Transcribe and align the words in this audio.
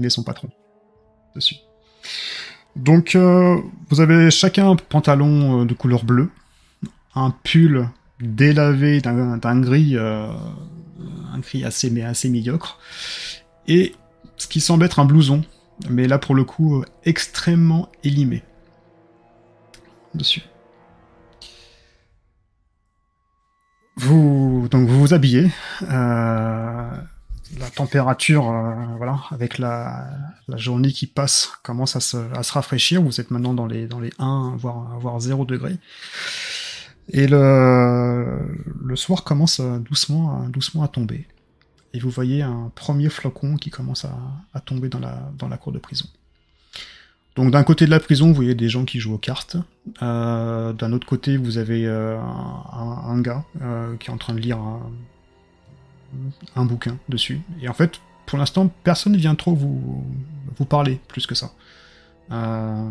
met 0.00 0.10
son 0.10 0.22
patron 0.22 0.48
dessus. 1.34 1.56
Donc, 2.76 3.14
euh, 3.14 3.60
vous 3.88 4.00
avez 4.00 4.30
chacun 4.30 4.70
un 4.70 4.76
pantalon 4.76 5.62
euh, 5.62 5.64
de 5.64 5.74
couleur 5.74 6.04
bleue, 6.04 6.30
un 7.14 7.30
pull 7.30 7.88
délavé 8.20 9.00
d'un 9.00 9.60
gris, 9.60 9.96
euh, 9.96 10.28
un 11.32 11.38
gris 11.38 11.64
assez, 11.64 11.90
mais 11.90 12.02
assez 12.02 12.28
médiocre, 12.28 12.78
et 13.68 13.94
ce 14.36 14.48
qui 14.48 14.60
semble 14.60 14.84
être 14.84 14.98
un 14.98 15.04
blouson, 15.04 15.42
mais 15.88 16.08
là 16.08 16.18
pour 16.18 16.34
le 16.34 16.44
coup 16.44 16.84
extrêmement 17.04 17.88
élimé 18.02 18.42
dessus. 20.14 20.42
Vous 23.96 24.68
donc 24.70 24.88
vous 24.88 25.00
vous 25.00 25.14
habillez. 25.14 25.50
La 27.58 27.70
température, 27.70 28.50
euh, 28.50 28.74
voilà, 28.96 29.20
avec 29.30 29.58
la, 29.58 30.08
journée 30.56 30.92
qui 30.92 31.06
passe, 31.06 31.52
commence 31.62 31.96
à 31.96 32.00
se, 32.00 32.16
à 32.34 32.42
se, 32.42 32.52
rafraîchir. 32.52 33.02
Vous 33.02 33.20
êtes 33.20 33.30
maintenant 33.30 33.54
dans 33.54 33.66
les, 33.66 33.86
dans 33.86 34.00
les 34.00 34.12
1, 34.18 34.54
voire, 34.56 34.98
voire 34.98 35.20
0 35.20 35.44
degrés. 35.44 35.76
Et 37.10 37.26
le, 37.26 38.38
le 38.82 38.96
soir 38.96 39.24
commence 39.24 39.60
doucement, 39.60 40.48
doucement 40.48 40.82
à 40.82 40.88
tomber. 40.88 41.26
Et 41.94 42.00
vous 42.00 42.10
voyez 42.10 42.42
un 42.42 42.72
premier 42.74 43.08
flocon 43.08 43.56
qui 43.56 43.70
commence 43.70 44.04
à, 44.04 44.60
tomber 44.60 44.88
dans 44.88 44.98
la, 44.98 45.30
dans 45.38 45.48
la 45.48 45.56
cour 45.56 45.72
de 45.72 45.78
prison. 45.78 46.06
Donc 47.36 47.50
d'un 47.50 47.62
côté 47.62 47.86
de 47.86 47.90
la 47.90 48.00
prison, 48.00 48.28
vous 48.28 48.34
voyez 48.34 48.54
des 48.54 48.68
gens 48.68 48.84
qui 48.84 48.98
jouent 49.00 49.14
aux 49.14 49.18
cartes. 49.18 49.56
Euh, 50.02 50.72
d'un 50.72 50.92
autre 50.92 51.06
côté, 51.06 51.36
vous 51.36 51.58
avez 51.58 51.86
euh, 51.86 52.18
un, 52.18 53.20
gars 53.20 53.44
euh, 53.62 53.96
qui 53.96 54.08
est 54.08 54.12
en 54.12 54.18
train 54.18 54.34
de 54.34 54.40
lire 54.40 54.58
un, 54.58 54.80
un, 56.56 56.64
bouquin 56.64 56.98
dessus. 57.08 57.40
Et 57.60 57.68
en 57.68 57.74
fait, 57.74 58.00
pour 58.26 58.38
l'instant, 58.38 58.70
personne 58.82 59.12
ne 59.12 59.18
vient 59.18 59.34
trop 59.34 59.54
vous, 59.54 60.04
vous 60.56 60.64
parler 60.64 61.00
plus 61.08 61.26
que 61.26 61.34
ça. 61.34 61.52
Euh, 62.30 62.88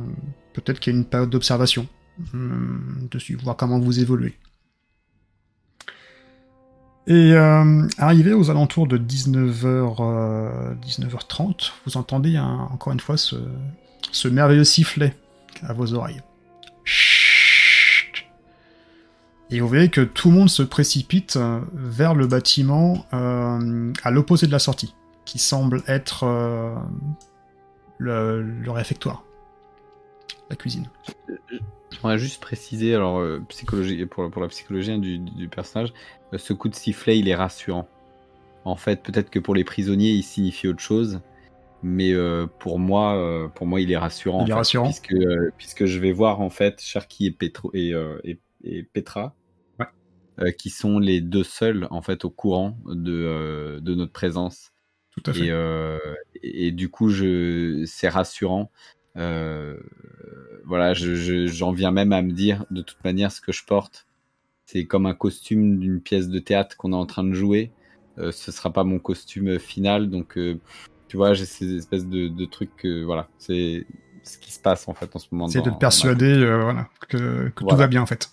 Peut-être 0.54 0.80
qu'il 0.80 0.94
y 0.94 0.96
a 0.96 1.00
une 1.00 1.06
période 1.06 1.32
d'observation 1.32 1.88
hum, 2.34 3.08
dessus, 3.10 3.36
voir 3.36 3.58
comment 3.58 3.80
vous 3.80 4.00
évoluez. 4.00 4.38
Et 7.08 7.34
euh, 7.34 7.88
arrivé 7.98 8.34
aux 8.34 8.52
alentours 8.52 8.88
de 8.88 8.98
19h, 9.00 10.78
19h30, 10.80 11.72
vous 11.86 11.98
entendez 11.98 12.38
encore 12.38 12.94
une 12.94 13.00
fois 13.00 13.18
ce, 13.18 13.36
ce 14.12 14.28
merveilleux 14.28 14.64
sifflet 14.64 15.16
à 15.64 15.74
vos 15.74 15.94
oreilles. 15.96 16.22
Chut. 16.84 17.23
Et 19.54 19.60
vous 19.60 19.68
voyez 19.68 19.90
que 19.90 20.02
tout 20.02 20.32
le 20.32 20.36
monde 20.36 20.50
se 20.50 20.64
précipite 20.64 21.38
vers 21.74 22.16
le 22.16 22.26
bâtiment 22.26 23.06
euh, 23.14 23.94
à 24.02 24.10
l'opposé 24.10 24.48
de 24.48 24.52
la 24.52 24.58
sortie, 24.58 24.96
qui 25.26 25.38
semble 25.38 25.84
être 25.88 26.24
euh, 26.24 26.74
le, 28.00 28.42
le, 28.42 28.72
réfectoire, 28.72 29.24
la 30.50 30.56
cuisine. 30.56 30.90
J'aimerais 31.92 32.18
juste 32.18 32.42
préciser, 32.42 32.96
alors, 32.96 33.20
euh, 33.20 33.44
psychologie, 33.48 34.04
pour, 34.08 34.32
pour 34.32 34.42
la 34.42 34.48
psychologie 34.48 34.94
hein, 34.94 34.98
du, 34.98 35.20
du, 35.20 35.48
personnage, 35.48 35.94
euh, 36.34 36.40
ce 36.40 36.54
coup 36.54 36.68
de 36.68 36.76
sifflet, 36.76 37.20
il 37.20 37.30
est 37.30 37.36
rassurant. 37.36 37.88
En 38.66 38.76
fait, 38.76 39.04
peut-être 39.04 39.30
que 39.30 39.38
pour 39.38 39.54
les 39.54 39.64
prisonniers, 39.64 40.14
il 40.14 40.24
signifie 40.24 40.68
autre 40.68 40.82
chose 40.82 41.22
mais 41.84 42.14
euh, 42.14 42.48
pour 42.60 42.80
moi, 42.80 43.16
euh, 43.16 43.50
pour 43.50 43.68
moi, 43.68 43.82
il 43.82 43.92
est 43.92 43.98
rassurant. 43.98 44.42
Il 44.42 44.46
est 44.46 44.48
fait, 44.48 44.54
rassurant. 44.54 44.86
Puisque, 44.86 45.12
euh, 45.12 45.52
puisque 45.58 45.86
je 45.86 46.00
vais 46.00 46.14
voir 46.14 46.40
en 46.40 46.50
fait 46.50 46.82
Cherki 46.82 47.28
et, 47.28 47.32
Petro 47.32 47.70
et, 47.74 47.92
et, 48.24 48.40
et, 48.64 48.84
Petra, 48.84 49.36
ouais. 50.40 50.54
qui 50.54 50.70
sont 50.70 51.00
les 51.00 51.22
deux 51.22 51.44
seuls 51.44 51.88
en 51.92 52.02
fait 52.02 52.26
au 52.26 52.30
courant 52.30 52.78
de, 52.86 53.80
de 53.82 53.96
notre 53.96 54.12
présence. 54.12 54.72
Tout 55.12 55.24
à 55.28 55.34
fait. 55.34 55.52
Et, 56.42 56.68
et 56.68 56.72
du 56.72 56.90
coup, 56.90 57.10
je, 57.10 57.84
c'est 57.86 58.10
rassurant. 58.10 58.72
voilà, 59.16 60.94
j'en 60.94 61.06
je, 61.06 61.48
je, 61.48 61.76
viens 61.76 61.92
même 61.92 62.14
à 62.14 62.22
me 62.22 62.32
dire, 62.32 62.66
de 62.72 62.82
toute 62.82 63.04
manière, 63.04 63.32
ce 63.32 63.42
que 63.42 63.52
je 63.52 63.64
porte, 63.64 64.08
c'est 64.66 64.86
comme 64.86 65.06
un 65.06 65.14
costume 65.14 65.78
d'une 65.80 66.02
pièce 66.02 66.30
de 66.30 66.40
théâtre 66.40 66.78
qu'on 66.78 66.94
est 66.94 66.98
en 66.98 67.06
train 67.06 67.24
de 67.24 67.34
jouer. 67.34 67.72
ce 68.18 68.52
sera 68.52 68.74
pas 68.74 68.84
mon 68.84 68.98
costume 69.00 69.60
final, 69.60 70.10
donc 70.10 70.38
tu 71.14 71.18
vois, 71.18 71.36
j'ai 71.36 71.46
ces 71.46 71.76
espèces 71.76 72.08
de, 72.08 72.28
de 72.28 72.46
trucs 72.46 72.76
que, 72.76 73.04
voilà, 73.04 73.28
c'est 73.38 73.86
ce 74.24 74.40
qui 74.40 74.52
se 74.52 74.60
passe 74.60 74.88
en 74.88 74.96
fait 74.96 75.16
en 75.16 75.20
ce 75.20 75.28
moment. 75.32 75.48
C'est 75.48 75.62
de 75.62 75.70
te 75.70 75.78
persuader 75.78 76.34
euh, 76.34 76.60
voilà, 76.60 76.90
que, 77.08 77.50
que 77.50 77.64
voilà. 77.64 77.70
tout 77.70 77.76
va 77.76 77.88
bien 77.88 78.02
en 78.02 78.08
fait. 78.08 78.32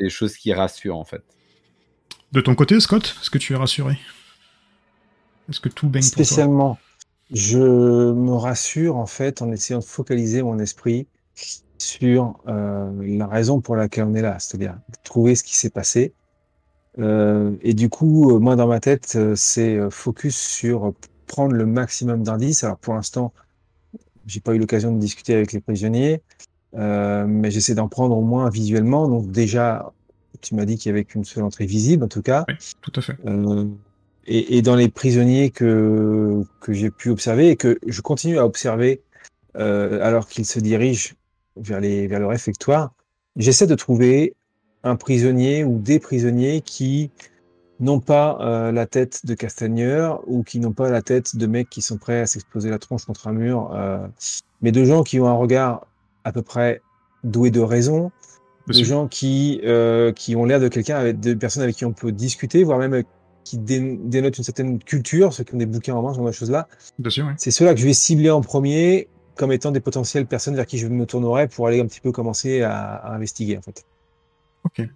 Des 0.00 0.10
choses 0.10 0.36
qui 0.36 0.52
rassurent 0.52 0.96
en 0.96 1.04
fait. 1.04 1.22
De 2.32 2.40
ton 2.40 2.54
côté, 2.54 2.80
Scott, 2.80 3.14
est-ce 3.20 3.30
que 3.30 3.38
tu 3.38 3.52
es 3.52 3.56
rassuré? 3.56 3.98
Est-ce 5.48 5.60
que 5.60 5.68
tout 5.68 5.88
baigne 5.88 6.02
pour 6.02 6.10
toi? 6.10 6.24
Spécialement, 6.24 6.78
je 7.32 7.58
me 7.58 8.32
rassure 8.32 8.96
en 8.96 9.06
fait 9.06 9.42
en 9.42 9.52
essayant 9.52 9.80
de 9.80 9.84
focaliser 9.84 10.42
mon 10.42 10.58
esprit 10.58 11.06
sur 11.78 12.40
euh, 12.48 12.90
la 13.02 13.26
raison 13.26 13.60
pour 13.60 13.76
laquelle 13.76 14.04
on 14.04 14.14
est 14.14 14.22
là, 14.22 14.38
c'est-à-dire 14.38 14.78
trouver 15.04 15.34
ce 15.34 15.42
qui 15.42 15.56
s'est 15.56 15.70
passé. 15.70 16.14
Euh, 16.98 17.54
et 17.62 17.74
du 17.74 17.88
coup, 17.88 18.38
moi 18.38 18.56
dans 18.56 18.66
ma 18.66 18.80
tête, 18.80 19.18
c'est 19.34 19.78
focus 19.90 20.36
sur 20.36 20.94
prendre 21.26 21.54
le 21.54 21.66
maximum 21.66 22.22
d'indices. 22.22 22.64
Alors 22.64 22.78
pour 22.78 22.94
l'instant, 22.94 23.32
j'ai 24.26 24.40
pas 24.40 24.54
eu 24.54 24.58
l'occasion 24.58 24.92
de 24.92 24.98
discuter 24.98 25.34
avec 25.34 25.52
les 25.52 25.60
prisonniers, 25.60 26.22
euh, 26.76 27.26
mais 27.26 27.50
j'essaie 27.50 27.74
d'en 27.74 27.88
prendre 27.88 28.16
au 28.16 28.22
moins 28.22 28.48
visuellement. 28.50 29.08
Donc 29.08 29.30
déjà, 29.30 29.92
tu 30.40 30.54
m'as 30.54 30.64
dit 30.64 30.76
qu'il 30.76 30.90
y 30.90 30.92
avait 30.92 31.04
qu'une 31.04 31.24
seule 31.24 31.44
entrée 31.44 31.66
visible, 31.66 32.04
en 32.04 32.08
tout 32.08 32.22
cas. 32.22 32.44
Oui, 32.48 32.54
tout 32.80 32.92
à 32.96 33.00
fait. 33.00 33.16
Euh, 33.26 33.66
et, 34.26 34.58
et, 34.58 34.62
dans 34.62 34.76
les 34.76 34.88
prisonniers 34.88 35.50
que 35.50 36.42
que 36.60 36.72
j'ai 36.72 36.90
pu 36.90 37.10
observer 37.10 37.48
et 37.48 37.56
que 37.56 37.78
je 37.86 38.00
continue 38.00 38.38
à 38.38 38.46
observer 38.46 39.00
euh, 39.56 40.00
alors 40.02 40.28
qu'ils 40.28 40.46
se 40.46 40.60
dirigent 40.60 41.14
vers 41.56 41.80
les 41.80 42.06
vers 42.06 42.20
le 42.20 42.26
réfectoire, 42.26 42.92
j'essaie 43.36 43.66
de 43.66 43.74
trouver 43.74 44.34
un 44.82 44.96
prisonnier 44.96 45.64
ou 45.64 45.78
des 45.78 45.98
prisonniers 45.98 46.60
qui 46.60 47.10
non 47.80 47.98
pas 47.98 48.38
euh, 48.40 48.72
la 48.72 48.86
tête 48.86 49.24
de 49.24 49.34
Castagneur 49.34 50.22
ou 50.26 50.42
qui 50.42 50.60
n'ont 50.60 50.72
pas 50.72 50.90
la 50.90 51.02
tête 51.02 51.36
de 51.36 51.46
mecs 51.46 51.70
qui 51.70 51.82
sont 51.82 51.96
prêts 51.96 52.20
à 52.20 52.26
s'exploser 52.26 52.70
la 52.70 52.78
tronche 52.78 53.06
contre 53.06 53.26
un 53.26 53.32
mur, 53.32 53.72
euh, 53.74 54.06
mais 54.60 54.70
de 54.70 54.84
gens 54.84 55.02
qui 55.02 55.18
ont 55.18 55.26
un 55.26 55.34
regard 55.34 55.86
à 56.24 56.32
peu 56.32 56.42
près 56.42 56.82
doué 57.24 57.50
de 57.50 57.60
raison, 57.60 58.10
Monsieur. 58.66 58.82
de 58.82 58.88
gens 58.88 59.08
qui 59.08 59.60
euh, 59.64 60.12
qui 60.12 60.36
ont 60.36 60.44
l'air 60.44 60.60
de 60.60 60.68
quelqu'un 60.68 60.96
avec 60.96 61.20
de 61.20 61.34
personnes 61.34 61.62
avec 61.62 61.76
qui 61.76 61.84
on 61.84 61.92
peut 61.92 62.12
discuter, 62.12 62.64
voire 62.64 62.78
même 62.78 63.02
qui 63.44 63.58
dé 63.58 63.98
dénotent 64.02 64.38
une 64.38 64.44
certaine 64.44 64.78
culture, 64.78 65.32
ceux 65.32 65.44
qui 65.44 65.54
ont 65.54 65.58
des 65.58 65.66
bouquins 65.66 65.94
en 65.94 66.02
main, 66.02 66.12
ce 66.12 66.18
genre 66.18 66.26
de 66.26 66.32
choses-là. 66.32 66.68
Oui. 66.98 67.10
C'est 67.36 67.50
ceux-là 67.50 67.74
que 67.74 67.80
je 67.80 67.86
vais 67.86 67.92
cibler 67.92 68.30
en 68.30 68.40
premier 68.42 69.08
comme 69.36 69.52
étant 69.52 69.70
des 69.70 69.80
potentielles 69.80 70.26
personnes 70.26 70.54
vers 70.54 70.66
qui 70.66 70.76
je 70.78 70.86
me 70.86 71.06
tournerai 71.06 71.48
pour 71.48 71.66
aller 71.66 71.80
un 71.80 71.86
petit 71.86 72.00
peu 72.00 72.12
commencer 72.12 72.62
à, 72.62 72.76
à 72.76 73.14
investiguer 73.14 73.56
en 73.56 73.62
fait. 73.62 73.84
Ok. 74.64 74.86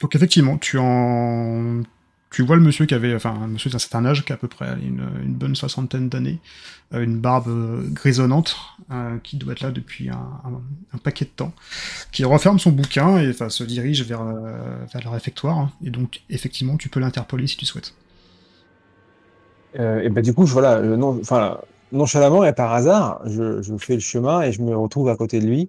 Donc 0.00 0.14
effectivement, 0.14 0.58
tu 0.58 0.78
en 0.78 1.82
tu 2.30 2.42
vois 2.42 2.54
le 2.54 2.62
monsieur 2.62 2.86
qui 2.86 2.94
avait, 2.94 3.14
enfin, 3.14 3.34
un 3.42 3.48
monsieur 3.48 3.70
d'un 3.70 3.80
certain 3.80 4.06
âge, 4.06 4.24
qui 4.24 4.32
a 4.32 4.36
à 4.36 4.38
peu 4.38 4.46
près 4.46 4.74
une, 4.80 5.34
bonne 5.34 5.56
soixantaine 5.56 6.08
d'années, 6.08 6.38
euh, 6.94 7.02
une 7.02 7.18
barbe 7.18 7.48
euh, 7.48 7.82
grisonnante, 7.88 8.56
euh, 8.92 9.18
qui 9.18 9.36
doit 9.36 9.52
être 9.52 9.62
là 9.62 9.72
depuis 9.72 10.10
un, 10.10 11.00
paquet 11.02 11.24
de 11.24 11.30
temps, 11.30 11.52
qui 12.12 12.24
referme 12.24 12.60
son 12.60 12.70
bouquin 12.70 13.18
et 13.18 13.32
se 13.32 13.64
dirige 13.64 14.04
vers, 14.04 14.24
vers 14.24 15.02
le 15.02 15.08
réfectoire. 15.10 15.58
Hein, 15.58 15.72
et 15.84 15.90
donc, 15.90 16.22
effectivement, 16.30 16.76
tu 16.76 16.88
peux 16.88 17.00
l'interpeller 17.00 17.48
si 17.48 17.56
tu 17.56 17.66
souhaites. 17.66 17.94
et 19.74 20.08
ben 20.08 20.22
du 20.22 20.32
coup, 20.32 20.46
je, 20.46 20.52
voilà, 20.52 20.80
non, 20.80 21.18
enfin, 21.20 21.58
nonchalamment 21.90 22.44
et 22.44 22.52
par 22.52 22.72
hasard, 22.72 23.22
je, 23.26 23.60
je, 23.60 23.76
fais 23.76 23.94
le 23.94 24.00
chemin 24.00 24.42
et 24.42 24.52
je 24.52 24.62
me 24.62 24.76
retrouve 24.76 25.08
à 25.08 25.16
côté 25.16 25.40
de 25.40 25.46
lui. 25.46 25.68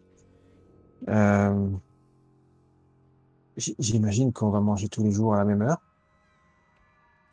J'imagine 3.80 4.32
qu'on 4.32 4.50
va 4.50 4.60
manger 4.60 4.90
tous 4.90 5.04
les 5.04 5.12
jours 5.12 5.34
à 5.34 5.38
la 5.38 5.46
même 5.46 5.64
heure. 5.64 5.80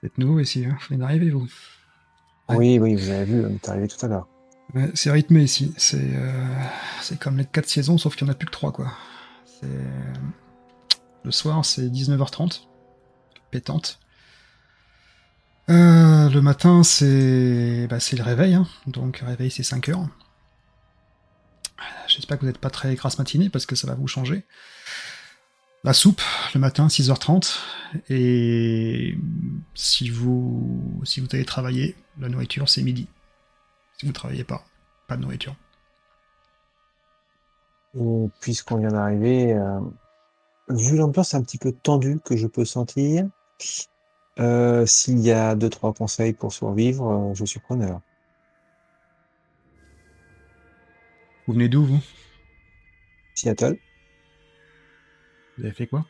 C'est 0.03 0.17
nouveau 0.19 0.39
ici, 0.41 0.65
hein. 0.65 0.77
vous 0.81 0.87
venez 0.89 1.01
d'arriver, 1.01 1.31
vous. 1.31 1.49
Ouais. 2.49 2.57
Oui, 2.57 2.79
oui, 2.79 2.95
vous 2.95 3.09
avez 3.11 3.25
vu, 3.25 3.45
on 3.45 3.51
est 3.51 3.69
arrivé 3.69 3.89
tout 3.89 4.05
à 4.05 4.09
l'heure. 4.09 4.29
Ouais, 4.75 4.91
c'est 4.95 5.11
rythmé 5.11 5.43
ici, 5.43 5.73
c'est 5.77 6.11
euh, 6.15 7.17
comme 7.21 7.39
les 7.39 7.45
quatre 7.45 7.69
saisons, 7.69 7.99
sauf 7.99 8.17
qu'il 8.17 8.27
n'y 8.27 8.31
en 8.31 8.35
a 8.35 8.37
plus 8.37 8.47
que 8.47 8.53
trois, 8.53 8.73
quoi. 8.73 8.93
Le 11.25 11.31
soir, 11.31 11.65
c'est 11.65 11.89
19h30, 11.89 12.63
pétante. 13.51 13.99
Euh, 15.69 16.29
le 16.29 16.41
matin, 16.41 16.83
c'est 16.83 17.87
bah, 17.89 17.99
le 18.13 18.23
réveil, 18.23 18.55
hein. 18.55 18.67
donc 18.87 19.19
réveil, 19.19 19.51
c'est 19.51 19.63
5 19.63 19.89
heures. 19.89 20.09
J'espère 22.07 22.39
que 22.39 22.43
vous 22.43 22.47
n'êtes 22.47 22.59
pas 22.59 22.71
très 22.71 22.95
grasse 22.95 23.19
matinée, 23.19 23.51
parce 23.51 23.67
que 23.67 23.75
ça 23.75 23.87
va 23.87 23.95
vous 23.95 24.07
changer 24.07 24.47
la 25.85 25.93
soupe 25.93 26.23
le 26.55 26.61
matin 26.61 26.89
6h30 26.89 27.59
et 28.11 29.17
si 29.75 30.11
vous 30.11 31.01
si 31.05 31.21
vous 31.21 31.29
allez 31.33 31.45
travailler 31.45 31.97
la 32.19 32.29
nourriture 32.29 32.69
c'est 32.69 32.83
midi. 32.83 33.09
Si 33.99 34.07
vous 34.07 34.13
travaillez 34.13 34.45
pas 34.45 34.65
pas 35.07 35.17
de 35.17 35.23
nourriture. 35.23 35.55
Puisqu'on 38.41 38.79
vient 38.79 38.91
d'arriver 38.91 39.55
euh, 39.55 39.81
vu 40.69 40.97
l'ambiance 40.97 41.35
un 41.35 41.43
petit 41.43 41.59
peu 41.59 41.73
tendue 41.73 42.21
que 42.25 42.37
je 42.37 42.47
peux 42.47 42.65
sentir. 42.65 43.27
Euh, 44.39 44.87
s'il 44.87 45.19
y 45.19 45.33
a 45.33 45.57
deux 45.57 45.71
trois 45.71 45.93
conseils 45.93 46.33
pour 46.33 46.53
survivre 46.53 47.09
euh, 47.09 47.35
je 47.35 47.45
suis 47.45 47.61
preneur. 47.61 48.01
Vous 51.47 51.55
venez 51.55 51.69
d'où, 51.71 51.83
vous? 51.83 52.01
Seattle. 53.35 53.79
Vous 55.59 55.65
avez 55.65 55.75
fait 55.75 55.87
quoi? 55.87 56.05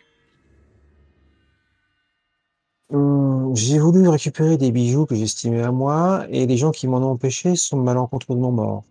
Hum, 2.90 3.54
J'ai 3.56 3.78
voulu 3.78 4.08
récupérer 4.08 4.56
des 4.58 4.70
bijoux 4.72 5.06
que 5.06 5.14
j'estimais 5.14 5.62
à 5.62 5.72
moi, 5.72 6.26
et 6.30 6.46
les 6.46 6.56
gens 6.56 6.70
qui 6.70 6.86
m'en 6.86 6.98
ont 6.98 7.12
empêché 7.12 7.56
sont 7.56 7.82
malencontreusement 7.82 8.52
morts. 8.52 8.84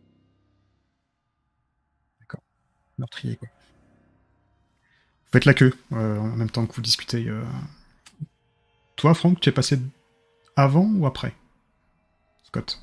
Meurtrier, 2.97 3.35
quoi. 3.35 3.47
Vous 5.25 5.31
faites 5.33 5.45
la 5.45 5.53
queue 5.53 5.73
euh, 5.93 6.17
en 6.17 6.35
même 6.35 6.49
temps 6.49 6.65
que 6.65 6.73
vous 6.73 6.81
discutez. 6.81 7.27
euh. 7.27 7.43
Toi, 8.95 9.13
Franck, 9.13 9.39
tu 9.39 9.49
es 9.49 9.51
passé 9.51 9.77
avant 10.55 10.89
ou 10.95 11.05
après? 11.05 11.35
Scott 12.43 12.81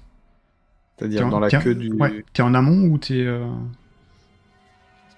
C'est-à-dire 0.96 1.28
dans 1.28 1.40
la 1.40 1.50
queue 1.50 1.74
du. 1.74 1.92
Ouais, 1.94 2.24
t'es 2.32 2.42
en 2.42 2.54
amont 2.54 2.84
ou 2.86 2.98
t'es. 2.98 3.14
euh, 3.24 3.50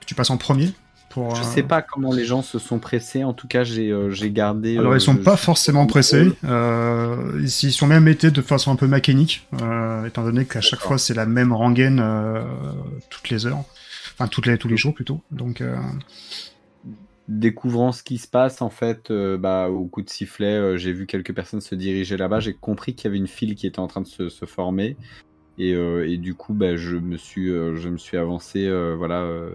Tu 0.06 0.14
passes 0.14 0.30
en 0.30 0.38
premier? 0.38 0.72
Pour, 1.16 1.34
Je 1.34 1.40
euh, 1.40 1.44
sais 1.44 1.62
pas 1.62 1.80
comment 1.80 2.12
les 2.12 2.26
gens 2.26 2.42
se 2.42 2.58
sont 2.58 2.78
pressés. 2.78 3.24
En 3.24 3.32
tout 3.32 3.48
cas, 3.48 3.64
j'ai 3.64 3.90
euh, 3.90 4.14
gardé. 4.26 4.76
Alors 4.76 4.92
euh, 4.92 4.98
ils 4.98 5.00
sont 5.00 5.14
je- 5.14 5.18
pas 5.18 5.38
forcément 5.38 5.86
pressés. 5.86 6.30
Euh, 6.44 7.40
ils 7.40 7.48
sont 7.72 7.86
même 7.86 8.06
été 8.06 8.30
de 8.30 8.42
façon 8.42 8.70
un 8.70 8.76
peu 8.76 8.86
mécanique, 8.86 9.48
euh, 9.62 10.04
étant 10.04 10.24
donné 10.24 10.44
qu'à 10.44 10.60
chaque 10.60 10.80
fois 10.80 10.98
c'est 10.98 11.14
la 11.14 11.24
même 11.24 11.54
rengaine 11.54 12.00
euh, 12.00 12.42
toutes 13.08 13.30
les 13.30 13.46
heures, 13.46 13.64
enfin 14.14 14.28
toutes 14.28 14.46
les 14.46 14.58
tous 14.58 14.68
les 14.68 14.76
jours 14.76 14.92
plutôt. 14.92 15.22
Donc 15.30 15.62
euh, 15.62 15.76
Découvrant 17.28 17.90
ce 17.90 18.04
qui 18.04 18.18
se 18.18 18.28
passe, 18.28 18.62
en 18.62 18.70
fait, 18.70 19.10
euh, 19.10 19.36
bah, 19.36 19.68
au 19.68 19.86
coup 19.86 20.00
de 20.02 20.08
sifflet, 20.08 20.52
euh, 20.54 20.76
j'ai 20.76 20.92
vu 20.92 21.06
quelques 21.06 21.34
personnes 21.34 21.60
se 21.60 21.74
diriger 21.74 22.16
là-bas. 22.16 22.38
J'ai 22.38 22.54
compris 22.54 22.94
qu'il 22.94 23.06
y 23.06 23.08
avait 23.08 23.16
une 23.16 23.26
file 23.26 23.56
qui 23.56 23.66
était 23.66 23.80
en 23.80 23.88
train 23.88 24.00
de 24.02 24.06
se, 24.06 24.28
se 24.28 24.44
former. 24.44 24.96
Et, 25.58 25.72
euh, 25.74 26.08
et 26.08 26.18
du 26.18 26.34
coup, 26.34 26.54
bah, 26.54 26.76
je, 26.76 26.94
me 26.96 27.16
suis, 27.16 27.50
euh, 27.50 27.74
je 27.74 27.88
me 27.88 27.96
suis 27.96 28.16
avancé 28.16 28.66
euh, 28.66 28.94
voilà, 28.96 29.22
euh, 29.22 29.50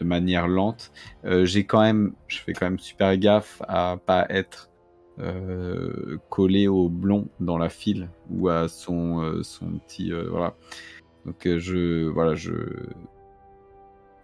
de 0.00 0.04
manière 0.04 0.48
lente. 0.48 0.90
Euh, 1.24 1.44
j'ai 1.44 1.64
quand 1.64 1.80
même, 1.82 2.12
je 2.28 2.38
fais 2.40 2.52
quand 2.54 2.66
même 2.66 2.78
super 2.78 3.16
gaffe 3.18 3.62
à 3.68 3.96
pas 4.04 4.26
être 4.30 4.70
euh, 5.18 6.16
collé 6.30 6.66
au 6.68 6.88
blond 6.88 7.28
dans 7.40 7.58
la 7.58 7.68
file 7.68 8.08
ou 8.30 8.48
à 8.48 8.68
son, 8.68 9.20
euh, 9.22 9.42
son 9.42 9.66
petit. 9.86 10.12
voilà. 10.30 10.54
Donc, 11.26 11.36
je, 11.46 12.08
voilà, 12.08 12.34
je, 12.34 12.52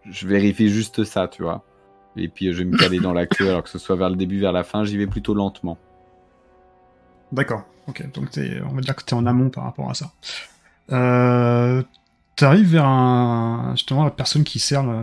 je 0.05 0.27
vérifie 0.27 0.69
juste 0.69 1.05
ça, 1.05 1.29
tu 1.29 1.43
vois. 1.43 1.65
Et 2.17 2.29
puis, 2.29 2.53
je 2.53 2.59
vais 2.59 2.65
me 2.65 2.77
caler 2.77 3.01
dans 3.01 3.13
la 3.13 3.27
queue, 3.27 3.49
alors 3.51 3.63
que 3.63 3.69
ce 3.69 3.79
soit 3.79 3.97
vers 3.97 4.09
le 4.11 4.17
début, 4.17 4.41
vers 4.41 4.53
la 4.53 4.65
fin, 4.65 4.85
j'y 4.85 4.97
vais 4.97 5.07
plutôt 5.07 5.35
lentement. 5.35 5.79
d'accord, 7.33 7.65
ok. 7.89 8.11
Donc 8.13 8.31
t'es- 8.31 8.61
on 8.63 8.75
va 8.75 8.81
dire 8.81 8.97
que 8.97 9.05
t'es 9.05 9.15
en 9.15 9.27
amont 9.27 9.51
par 9.51 9.65
rapport 9.65 9.91
à 9.91 9.95
ça. 9.95 10.13
Euh, 10.93 11.83
T'arrives 12.37 12.73
vers 12.73 12.85
un, 12.85 13.73
justement 13.77 14.05
la 14.05 14.11
personne 14.11 14.45
qui 14.45 14.59
sert 14.59 14.85
la, 14.85 15.03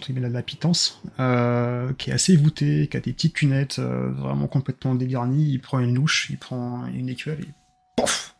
guillemets, 0.00 0.20
la, 0.20 0.28
la 0.28 0.42
pitance, 0.42 1.00
euh, 1.20 1.92
qui 1.92 2.10
est 2.10 2.12
assez 2.12 2.36
voûtée, 2.36 2.88
qui 2.90 2.96
a 2.96 3.00
des 3.00 3.12
petites 3.12 3.40
lunettes 3.40 3.78
euh, 3.78 4.10
vraiment 4.10 4.48
complètement 4.48 4.96
dégarnies. 4.96 5.52
Il 5.52 5.60
prend 5.60 5.78
une 5.78 5.94
louche, 5.94 6.28
il 6.30 6.38
prend 6.38 6.86
une 6.86 7.08
écuelle 7.08 7.40
et 7.40 7.48
pof, 7.96 8.34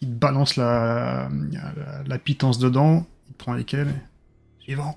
il 0.00 0.08
te 0.08 0.14
balance 0.14 0.54
la, 0.54 1.28
la, 1.50 2.02
la 2.06 2.18
pitance 2.18 2.60
dedans. 2.60 3.04
Il 3.28 3.34
prend 3.34 3.54
l'écuelle. 3.54 3.88
et 3.88 4.64
Suivant. 4.64 4.96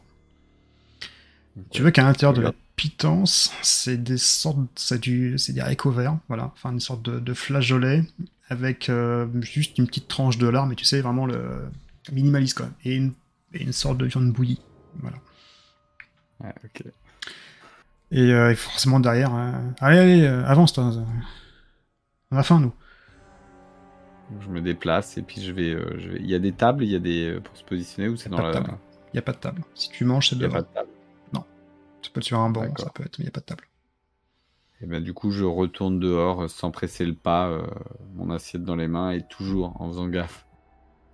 Tu 1.71 1.81
vois 1.81 1.91
qu'à 1.91 2.03
l'intérieur 2.03 2.33
de 2.33 2.41
la 2.41 2.53
pitance, 2.75 3.51
c'est 3.61 4.03
des 4.03 4.17
sortes, 4.17 4.59
c'est 4.75 4.99
du, 5.01 5.37
c'est 5.39 5.53
des 5.53 5.61
haricots 5.61 5.91
verts, 5.91 6.17
voilà, 6.27 6.51
enfin 6.53 6.71
une 6.71 6.79
sorte 6.79 7.01
de, 7.01 7.19
de 7.19 7.33
flageolet 7.33 8.03
avec 8.49 8.89
euh, 8.89 9.25
juste 9.41 9.77
une 9.77 9.87
petite 9.87 10.07
tranche 10.07 10.37
de 10.37 10.47
lard, 10.47 10.67
mais 10.67 10.75
tu 10.75 10.85
sais 10.85 11.01
vraiment 11.01 11.25
le 11.25 11.63
minimaliste 12.11 12.57
quoi, 12.57 12.69
et 12.83 12.95
une, 12.95 13.13
et 13.53 13.63
une 13.63 13.73
sorte 13.73 13.97
de 13.97 14.05
viande 14.05 14.31
bouillie, 14.31 14.61
voilà. 14.99 15.17
Ok. 16.41 16.83
Et, 18.11 18.31
euh, 18.31 18.51
et 18.51 18.55
forcément 18.55 18.99
derrière, 18.99 19.33
euh, 19.35 19.51
allez 19.79 19.97
allez, 19.97 20.23
euh, 20.23 20.45
avance 20.45 20.73
toi, 20.73 20.91
on 22.31 22.37
a 22.37 22.43
faim 22.43 22.59
nous. 22.59 22.73
Je 24.41 24.49
me 24.49 24.61
déplace 24.61 25.17
et 25.17 25.21
puis 25.21 25.41
je 25.41 25.51
vais, 25.51 25.71
euh, 25.71 25.99
je 25.99 26.09
vais. 26.09 26.19
Il 26.19 26.29
y 26.29 26.35
a 26.35 26.39
des 26.39 26.51
tables, 26.51 26.83
il 26.83 26.89
y 26.89 26.95
a 26.95 26.99
des 26.99 27.39
pour 27.43 27.55
se 27.55 27.63
positionner 27.63 28.09
ou 28.09 28.17
c'est 28.17 28.29
dans 28.29 28.37
de 28.37 28.43
la. 28.43 28.51
table. 28.51 28.77
Il 29.13 29.15
y 29.15 29.19
a 29.19 29.21
pas 29.21 29.33
de 29.33 29.37
table. 29.37 29.63
Si 29.75 29.89
tu 29.89 30.03
manges, 30.03 30.29
c'est 30.29 30.35
Il 30.35 30.41
y 30.41 30.45
a 30.45 30.49
pas 30.49 30.61
de 30.61 30.67
table. 30.67 30.89
Ça 32.05 32.11
peut 32.13 32.19
être 32.19 32.25
sur 32.25 32.39
un 32.39 32.51
banc, 32.51 32.67
ça 32.77 32.91
peut 32.91 33.03
être, 33.03 33.17
mais 33.17 33.23
il 33.23 33.25
y 33.25 33.29
a 33.29 33.31
pas 33.31 33.39
de 33.39 33.45
table. 33.45 33.67
Et 34.81 34.85
ben 34.85 35.03
du 35.03 35.13
coup, 35.13 35.31
je 35.31 35.43
retourne 35.43 35.99
dehors 35.99 36.49
sans 36.49 36.69
presser 36.69 37.03
le 37.05 37.15
pas, 37.15 37.47
euh, 37.47 37.65
mon 38.13 38.29
assiette 38.29 38.63
dans 38.63 38.75
les 38.75 38.87
mains 38.87 39.09
et 39.11 39.25
toujours 39.27 39.81
en 39.81 39.87
faisant 39.87 40.07
gaffe 40.07 40.45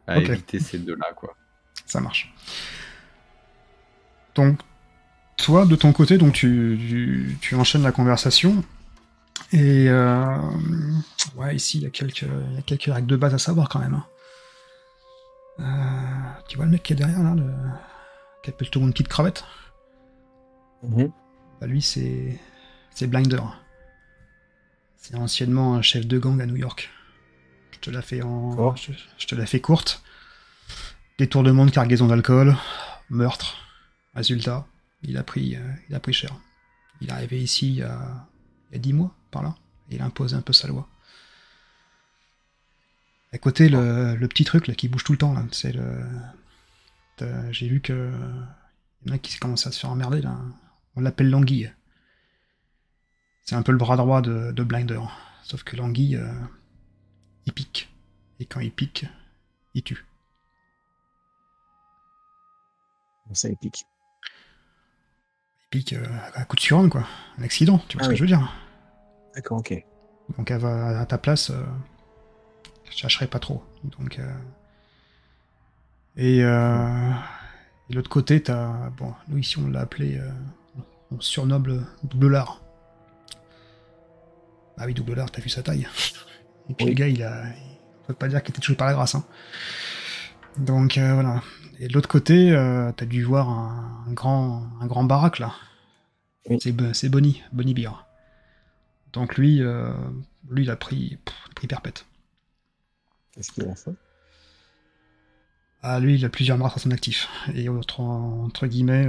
à 0.07 0.17
éviter 0.17 0.59
ces 0.59 0.79
deux-là, 0.79 1.07
quoi. 1.15 1.35
Ça 1.85 1.99
marche. 2.01 2.33
Donc, 4.35 4.59
toi, 5.37 5.65
de 5.65 5.75
ton 5.75 5.91
côté, 5.93 6.17
donc 6.17 6.33
tu, 6.33 6.77
tu, 6.79 7.37
tu 7.41 7.55
enchaînes 7.55 7.83
la 7.83 7.91
conversation. 7.91 8.63
Et 9.51 9.89
euh, 9.89 10.37
ouais, 11.35 11.55
ici, 11.55 11.77
il 11.79 11.83
y 11.83 11.85
a 11.85 11.89
quelques, 11.89 12.21
il 12.21 12.55
y 12.55 12.59
a 12.59 12.61
quelques 12.61 12.93
règles 12.93 13.07
de 13.07 13.15
base 13.17 13.33
à 13.33 13.37
savoir 13.39 13.67
quand 13.69 13.79
même. 13.79 13.95
hein. 13.95 14.05
Euh, 15.59 16.41
tu 16.47 16.55
vois 16.57 16.65
le 16.65 16.71
mec 16.71 16.83
qui 16.83 16.93
est 16.93 16.95
derrière 16.95 17.21
là, 17.21 17.35
le... 17.35 17.51
qui 18.43 18.49
appelle 18.49 18.69
tout 18.69 18.79
le 18.79 18.85
monde 18.85 18.93
petite 18.93 19.07
crevette 19.09 19.43
Mhm. 20.83 21.11
bah, 21.59 21.67
Lui, 21.67 21.81
c'est 21.81 22.39
c'est 22.95 23.05
Blinder. 23.07 23.41
C'est 24.97 25.15
anciennement 25.15 25.75
un 25.75 25.81
chef 25.81 26.07
de 26.07 26.17
gang 26.17 26.39
à 26.41 26.45
New 26.45 26.55
York. 26.55 26.89
Je 27.81 27.89
te 27.89 27.95
la 27.95 28.03
fais 28.03 28.21
en, 28.21 28.51
D'accord. 28.51 28.77
je, 28.77 28.91
je 29.17 29.25
te 29.25 29.33
la 29.33 29.47
fais 29.47 29.59
courte. 29.59 30.03
Détournement 31.17 31.65
de 31.65 31.71
cargaison 31.71 32.05
d'alcool, 32.05 32.55
meurtre. 33.09 33.57
Résultat, 34.13 34.67
il 35.01 35.17
a 35.17 35.23
pris, 35.23 35.55
euh, 35.55 35.71
il 35.89 35.95
a 35.95 35.99
pris 35.99 36.13
cher. 36.13 36.35
Il 36.99 37.09
est 37.09 37.11
arrivé 37.11 37.41
ici 37.41 37.69
il 37.69 37.75
y 37.77 37.81
a, 37.81 38.27
il 38.69 38.75
y 38.75 38.77
a 38.77 38.79
10 38.79 38.93
mois, 38.93 39.15
par 39.31 39.41
là, 39.41 39.55
et 39.89 39.95
il 39.95 40.01
a 40.01 40.05
imposé 40.05 40.35
un 40.35 40.41
peu 40.41 40.53
sa 40.53 40.67
loi. 40.67 40.87
À 43.33 43.39
côté, 43.39 43.67
le, 43.67 44.15
le 44.15 44.27
petit 44.27 44.43
truc 44.43 44.67
là 44.67 44.75
qui 44.75 44.87
bouge 44.87 45.03
tout 45.03 45.13
le 45.13 45.17
temps, 45.17 45.33
là, 45.33 45.43
c'est 45.51 45.71
le. 45.71 46.05
J'ai 47.51 47.67
vu 47.67 47.81
que. 47.81 48.11
Il 49.03 49.09
y 49.09 49.11
en 49.11 49.15
a 49.15 49.17
qui 49.17 49.35
commencent 49.39 49.65
à 49.65 49.71
se 49.71 49.79
faire 49.79 49.89
emmerder 49.89 50.21
là. 50.21 50.37
On 50.95 51.01
l'appelle 51.01 51.31
l'anguille. 51.31 51.73
C'est 53.43 53.55
un 53.55 53.63
peu 53.63 53.71
le 53.71 53.79
bras 53.79 53.97
droit 53.97 54.21
de, 54.21 54.51
de 54.51 54.63
Blinder. 54.63 55.01
Sauf 55.43 55.63
que 55.63 55.75
l'anguille, 55.75 56.17
euh, 56.17 56.31
il 57.45 57.53
pique. 57.53 57.89
Et 58.39 58.45
quand 58.45 58.59
il 58.59 58.71
pique, 58.71 59.05
il 59.73 59.83
tue. 59.83 60.05
Ça 63.33 63.47
épique. 63.49 63.85
Il 65.61 65.67
pique 65.69 65.93
euh, 65.93 66.05
à 66.33 66.43
coup 66.45 66.55
de 66.57 66.61
surhomme, 66.61 66.89
quoi. 66.89 67.05
Un 67.37 67.43
accident, 67.43 67.77
tu 67.87 67.97
vois 67.97 68.01
Ah 68.01 68.03
ce 68.05 68.09
que 68.09 68.13
oui. 68.13 68.17
je 68.17 68.23
veux 68.23 68.27
dire. 68.27 68.51
D'accord, 69.35 69.59
ok. 69.59 69.73
Donc 70.37 70.51
elle 70.51 70.59
va 70.59 70.99
à 70.99 71.05
ta 71.05 71.17
place, 71.17 71.49
euh, 71.49 71.63
je 72.85 72.91
chercherai 72.91 73.27
pas 73.27 73.39
trop. 73.39 73.63
Donc 73.83 74.19
euh, 74.19 74.33
et, 76.17 76.43
euh, 76.43 77.11
et 77.89 77.93
l'autre 77.93 78.09
côté, 78.09 78.43
t'as 78.43 78.89
bon, 78.91 79.13
nous 79.29 79.37
ici 79.37 79.57
on 79.59 79.67
l'a 79.69 79.81
appelé, 79.81 80.17
euh, 80.17 80.29
on 81.11 81.19
surnomme 81.21 81.67
le 81.67 81.83
double 82.03 82.29
lard. 82.29 82.61
Ah 84.77 84.85
oui, 84.85 84.93
double 84.93 85.13
lard, 85.15 85.31
t'as 85.31 85.41
vu 85.41 85.49
sa 85.49 85.63
taille. 85.63 85.87
Et 86.71 86.73
puis 86.73 86.85
Oui. 86.85 86.91
le 86.91 86.95
gars, 86.95 87.07
il 87.07 87.21
a, 87.23 87.43
on 88.03 88.07
peut 88.07 88.13
pas 88.13 88.27
dire 88.29 88.41
qu'il 88.41 88.51
était 88.51 88.61
touché 88.61 88.75
par 88.75 88.87
la 88.87 88.93
grâce. 88.93 89.13
Hein. 89.15 89.25
Donc 90.57 90.97
euh, 90.97 91.13
voilà. 91.13 91.43
Et 91.79 91.87
de 91.87 91.93
l'autre 91.93 92.09
côté, 92.09 92.51
euh, 92.51 92.91
t'as 92.93 93.05
dû 93.05 93.23
voir 93.23 93.49
un, 93.49 94.05
un 94.07 94.13
grand, 94.13 94.67
un 94.79 94.87
grand 94.87 95.03
baraque 95.03 95.39
là. 95.39 95.53
Oui. 96.49 96.57
C'est 96.61 96.71
Bo- 96.71 96.93
c'est 96.93 97.09
Bonnie, 97.09 97.43
Bonnie 97.51 97.73
Beer. 97.73 97.91
Donc 99.13 99.35
lui, 99.37 99.61
euh, 99.61 99.91
lui, 100.49 100.63
il 100.63 100.69
a 100.71 100.75
pris, 100.77 101.17
pff, 101.25 101.35
il 101.47 101.51
a 101.51 101.53
pris 101.53 101.67
perpète. 101.67 102.05
Qu'est-ce 103.33 103.51
qu'il 103.51 103.67
a 103.67 103.75
fait 103.75 103.91
Ah, 105.81 105.99
lui, 105.99 106.15
il 106.15 106.25
a 106.25 106.29
plusieurs 106.29 106.57
meurtres 106.57 106.77
à 106.77 106.79
son 106.79 106.91
actif. 106.91 107.27
Et 107.53 107.67
autre, 107.69 107.99
entre 108.01 108.67
guillemets, 108.67 109.07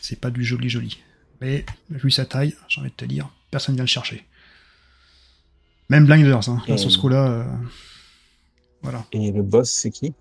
c'est 0.00 0.20
pas 0.20 0.30
du 0.30 0.44
joli 0.44 0.68
joli. 0.68 1.02
Mais 1.40 1.64
vu 1.90 2.10
sa 2.10 2.26
taille, 2.26 2.54
j'ai 2.68 2.80
envie 2.80 2.90
de 2.90 2.96
te 2.96 3.04
dire, 3.04 3.28
personne 3.50 3.74
vient 3.76 3.84
le 3.84 3.88
chercher. 3.88 4.26
Même 5.88 6.04
Blinders, 6.04 6.48
hein, 6.48 6.62
là, 6.68 6.76
sur 6.76 6.90
ce 6.90 6.98
coup-là, 6.98 7.28
euh, 7.28 7.44
voilà. 8.82 9.04
Et 9.12 9.32
le 9.32 9.42
boss, 9.42 9.70
c'est 9.70 9.90
qui? 9.90 10.14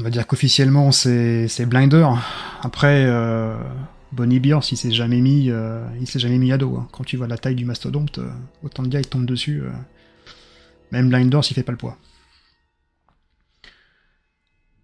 On 0.00 0.02
va 0.02 0.10
dire 0.10 0.26
qu'officiellement, 0.26 0.90
c'est 0.92 1.66
Blinder. 1.66 2.08
Après, 2.62 3.04
euh, 3.06 3.56
Bonnie 4.12 4.40
s'il 4.62 4.76
s'est 4.78 4.90
jamais 4.90 5.20
mis, 5.20 5.50
euh, 5.50 5.86
il 6.00 6.08
s'est 6.08 6.18
jamais 6.18 6.38
mis 6.38 6.52
à 6.52 6.58
dos. 6.58 6.76
hein. 6.76 6.88
Quand 6.90 7.04
tu 7.04 7.16
vois 7.16 7.28
la 7.28 7.38
taille 7.38 7.54
du 7.54 7.64
mastodonte, 7.64 8.18
euh, 8.18 8.30
autant 8.64 8.82
de 8.82 8.88
gars, 8.88 9.00
ils 9.00 9.06
tombent 9.06 9.26
dessus. 9.26 9.60
euh, 9.62 9.70
même 10.90 11.08
Blinders, 11.08 11.42
il 11.50 11.54
fait 11.54 11.62
pas 11.62 11.72
le 11.72 11.78
poids. 11.78 11.96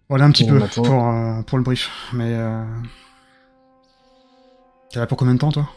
Voilà 0.07 0.23
un 0.25 0.31
petit 0.31 0.45
peu 0.45 0.57
pour, 0.73 1.07
euh, 1.09 1.41
pour 1.41 1.57
le 1.57 1.63
brief. 1.65 1.89
Mais 2.13 2.33
euh... 2.33 2.63
t'es 4.89 4.99
là 4.99 5.07
pour 5.07 5.17
combien 5.17 5.33
de 5.33 5.39
temps, 5.39 5.51
toi? 5.51 5.69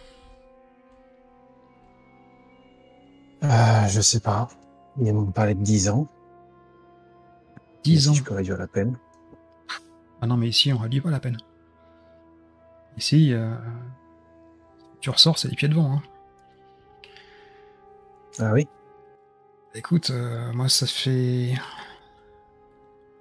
Euh, 3.45 3.87
Je 3.89 4.01
sais 4.01 4.21
pas. 4.21 4.49
Il 4.99 5.13
m'a 5.15 5.33
parlé 5.33 5.55
de 5.55 5.63
10 5.63 5.89
ans. 5.89 6.07
10 7.85 8.03
Si 8.03 8.09
ans. 8.09 8.13
Je 8.15 8.23
peux 8.23 8.35
réduire 8.35 8.59
la 8.59 8.67
peine? 8.67 8.97
Ah 10.21 10.27
non, 10.27 10.37
mais 10.37 10.49
ici, 10.49 10.73
on 10.73 10.79
rallie 10.79 11.01
pas 11.01 11.11
la 11.11 11.21
peine. 11.21 11.39
Ici, 12.97 13.33
euh, 13.33 13.55
tu 15.01 15.11
ressors, 15.11 15.39
c'est 15.39 15.49
les 15.49 15.57
pieds 15.57 15.69
devant. 15.69 15.93
Hein. 15.95 16.03
Ah 18.39 18.53
oui 18.53 18.67
Écoute, 19.75 20.11
euh, 20.11 20.53
moi, 20.53 20.69
ça 20.69 20.87
fait 20.87 21.55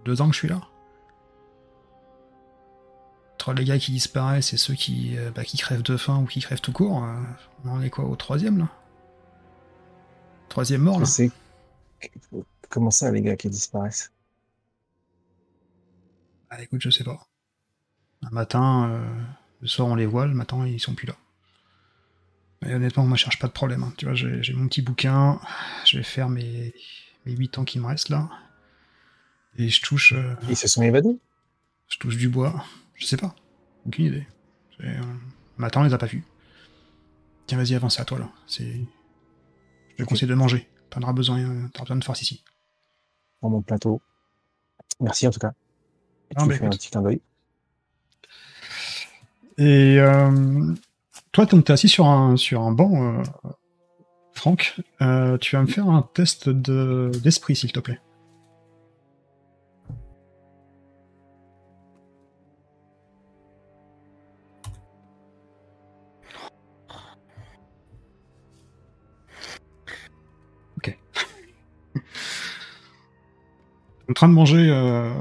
deux 0.05 0.21
ans 0.21 0.27
que 0.27 0.33
je 0.33 0.39
suis 0.39 0.47
là. 0.47 0.61
Entre 3.35 3.53
les 3.53 3.63
gars 3.63 3.79
qui 3.79 3.91
disparaissent 3.91 4.53
et 4.53 4.57
ceux 4.57 4.73
qui, 4.75 5.17
euh, 5.17 5.31
bah, 5.31 5.43
qui 5.43 5.57
crèvent 5.57 5.81
de 5.81 5.97
faim 5.97 6.19
ou 6.21 6.25
qui 6.25 6.41
crèvent 6.41 6.61
tout 6.61 6.73
court, 6.73 7.03
euh, 7.03 7.15
on 7.65 7.69
en 7.71 7.81
est 7.81 7.89
quoi 7.89 8.05
au 8.05 8.15
troisième 8.15 8.57
là? 8.59 8.69
Troisième 10.50 10.82
mort 10.82 11.00
là 11.00 11.06
C'est 11.06 11.32
comment 12.70 12.91
ça 12.91 13.12
les 13.12 13.22
gars 13.22 13.36
qui 13.36 13.50
disparaissent? 13.50 14.12
Ah 16.50 16.62
écoute, 16.62 16.82
je 16.82 16.89
sais 16.89 17.03
pas. 17.03 17.27
Un 18.24 18.32
matin, 18.32 18.89
euh, 18.89 19.22
le 19.62 19.68
soir 19.68 19.88
on 19.88 19.96
les 19.96 20.06
voit, 20.06 20.25
le 20.25 20.34
matin 20.34 20.65
ils 20.65 20.79
sont 20.79 20.96
plus 20.96 21.08
là. 21.08 21.15
Mais 22.62 22.74
honnêtement, 22.74 23.06
moi 23.06 23.15
je 23.15 23.24
cherche 23.24 23.39
pas 23.39 23.48
de 23.48 23.53
problème. 23.53 23.84
hein. 23.84 23.94
Tu 23.98 24.06
vois, 24.06 24.15
j'ai 24.15 24.41
j'ai 24.44 24.53
mon 24.53 24.68
petit 24.68 24.82
bouquin, 24.82 25.39
je 25.86 25.98
vais 25.98 26.03
faire 26.03 26.27
mes, 26.29 26.74
mes 27.25 27.32
8 27.34 27.60
ans 27.60 27.63
qui 27.65 27.79
me 27.79 27.86
restent 27.88 28.10
là. 28.10 28.29
Et 29.58 29.70
je 29.70 29.82
touche, 29.82 30.13
euh, 30.13 30.36
Ils 30.50 30.58
se 30.58 30.68
sont 30.68 30.82
évadés? 30.82 31.18
je 31.88 31.98
touche 31.98 32.18
du 32.18 32.29
bois. 32.29 32.63
Je 32.96 33.06
sais 33.06 33.18
pas. 33.18 33.34
Aucune 33.86 34.06
idée. 34.06 34.27
Euh, 34.82 34.98
le 35.01 35.62
matin 35.62 35.82
on 35.82 35.84
les 35.84 35.94
a 35.94 35.98
pas 35.98 36.06
vus. 36.08 36.24
Tiens, 37.48 37.58
vas-y, 37.58 37.75
avance 37.75 38.00
à 38.00 38.06
toi 38.06 38.20
là. 38.20 38.29
C'est. 38.48 38.82
Je 40.00 40.06
te 40.06 40.10
conseille 40.10 40.29
de 40.29 40.34
manger. 40.34 40.65
T'en 40.89 41.01
auras 41.01 41.12
besoin, 41.12 41.39
euh, 41.39 41.68
t'auras 41.74 41.84
besoin 41.84 41.98
de 41.98 42.03
force 42.06 42.22
ici. 42.22 42.41
dans 43.41 43.50
mon 43.50 43.62
plateau. 43.62 44.01
Merci 45.01 45.27
en 45.27 45.32
tout 45.32 45.39
cas. 45.39 45.51
Et 46.32 46.36
tu 46.36 46.51
fais 46.53 46.65
un 46.65 46.70
petit 46.70 46.89
clin 46.89 47.01
d'œil. 47.01 47.22
Et 49.58 50.00
euh, 50.00 50.74
toi, 51.34 51.46
donc 51.46 51.65
t'es 51.65 51.74
assis 51.74 51.89
sur 51.89 52.08
un 52.08 52.38
sur 52.38 52.62
un 52.62 52.72
banc, 52.72 53.18
euh, 53.18 53.24
Franck. 54.34 54.79
Euh, 55.01 55.38
tu 55.38 55.58
vas 55.58 55.63
me 55.63 55.68
faire 55.68 55.89
un 55.89 56.01
test 56.13 56.48
de 56.48 57.12
d'esprit, 57.22 57.58
s'il 57.58 57.74
te 57.74 57.82
plaît. 57.82 58.00
En 74.09 74.13
train 74.13 74.27
de 74.27 74.33
manger 74.33 74.69
euh, 74.69 75.11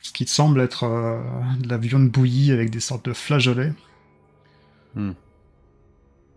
ce 0.00 0.12
qui 0.12 0.24
te 0.24 0.30
semble 0.30 0.60
être 0.60 0.84
euh, 0.84 1.20
de 1.58 1.68
la 1.68 1.76
viande 1.76 2.08
bouillie 2.08 2.50
avec 2.50 2.70
des 2.70 2.80
sortes 2.80 3.04
de 3.04 3.12
flageolets. 3.12 3.72
Hmm. 4.94 5.12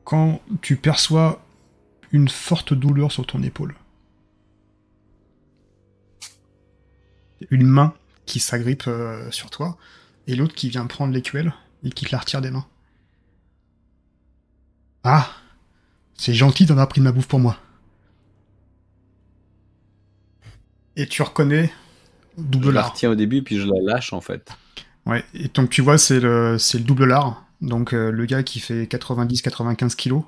Quand 0.04 0.42
tu 0.62 0.76
perçois 0.76 1.42
une 2.12 2.28
forte 2.28 2.74
douleur 2.74 3.12
sur 3.12 3.26
ton 3.26 3.42
épaule. 3.42 3.76
Une 7.50 7.66
main 7.66 7.94
qui 8.26 8.40
s'agrippe 8.40 8.84
euh, 8.88 9.32
sur 9.32 9.50
toi 9.50 9.78
et 10.28 10.36
l'autre 10.36 10.54
qui 10.54 10.70
vient 10.70 10.86
prendre 10.86 11.14
l'écuelle 11.14 11.54
et 11.84 11.90
qui 11.90 12.06
te 12.06 12.12
la 12.12 12.20
retire 12.20 12.42
des 12.42 12.52
mains. 12.52 12.66
Ah 15.04 15.30
C'est 16.16 16.34
gentil 16.34 16.66
d'en 16.66 16.74
avoir 16.74 16.90
pris 16.90 17.02
de 17.02 17.06
ma 17.06 17.12
bouffe 17.12 17.28
pour 17.28 17.40
moi. 17.40 17.58
Et 20.96 21.08
tu 21.08 21.22
reconnais 21.22 21.72
Je 22.38 22.44
double 22.44 22.72
la 22.72 22.82
lard. 22.82 22.92
retiens 22.92 23.10
au 23.12 23.16
début, 23.16 23.44
puis 23.44 23.58
je 23.60 23.68
la 23.68 23.82
lâche 23.82 24.14
en 24.14 24.22
fait. 24.22 24.52
Ouais, 25.06 25.24
et 25.34 25.50
donc 25.50 25.70
tu 25.70 25.82
vois, 25.82 25.98
c'est 25.98 26.20
le, 26.20 26.58
c'est 26.58 26.78
le 26.78 26.84
double 26.84 27.06
lard. 27.06 27.46
Donc 27.62 27.94
euh, 27.94 28.12
le 28.12 28.26
gars 28.26 28.44
qui 28.44 28.60
fait 28.60 28.86
90-95 28.86 29.96
kilos, 29.96 30.24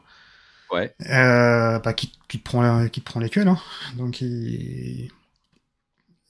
Ouais. 0.71 0.95
euh, 1.09 1.79
bah, 1.79 1.93
qui, 1.93 2.11
qui 2.27 2.39
te 2.39 2.43
prend, 2.43 2.87
qui 2.89 3.01
te 3.01 3.05
prend 3.05 3.19
l'écuelle. 3.19 3.47
Hein. 3.47 3.59
Donc 3.97 4.21
il, 4.21 5.11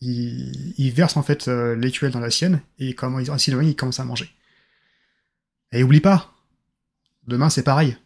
il, 0.02 0.74
il 0.78 0.92
verse 0.92 1.18
en 1.18 1.24
fait 1.24 1.48
euh, 1.48 1.76
l'écuelle 1.76 2.12
dans 2.12 2.20
la 2.20 2.30
sienne 2.32 2.62
et 2.80 2.94
comment 2.94 3.20
il 3.20 3.40
s'éloigne, 3.40 3.68
il 3.70 3.76
commence 3.76 4.00
à 4.00 4.06
manger. 4.06 4.30
Et 5.72 5.84
oublie 5.84 6.02
pas, 6.02 6.34
demain 7.28 7.50
c'est 7.50 7.64
pareil. 7.64 7.98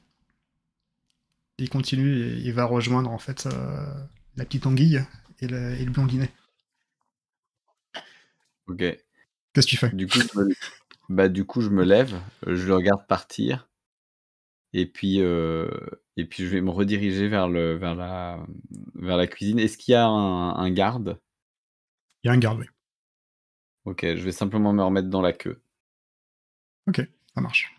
Il 1.57 1.69
continue 1.69 2.21
et 2.21 2.37
il 2.39 2.53
va 2.53 2.63
rejoindre 2.65 3.11
en 3.11 3.17
fait 3.17 3.45
euh, 3.47 3.93
la 4.37 4.45
petite 4.45 4.65
anguille 4.65 5.03
et 5.41 5.47
le, 5.47 5.73
et 5.75 5.85
le 5.85 5.91
blondinet. 5.91 6.31
Ok. 8.67 8.77
Qu'est-ce 8.77 9.65
que 9.65 9.69
tu 9.71 9.77
fais? 9.77 9.89
Du 9.89 10.07
coup, 10.07 10.19
je 10.19 10.39
me... 10.39 10.53
bah, 11.09 11.27
du 11.29 11.45
coup, 11.45 11.61
je 11.61 11.69
me 11.69 11.83
lève, 11.83 12.21
je 12.45 12.67
le 12.67 12.75
regarde 12.75 13.07
partir, 13.07 13.67
et 14.73 14.85
puis, 14.85 15.21
euh, 15.21 15.69
et 16.17 16.25
puis 16.25 16.45
je 16.45 16.49
vais 16.49 16.61
me 16.61 16.69
rediriger 16.69 17.27
vers, 17.27 17.49
le, 17.49 17.75
vers, 17.75 17.95
la, 17.95 18.45
vers 18.93 19.17
la 19.17 19.27
cuisine. 19.27 19.59
Est-ce 19.59 19.77
qu'il 19.77 19.93
y 19.93 19.95
a 19.95 20.05
un, 20.05 20.55
un 20.55 20.71
garde? 20.71 21.19
Il 22.23 22.27
y 22.27 22.29
a 22.29 22.33
un 22.33 22.37
garde, 22.37 22.59
oui. 22.59 22.67
Ok, 23.85 24.01
je 24.03 24.21
vais 24.21 24.31
simplement 24.31 24.71
me 24.73 24.83
remettre 24.83 25.09
dans 25.09 25.21
la 25.21 25.33
queue. 25.33 25.61
Ok, 26.87 27.01
ça 27.33 27.41
marche. 27.41 27.75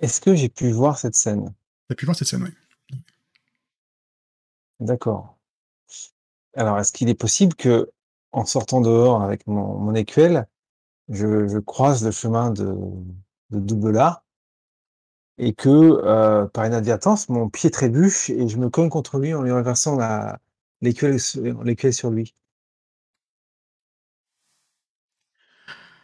Est-ce 0.00 0.20
que 0.20 0.34
j'ai 0.34 0.48
pu 0.48 0.70
voir 0.70 0.98
cette 0.98 1.14
scène? 1.14 1.54
T'as 1.88 1.94
pu 1.94 2.06
voir 2.06 2.16
cette 2.16 2.26
scène, 2.26 2.42
oui. 2.42 2.98
D'accord. 4.80 5.36
Alors, 6.54 6.78
est-ce 6.78 6.92
qu'il 6.92 7.08
est 7.08 7.14
possible 7.14 7.54
que, 7.54 7.90
en 8.32 8.44
sortant 8.44 8.80
dehors 8.80 9.22
avec 9.22 9.46
mon, 9.46 9.78
mon 9.78 9.94
écuelle, 9.94 10.46
je, 11.08 11.48
je 11.48 11.58
croise 11.58 12.04
le 12.04 12.10
chemin 12.10 12.50
de, 12.50 12.76
de 13.50 13.58
Doublard 13.60 14.22
et 15.38 15.54
que, 15.54 15.68
euh, 15.68 16.46
par 16.46 16.66
inadvertance, 16.66 17.28
mon 17.28 17.48
pied 17.48 17.70
trébuche 17.70 18.30
et 18.30 18.46
je 18.48 18.58
me 18.58 18.68
cogne 18.68 18.90
contre 18.90 19.18
lui 19.18 19.32
en 19.34 19.42
lui 19.42 19.52
renversant 19.52 19.98
l'écuelle, 20.82 21.18
sur- 21.20 22.10
lui? 22.10 22.34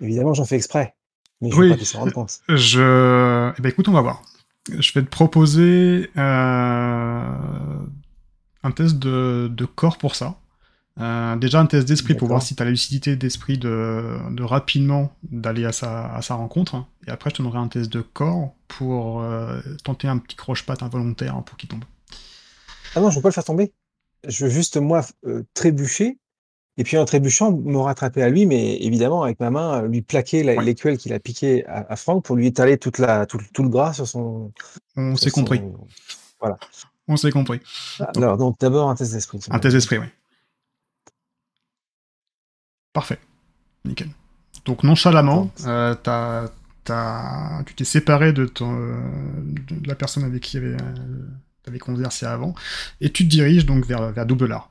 Évidemment, 0.01 0.35
j'en 0.35 0.45
fais 0.45 0.57
exprès, 0.57 0.95
mais 1.41 1.51
je 1.51 1.59
Oui. 1.59 1.71
pas 1.71 2.11
compte. 2.11 2.41
Je. 2.49 3.53
Eh 3.59 3.63
ben 3.63 3.69
écoute, 3.69 3.89
on 3.89 3.93
va 3.93 4.03
voir. 4.03 4.23
Je 4.69 4.93
vais 4.93 5.05
te 5.05 5.11
proposer 5.11 6.11
euh, 6.17 7.33
un 8.67 8.71
test 8.73 8.99
de, 8.99 9.49
de 9.51 9.65
corps 9.65 9.99
pour 9.99 10.15
ça. 10.15 10.37
Euh, 10.99 11.37
déjà 11.37 11.61
un 11.61 11.67
test 11.67 11.87
d'esprit 11.87 12.15
pour 12.15 12.29
voir 12.29 12.43
si 12.43 12.57
tu 12.57 12.63
as 12.63 12.65
la 12.65 12.71
lucidité 12.71 13.17
d'esprit 13.17 13.59
de, 13.59 14.17
de 14.31 14.43
rapidement 14.43 15.13
d'aller 15.31 15.67
à 15.67 15.73
sa, 15.73 16.07
à 16.15 16.23
sa 16.23 16.35
rencontre. 16.37 16.85
Et 17.07 17.11
après, 17.11 17.29
je 17.31 17.35
te 17.37 17.43
donnerai 17.43 17.59
un 17.59 17.69
test 17.69 17.93
de 17.93 18.01
corps 18.01 18.55
pour 18.67 19.21
euh, 19.21 19.61
tenter 19.85 20.09
un 20.09 20.17
petit 20.19 20.37
croche-patte 20.37 20.83
involontaire 20.83 21.43
pour 21.45 21.57
qu'il 21.59 21.69
tombe. 21.69 21.85
Ah 22.95 23.01
non, 23.01 23.11
je 23.11 23.17
veux 23.17 23.23
pas 23.23 23.29
le 23.29 23.35
faire 23.35 23.45
tomber. 23.45 23.73
Je 24.27 24.47
veux 24.47 24.51
juste, 24.51 24.79
moi, 24.79 25.03
euh, 25.27 25.43
trébucher, 25.53 26.17
et 26.79 26.85
puis 26.85 26.97
en 26.97 27.05
trébuchant, 27.05 27.53
me 27.53 27.77
rattraper 27.79 28.23
à 28.23 28.31
lui, 28.31 28.47
mais 28.47 28.77
évidemment, 28.83 29.23
avec 29.23 29.39
ma 29.39 29.51
main, 29.51 29.83
lui 29.83 30.01
plaquer 30.01 30.45
Ouais. 30.45 30.65
l'écuelle 30.65 30.97
qu'il 30.97 31.13
a 31.13 31.19
piqué 31.21 31.67
à, 31.67 31.93
à 31.93 31.97
Franck 31.97 32.25
pour 32.25 32.37
lui 32.37 32.47
étaler 32.47 32.79
toute 32.79 32.97
la, 32.99 33.27
tout, 33.27 33.39
tout 33.53 33.63
le 33.63 33.69
gras 33.69 33.93
sur 33.93 34.09
son. 34.09 34.51
On 34.97 35.15
s'est 35.17 35.29
son- 35.29 35.41
compris. 35.41 35.61
On 37.09 37.17
s'est 37.17 37.31
compris. 37.31 37.61
Alors, 38.17 38.37
donc 38.37 38.59
d'abord 38.59 38.91
un 38.91 38.95
test 38.95 39.13
d'esprit. 39.13 39.41
Un 39.51 39.59
test 39.59 39.75
d'esprit, 39.75 39.99
oui. 39.99 40.07
Parfait. 42.93 43.19
Nickel. 43.85 44.09
Donc 44.65 44.83
nonchalamment, 44.83 45.51
euh, 45.67 45.95
t'as- 45.95 46.51
t'as- 46.85 47.63
tu 47.67 47.75
t'es 47.75 47.85
séparé 47.85 48.33
de, 48.33 48.47
ton, 48.47 48.75
euh, 48.75 48.99
de 49.45 49.87
la 49.87 49.95
personne 49.95 50.25
avec 50.25 50.43
qui 50.43 50.59
tu 50.59 50.77
avais 51.67 51.79
conversé 51.79 52.27
avant, 52.27 52.55
et 53.01 53.13
tu 53.13 53.25
te 53.25 53.29
diriges 53.29 53.67
donc 53.67 53.85
vers, 53.87 54.11
vers 54.13 54.27
Doublard. 54.27 54.71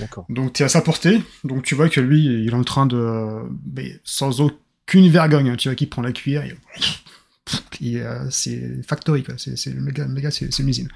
D'accord. 0.00 0.24
Donc 0.28 0.54
tu 0.54 0.62
es 0.62 0.66
à 0.66 0.68
sa 0.68 0.80
portée, 0.80 1.22
donc 1.44 1.62
tu 1.64 1.74
vois 1.74 1.88
que 1.88 2.00
lui, 2.00 2.24
il 2.24 2.48
est 2.48 2.54
en 2.54 2.64
train 2.64 2.86
de... 2.86 3.42
mais 3.74 4.00
sans 4.04 4.40
aucune 4.40 5.08
vergogne, 5.08 5.50
hein, 5.50 5.56
tu 5.56 5.68
vois 5.68 5.76
qu'il 5.76 5.88
prend 5.90 6.02
la 6.02 6.12
cuillère, 6.12 6.44
et... 6.44 6.56
euh, 7.82 8.28
c'est 8.30 8.82
factory. 8.86 9.24
C'est, 9.36 9.66
le 9.66 9.80
méga, 9.80 10.06
méga 10.06 10.30
c'est, 10.30 10.58
une 10.58 10.68
usine. 10.68 10.88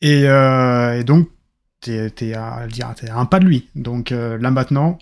Et, 0.00 0.24
euh, 0.26 1.02
donc, 1.02 1.30
t'es, 1.80 2.10
t'es, 2.10 2.34
à, 2.34 2.66
t'es 2.96 3.08
à 3.08 3.18
un 3.18 3.26
pas 3.26 3.38
de 3.40 3.46
lui. 3.46 3.68
Donc 3.74 4.12
euh, 4.12 4.38
là 4.38 4.50
maintenant, 4.50 4.98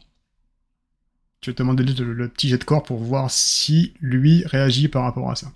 je 1.45 1.51
te 1.51 1.59
demander 1.59 1.85
le, 1.85 2.13
le 2.13 2.29
petit 2.29 2.49
jet 2.49 2.59
de 2.59 2.65
corps 2.65 2.83
pour 2.83 2.99
voir 2.99 3.31
si 3.31 3.95
lui 4.01 4.45
réagit 4.47 4.89
par 4.89 5.03
rapport 5.03 5.31
à 5.31 5.37
ça. 5.37 5.53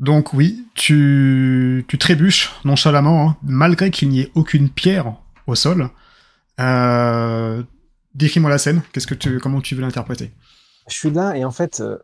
Donc 0.00 0.32
oui, 0.32 0.66
tu, 0.74 1.84
tu 1.88 1.98
trébuches 1.98 2.52
nonchalamment, 2.64 3.28
hein, 3.30 3.36
malgré 3.42 3.90
qu'il 3.90 4.08
n'y 4.08 4.20
ait 4.20 4.30
aucune 4.34 4.68
pierre 4.68 5.14
au 5.46 5.54
sol. 5.54 5.88
Euh, 6.60 7.62
Décris-moi 8.14 8.50
la 8.50 8.58
scène. 8.58 8.82
Qu'est-ce 8.92 9.06
que 9.06 9.14
tu, 9.14 9.38
comment 9.40 9.60
tu 9.60 9.74
veux 9.74 9.82
l'interpréter? 9.82 10.32
Je 10.88 10.94
suis 10.94 11.10
là 11.10 11.36
et 11.36 11.44
en 11.44 11.50
fait, 11.50 11.80
euh, 11.80 11.98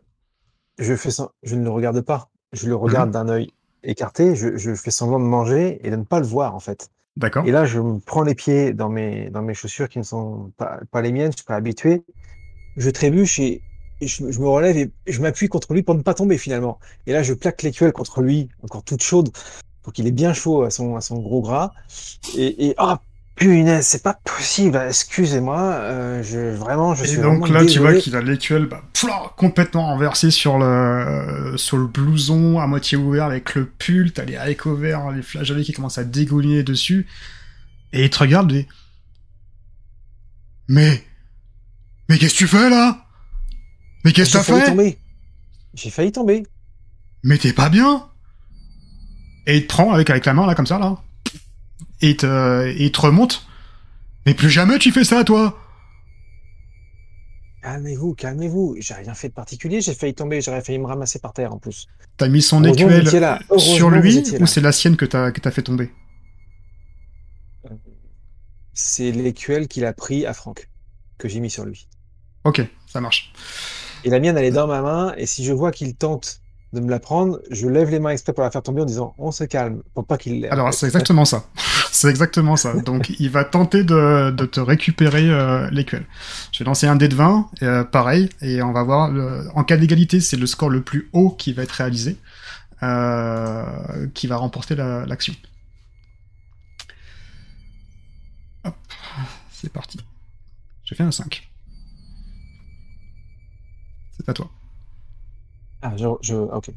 je 0.79 0.95
fais 0.95 1.11
ça, 1.11 1.31
je 1.43 1.55
ne 1.55 1.63
le 1.63 1.69
regarde 1.69 2.01
pas. 2.01 2.29
je 2.53 2.67
le 2.67 2.75
regarde 2.75 3.11
d'un 3.11 3.29
œil 3.29 3.51
écarté, 3.83 4.35
je, 4.35 4.57
je 4.57 4.75
fais 4.75 4.91
semblant 4.91 5.19
de 5.19 5.25
manger 5.25 5.79
et 5.83 5.89
de 5.89 5.95
ne 5.95 6.03
pas 6.03 6.19
le 6.19 6.25
voir 6.25 6.55
en 6.55 6.59
fait. 6.59 6.89
D'accord. 7.17 7.45
Et 7.45 7.51
là, 7.51 7.65
je 7.65 7.79
me 7.79 7.99
prends 7.99 8.23
les 8.23 8.35
pieds 8.35 8.73
dans 8.73 8.89
mes, 8.89 9.29
dans 9.29 9.41
mes 9.41 9.53
chaussures 9.53 9.89
qui 9.89 9.99
ne 9.99 10.03
sont 10.03 10.51
pas, 10.57 10.79
pas 10.91 11.01
les 11.01 11.11
miennes, 11.11 11.31
je 11.31 11.37
suis 11.37 11.45
pas 11.45 11.55
habitué. 11.55 12.03
Je 12.77 12.89
trébuche 12.89 13.39
et, 13.39 13.61
et 14.01 14.07
je, 14.07 14.31
je 14.31 14.39
me 14.39 14.47
relève 14.47 14.75
et 14.75 14.91
je 15.07 15.21
m'appuie 15.21 15.47
contre 15.47 15.73
lui 15.73 15.83
pour 15.83 15.95
ne 15.95 16.01
pas 16.01 16.13
tomber 16.13 16.37
finalement. 16.37 16.79
Et 17.07 17.13
là, 17.13 17.23
je 17.23 17.33
plaque 17.33 17.61
l'écuelle 17.63 17.93
contre 17.93 18.21
lui, 18.21 18.49
encore 18.63 18.83
toute 18.83 19.03
chaude, 19.03 19.29
pour 19.83 19.93
qu'il 19.93 20.07
est 20.07 20.11
bien 20.11 20.33
chaud 20.33 20.63
à 20.63 20.69
son, 20.69 20.95
à 20.95 21.01
son 21.01 21.19
gros 21.19 21.41
gras. 21.41 21.71
Et, 22.35 22.67
et 22.67 22.75
ah, 22.77 22.99
punaise, 23.35 23.87
c'est 23.87 24.03
pas 24.03 24.19
possible, 24.23 24.79
excusez-moi, 24.87 25.59
euh, 25.59 26.21
je, 26.21 26.55
vraiment, 26.55 26.93
je 26.93 27.05
Et 27.05 27.07
suis 27.07 27.17
donc 27.17 27.39
vraiment 27.39 27.59
là, 27.61 27.65
tu 27.65 27.79
vois 27.79 27.95
qu'il 27.95 28.15
a 28.15 28.21
l'écuelle 28.21 28.67
bah, 28.67 28.83
complètement 29.35 29.87
renversée 29.87 30.29
sur 30.29 30.59
le, 30.59 31.53
sur 31.57 31.77
le 31.77 31.87
blouson 31.87 32.59
à 32.59 32.67
moitié 32.67 32.97
ouvert 32.97 33.25
avec 33.25 33.55
le 33.55 33.65
pull, 33.65 34.11
t'as 34.11 34.25
les 34.25 34.35
haricots 34.35 34.75
verts, 34.75 35.09
les 35.11 35.23
flageolets 35.23 35.63
qui 35.63 35.71
commencent 35.71 35.97
à 35.97 36.03
dégouliner 36.03 36.61
dessus, 36.61 37.07
et 37.93 38.03
il 38.03 38.09
te 38.09 38.19
regarde 38.19 38.51
et... 38.51 38.67
Mais... 40.67 41.03
Mais 42.09 42.17
qu'est-ce 42.17 42.33
que 42.33 42.39
tu 42.39 42.47
fais 42.47 42.69
là? 42.69 43.05
Mais 44.03 44.11
qu'est-ce 44.11 44.33
que 44.33 44.37
t'as 44.37 44.43
fait 44.43 44.65
tomber. 44.65 44.97
J'ai 45.73 45.89
failli 45.89 46.11
tomber. 46.11 46.43
Mais 47.23 47.37
t'es 47.37 47.53
pas 47.53 47.69
bien 47.69 48.07
Et 49.47 49.57
il 49.57 49.63
te 49.63 49.67
prend 49.67 49.91
avec, 49.91 50.09
avec 50.09 50.25
la 50.25 50.33
main 50.33 50.47
là 50.47 50.55
comme 50.55 50.65
ça 50.65 50.79
là, 50.79 50.97
et 52.01 52.11
il 52.11 52.17
te, 52.17 52.67
et 52.67 52.85
il 52.85 52.91
te 52.91 53.01
remonte. 53.01 53.45
Mais 54.25 54.33
plus 54.33 54.49
jamais 54.49 54.79
tu 54.79 54.91
fais 54.91 55.03
ça 55.03 55.23
toi 55.23 55.57
Calmez-vous, 57.61 58.15
calmez-vous. 58.15 58.77
J'ai 58.79 58.95
rien 58.95 59.13
fait 59.13 59.29
de 59.29 59.33
particulier, 59.33 59.81
j'ai 59.81 59.93
failli 59.93 60.15
tomber, 60.15 60.41
j'aurais 60.41 60.63
failli 60.63 60.79
me 60.79 60.87
ramasser 60.87 61.19
par 61.19 61.31
terre 61.31 61.53
en 61.53 61.59
plus. 61.59 61.87
T'as 62.17 62.27
mis 62.27 62.41
son 62.41 62.63
écuelle 62.63 63.07
sur 63.57 63.89
lui 63.91 64.23
ou 64.39 64.47
c'est 64.47 64.61
la 64.61 64.71
sienne 64.71 64.97
que 64.97 65.05
t'as 65.05 65.31
que 65.31 65.39
t'as 65.39 65.51
fait 65.51 65.61
tomber? 65.61 65.91
C'est 68.73 69.11
l'écuelle 69.11 69.67
qu'il 69.67 69.85
a 69.85 69.93
pris 69.93 70.25
à 70.25 70.33
Franck, 70.33 70.69
que 71.19 71.27
j'ai 71.27 71.39
mis 71.39 71.51
sur 71.51 71.65
lui. 71.65 71.87
Ok, 72.45 72.61
ça 72.87 72.99
marche. 72.99 73.31
Et 74.03 74.09
la 74.09 74.19
mienne, 74.19 74.37
elle 74.37 74.45
est 74.45 74.51
dans 74.51 74.67
ma 74.67 74.81
main, 74.81 75.13
et 75.17 75.25
si 75.25 75.43
je 75.43 75.53
vois 75.53 75.71
qu'il 75.71 75.95
tente 75.95 76.41
de 76.73 76.79
me 76.79 76.89
la 76.89 76.99
prendre, 76.99 77.39
je 77.51 77.67
lève 77.67 77.89
les 77.89 77.99
mains 77.99 78.11
exprès 78.11 78.33
pour 78.33 78.43
la 78.43 78.51
faire 78.51 78.63
tomber 78.63 78.81
en 78.81 78.85
disant 78.85 79.13
on 79.17 79.31
se 79.31 79.43
calme, 79.43 79.83
pour 79.93 80.05
pas 80.05 80.17
qu'il. 80.17 80.45
Alors 80.45 80.73
c'est 80.73 80.85
exactement 80.85 81.25
ça. 81.25 81.45
c'est 81.91 82.09
exactement 82.09 82.55
ça. 82.55 82.73
Donc 82.73 83.09
il 83.19 83.29
va 83.29 83.43
tenter 83.43 83.83
de, 83.83 84.31
te 84.45 84.59
récupérer 84.59 85.29
euh, 85.29 85.69
l'écuelle. 85.71 86.05
Je 86.51 86.59
vais 86.59 86.65
lancer 86.65 86.87
un 86.87 86.95
dé 86.95 87.07
de 87.09 87.15
20, 87.15 87.49
euh, 87.61 87.83
pareil, 87.83 88.29
et 88.41 88.61
on 88.61 88.71
va 88.71 88.83
voir. 88.83 89.11
En 89.53 89.63
cas 89.63 89.77
d'égalité, 89.77 90.21
c'est 90.21 90.37
le 90.37 90.47
score 90.47 90.69
le 90.69 90.81
plus 90.81 91.09
haut 91.13 91.31
qui 91.31 91.51
va 91.53 91.63
être 91.63 91.71
réalisé, 91.71 92.17
euh, 92.83 94.07
qui 94.13 94.27
va 94.27 94.37
remporter 94.37 94.75
la- 94.75 95.05
l'action. 95.05 95.33
Hop, 98.63 98.75
c'est 99.51 99.71
parti. 99.71 99.99
J'ai 100.85 100.95
fait 100.95 101.03
un 101.03 101.11
5. 101.11 101.50
C'est 104.21 104.29
à 104.29 104.33
toi. 104.33 104.49
Ah, 105.81 105.93
je, 105.97 106.05
je, 106.21 106.35
ok, 106.35 106.69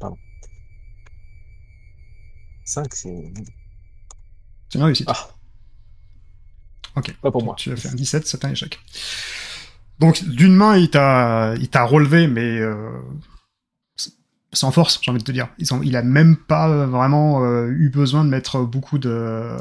pardon. 0.00 0.16
5, 2.64 2.94
c'est 2.94 3.32
C'est 4.70 4.78
une 4.78 4.84
réussite. 4.84 5.06
Ah. 5.10 5.28
Ok. 6.96 7.14
pas 7.20 7.30
pour 7.30 7.42
Donc, 7.42 7.46
moi. 7.46 7.54
Tu 7.58 7.70
as 7.70 7.76
fait 7.76 7.88
un 7.88 7.94
17, 7.94 8.26
c'est 8.26 8.44
un 8.46 8.50
échec. 8.50 8.80
Donc, 9.98 10.24
d'une 10.24 10.54
main, 10.54 10.78
il 10.78 10.88
t'a, 10.88 11.54
il 11.58 11.68
t'a 11.68 11.84
relevé, 11.84 12.28
mais 12.28 12.58
euh, 12.58 12.98
sans 14.54 14.70
force, 14.70 14.98
j'ai 15.02 15.10
envie 15.10 15.20
de 15.20 15.24
te 15.24 15.32
dire. 15.32 15.48
Ils 15.58 15.74
ont, 15.74 15.82
il 15.82 15.94
a 15.96 16.02
même 16.02 16.36
pas 16.36 16.86
vraiment 16.86 17.44
euh, 17.44 17.68
eu 17.68 17.90
besoin 17.90 18.24
de 18.24 18.30
mettre 18.30 18.60
beaucoup 18.62 18.98
de, 18.98 19.54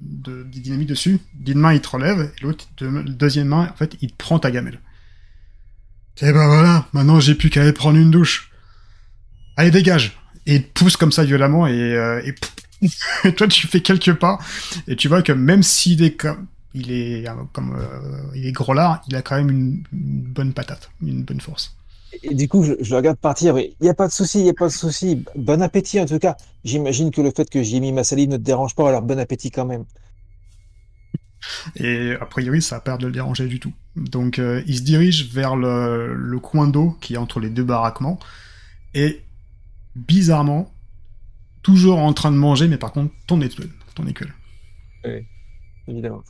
de, 0.00 0.44
de 0.44 0.48
dynamite 0.48 0.88
dessus. 0.88 1.18
D'une 1.34 1.58
main, 1.58 1.72
il 1.72 1.80
te 1.80 1.88
relève, 1.88 2.20
et 2.20 2.44
l'autre, 2.44 2.66
de, 2.76 3.02
deuxième 3.02 3.48
main, 3.48 3.68
en 3.68 3.76
fait, 3.76 3.96
il 4.00 4.12
te 4.12 4.16
prend 4.16 4.38
ta 4.38 4.52
gamelle. 4.52 4.80
Et 6.22 6.32
ben 6.32 6.46
voilà, 6.46 6.86
maintenant 6.92 7.20
j'ai 7.20 7.34
plus 7.34 7.50
qu'à 7.50 7.62
aller 7.62 7.72
prendre 7.72 7.98
une 7.98 8.10
douche. 8.10 8.50
Allez, 9.56 9.70
dégage 9.70 10.18
Et 10.46 10.56
il 10.56 10.68
pousse 10.68 10.96
comme 10.96 11.12
ça 11.12 11.24
violemment, 11.24 11.66
et, 11.66 11.72
euh, 11.72 12.22
et, 12.24 13.32
toi, 13.32 13.48
tu 13.48 13.66
fais 13.66 13.80
quelques 13.80 14.14
pas, 14.14 14.38
et 14.86 14.96
tu 14.96 15.08
vois 15.08 15.22
que 15.22 15.32
même 15.32 15.62
s'il 15.62 16.02
est 16.02 16.12
comme, 16.12 16.46
il 16.74 16.92
est 16.92 17.26
euh, 17.28 18.52
gros 18.52 18.74
lard, 18.74 19.02
il 19.08 19.16
a 19.16 19.22
quand 19.22 19.36
même 19.36 19.50
une, 19.50 19.82
bonne 19.92 20.52
patate, 20.52 20.90
une 21.02 21.22
bonne 21.22 21.40
force. 21.40 21.74
Et 22.22 22.34
du 22.34 22.48
coup, 22.48 22.62
je, 22.62 22.72
le 22.72 22.96
regarde 22.96 23.18
partir. 23.18 23.58
Il 23.58 23.74
n'y 23.80 23.88
a 23.88 23.94
pas 23.94 24.06
de 24.06 24.12
souci, 24.12 24.38
il 24.38 24.44
n'y 24.44 24.50
a 24.50 24.54
pas 24.54 24.68
de 24.68 24.72
souci. 24.72 25.22
Bon 25.34 25.60
appétit 25.60 26.00
en 26.00 26.06
tout 26.06 26.18
cas. 26.18 26.36
J'imagine 26.64 27.10
que 27.10 27.20
le 27.20 27.30
fait 27.30 27.48
que 27.50 27.62
j'y 27.62 27.76
ai 27.76 27.80
mis 27.80 27.92
ma 27.92 28.04
salive 28.04 28.30
ne 28.30 28.36
te 28.36 28.42
dérange 28.42 28.74
pas, 28.74 28.88
alors 28.88 29.02
bon 29.02 29.18
appétit 29.18 29.50
quand 29.50 29.66
même. 29.66 29.84
Et 31.76 32.12
a 32.20 32.26
priori, 32.26 32.62
ça 32.62 32.76
a 32.76 32.80
pas 32.80 32.92
l'air 32.92 32.98
de 32.98 33.06
le 33.06 33.12
déranger 33.12 33.46
du 33.46 33.60
tout. 33.60 33.72
Donc, 33.96 34.38
euh, 34.38 34.62
il 34.66 34.78
se 34.78 34.82
dirige 34.82 35.32
vers 35.32 35.56
le, 35.56 36.14
le 36.14 36.38
coin 36.38 36.68
d'eau 36.68 36.96
qui 37.00 37.14
est 37.14 37.18
entre 37.18 37.40
les 37.40 37.50
deux 37.50 37.64
baraquements. 37.64 38.18
Et 38.94 39.22
bizarrement, 39.94 40.72
toujours 41.62 41.98
en 41.98 42.12
train 42.12 42.32
de 42.32 42.36
manger, 42.36 42.68
mais 42.68 42.78
par 42.78 42.92
contre, 42.92 43.12
ton. 43.26 43.40
Ton 43.94 44.06
écuelle. 44.06 44.32
Évidemment. 45.88 46.22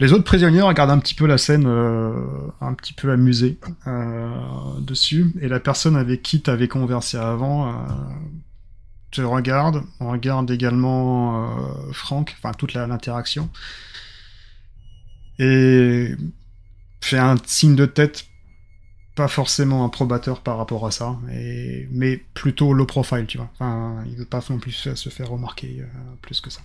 Les 0.00 0.12
autres 0.12 0.24
prisonniers 0.24 0.62
regardent 0.62 0.90
un 0.90 0.98
petit 0.98 1.14
peu 1.14 1.26
la 1.26 1.38
scène, 1.38 1.66
euh, 1.66 2.12
un 2.60 2.74
petit 2.74 2.92
peu 2.92 3.12
amusés 3.12 3.58
euh, 3.86 4.80
dessus. 4.80 5.32
Et 5.40 5.48
la 5.48 5.60
personne 5.60 5.96
avec 5.96 6.22
qui 6.22 6.42
tu 6.42 6.50
avais 6.50 6.66
conversé 6.66 7.16
avant 7.16 7.72
regarde. 9.22 9.82
On 10.00 10.10
regarde 10.10 10.50
également 10.50 11.48
euh, 11.48 11.92
Franck, 11.92 12.34
enfin 12.38 12.52
toute 12.52 12.74
l'interaction. 12.74 13.48
Et 15.38 16.14
fait 17.00 17.18
un 17.18 17.36
signe 17.44 17.76
de 17.76 17.86
tête 17.86 18.26
pas 19.14 19.28
forcément 19.28 19.84
un 19.84 19.88
probateur 19.88 20.40
par 20.40 20.58
rapport 20.58 20.86
à 20.86 20.90
ça, 20.90 21.16
mais 21.90 22.16
plutôt 22.34 22.72
low 22.72 22.86
profile, 22.86 23.26
tu 23.26 23.38
vois. 23.38 23.48
Enfin, 23.54 24.02
il 24.06 24.16
veut 24.16 24.24
pas 24.24 24.42
non 24.50 24.58
plus 24.58 24.72
se 24.72 24.94
se 24.94 25.08
faire 25.08 25.30
remarquer 25.30 25.80
euh, 25.80 25.86
plus 26.20 26.40
que 26.40 26.50
ça. 26.50 26.60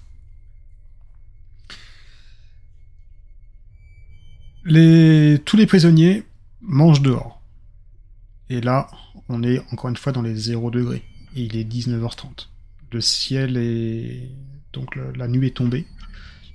Les, 4.66 5.40
tous 5.46 5.58
les 5.58 5.68
prisonniers 5.68 6.24
mangent 6.62 7.02
dehors. 7.02 7.42
Et 8.50 8.62
là, 8.62 8.90
on 9.30 9.44
est 9.44 9.60
encore 9.72 9.90
une 9.90 9.96
fois 9.98 10.12
dans 10.12 10.24
les 10.24 10.36
0 10.36 10.72
degrés. 10.72 11.04
Il 11.36 11.56
est 11.56 11.64
19h30. 11.64 12.48
Le 12.92 13.02
ciel 13.02 13.58
est... 13.58 14.32
Donc 14.74 14.96
la 14.96 15.28
nuit 15.28 15.48
est 15.48 15.56
tombée. 15.58 15.88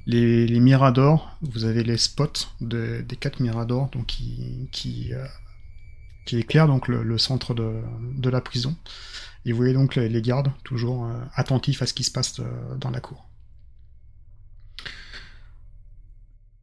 Les, 0.06 0.60
miradors, 0.60 1.36
vous 1.40 1.64
avez 1.64 1.82
les 1.82 1.96
spots 1.96 2.48
de- 2.60 3.00
des 3.08 3.16
quatre 3.16 3.40
miradors 3.40 3.90
euh, 3.94 4.02
qui 4.72 5.12
éclairent 6.32 6.66
donc 6.66 6.88
le, 6.88 7.18
centre 7.18 7.54
de, 7.54 8.28
la 8.28 8.40
prison. 8.40 8.76
Et 9.46 9.52
vous 9.52 9.56
voyez 9.56 9.72
donc 9.72 9.94
les, 9.94 10.08
les 10.08 10.22
gardes 10.22 10.50
toujours 10.62 11.06
euh, 11.06 11.18
attentifs 11.34 11.80
à 11.82 11.86
ce 11.86 11.94
qui 11.94 12.04
se 12.04 12.10
passe 12.10 12.40
euh, 12.40 12.76
dans 12.76 12.90
la 12.90 13.00
cour. 13.00 13.26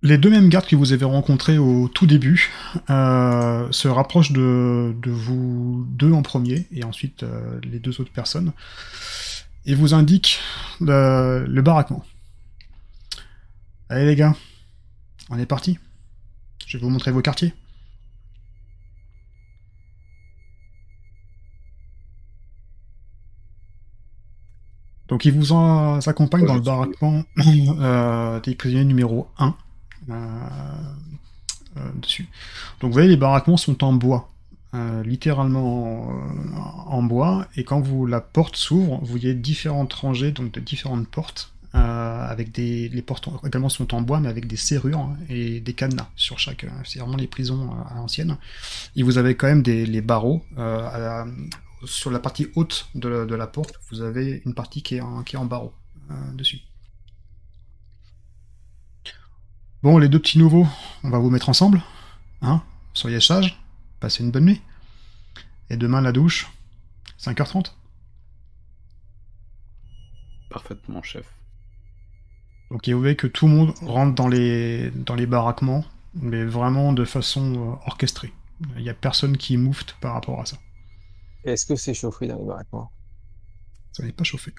Les 0.03 0.17
deux 0.17 0.31
mêmes 0.31 0.49
gardes 0.49 0.65
que 0.65 0.75
vous 0.75 0.93
avez 0.93 1.05
rencontrés 1.05 1.59
au 1.59 1.87
tout 1.87 2.07
début 2.07 2.49
euh, 2.89 3.71
se 3.71 3.87
rapprochent 3.87 4.31
de, 4.31 4.95
de 4.99 5.11
vous 5.11 5.85
deux 5.89 6.11
en 6.11 6.23
premier, 6.23 6.67
et 6.71 6.83
ensuite 6.83 7.21
euh, 7.21 7.59
les 7.63 7.77
deux 7.77 8.01
autres 8.01 8.11
personnes, 8.11 8.51
et 9.65 9.75
vous 9.75 9.93
indiquent 9.93 10.39
le, 10.79 11.45
le 11.47 11.61
baraquement. 11.61 12.03
Allez 13.89 14.05
les 14.07 14.15
gars, 14.15 14.35
on 15.29 15.37
est 15.37 15.45
parti. 15.45 15.77
Je 16.65 16.77
vais 16.77 16.83
vous 16.83 16.89
montrer 16.89 17.11
vos 17.11 17.21
quartiers. 17.21 17.53
Donc 25.09 25.25
ils 25.25 25.33
vous 25.33 25.51
en 25.51 25.99
accompagnent 25.99 26.45
dans 26.45 26.55
le 26.55 26.61
baraquement 26.61 27.23
euh, 27.37 28.39
des 28.39 28.55
prisonniers 28.55 28.85
numéro 28.85 29.27
1 29.37 29.47
euh, 29.47 29.51
euh, 29.51 29.70
dessus. 31.95 32.27
Donc 32.79 32.89
vous 32.89 32.93
voyez, 32.93 33.07
les 33.07 33.17
baraquements 33.17 33.57
sont 33.57 33.83
en 33.83 33.93
bois, 33.93 34.29
euh, 34.73 35.03
littéralement 35.03 36.09
en, 36.87 37.03
bois, 37.03 37.47
et 37.55 37.63
quand 37.63 37.81
vous 37.81 38.05
la 38.05 38.21
porte 38.21 38.55
s'ouvre, 38.55 38.99
vous 38.99 39.05
voyez 39.05 39.33
différentes 39.33 39.93
rangées, 39.93 40.31
donc 40.31 40.51
de 40.51 40.59
différentes 40.59 41.07
portes, 41.07 41.51
euh, 41.73 42.27
avec 42.27 42.51
des 42.51 42.89
les 42.89 43.01
portes 43.01 43.29
également 43.45 43.69
sont 43.69 43.93
en 43.95 44.01
bois, 44.01 44.19
mais 44.19 44.27
avec 44.27 44.45
des 44.45 44.57
serrures 44.57 44.99
hein, 44.99 45.17
et 45.29 45.61
des 45.61 45.73
cadenas 45.73 46.09
sur 46.17 46.37
chaque. 46.37 46.65
C'est 46.83 46.99
vraiment 46.99 47.15
les 47.15 47.27
prisons 47.27 47.71
euh, 47.71 47.93
à 47.93 47.95
l'ancienne. 47.95 48.37
Et 48.97 49.03
vous 49.03 49.17
avez 49.17 49.35
quand 49.35 49.47
même 49.47 49.61
des 49.61 49.85
les 49.85 50.01
barreaux 50.01 50.43
euh, 50.57 51.25
sur 51.85 52.11
la 52.11 52.19
partie 52.19 52.47
haute 52.55 52.89
de 52.95 53.07
la, 53.09 53.47
porte. 53.47 53.79
Vous 53.89 54.01
avez 54.01 54.41
une 54.45 54.53
partie 54.53 54.81
qui 54.83 54.95
est 54.95 55.01
en, 55.01 55.23
qui 55.23 55.35
est 55.35 55.39
en 55.39 55.45
barreau 55.45 55.73
euh, 56.11 56.13
dessus. 56.33 56.59
Bon, 59.83 59.97
les 59.97 60.09
deux 60.09 60.19
petits 60.19 60.37
nouveaux, 60.37 60.67
on 61.03 61.09
va 61.09 61.17
vous 61.17 61.29
mettre 61.29 61.49
ensemble. 61.49 61.81
Hein 62.41 62.61
Soyez 62.93 63.19
sages, 63.19 63.59
passez 63.99 64.23
une 64.23 64.31
bonne 64.31 64.45
nuit. 64.45 64.61
Et 65.69 65.77
demain, 65.77 66.01
la 66.01 66.11
douche, 66.11 66.49
5h30 67.19 67.73
Parfaitement, 70.49 71.01
chef. 71.01 71.25
Donc 72.69 72.87
il 72.87 72.93
vous 72.93 72.99
voyez 73.01 73.15
que 73.15 73.27
tout 73.27 73.47
le 73.47 73.53
monde 73.53 73.73
rentre 73.81 74.13
dans 74.15 74.27
les, 74.27 74.91
dans 74.91 75.15
les 75.15 75.25
baraquements, 75.25 75.83
mais 76.13 76.43
vraiment 76.45 76.93
de 76.93 77.03
façon 77.03 77.53
euh, 77.55 77.87
orchestrée. 77.87 78.33
Il 78.77 78.83
n'y 78.83 78.89
a 78.89 78.93
personne 78.93 79.37
qui 79.37 79.57
moufte 79.57 79.95
par 79.99 80.13
rapport 80.13 80.39
à 80.41 80.45
ça. 80.45 80.57
Est-ce 81.43 81.65
que 81.65 81.75
c'est 81.75 81.93
chauffé 81.93 82.27
dans 82.27 82.37
les 82.37 82.45
baraquements? 82.45 82.91
Ça 83.93 84.03
n'est 84.03 84.11
pas 84.11 84.23
chauffé. 84.23 84.53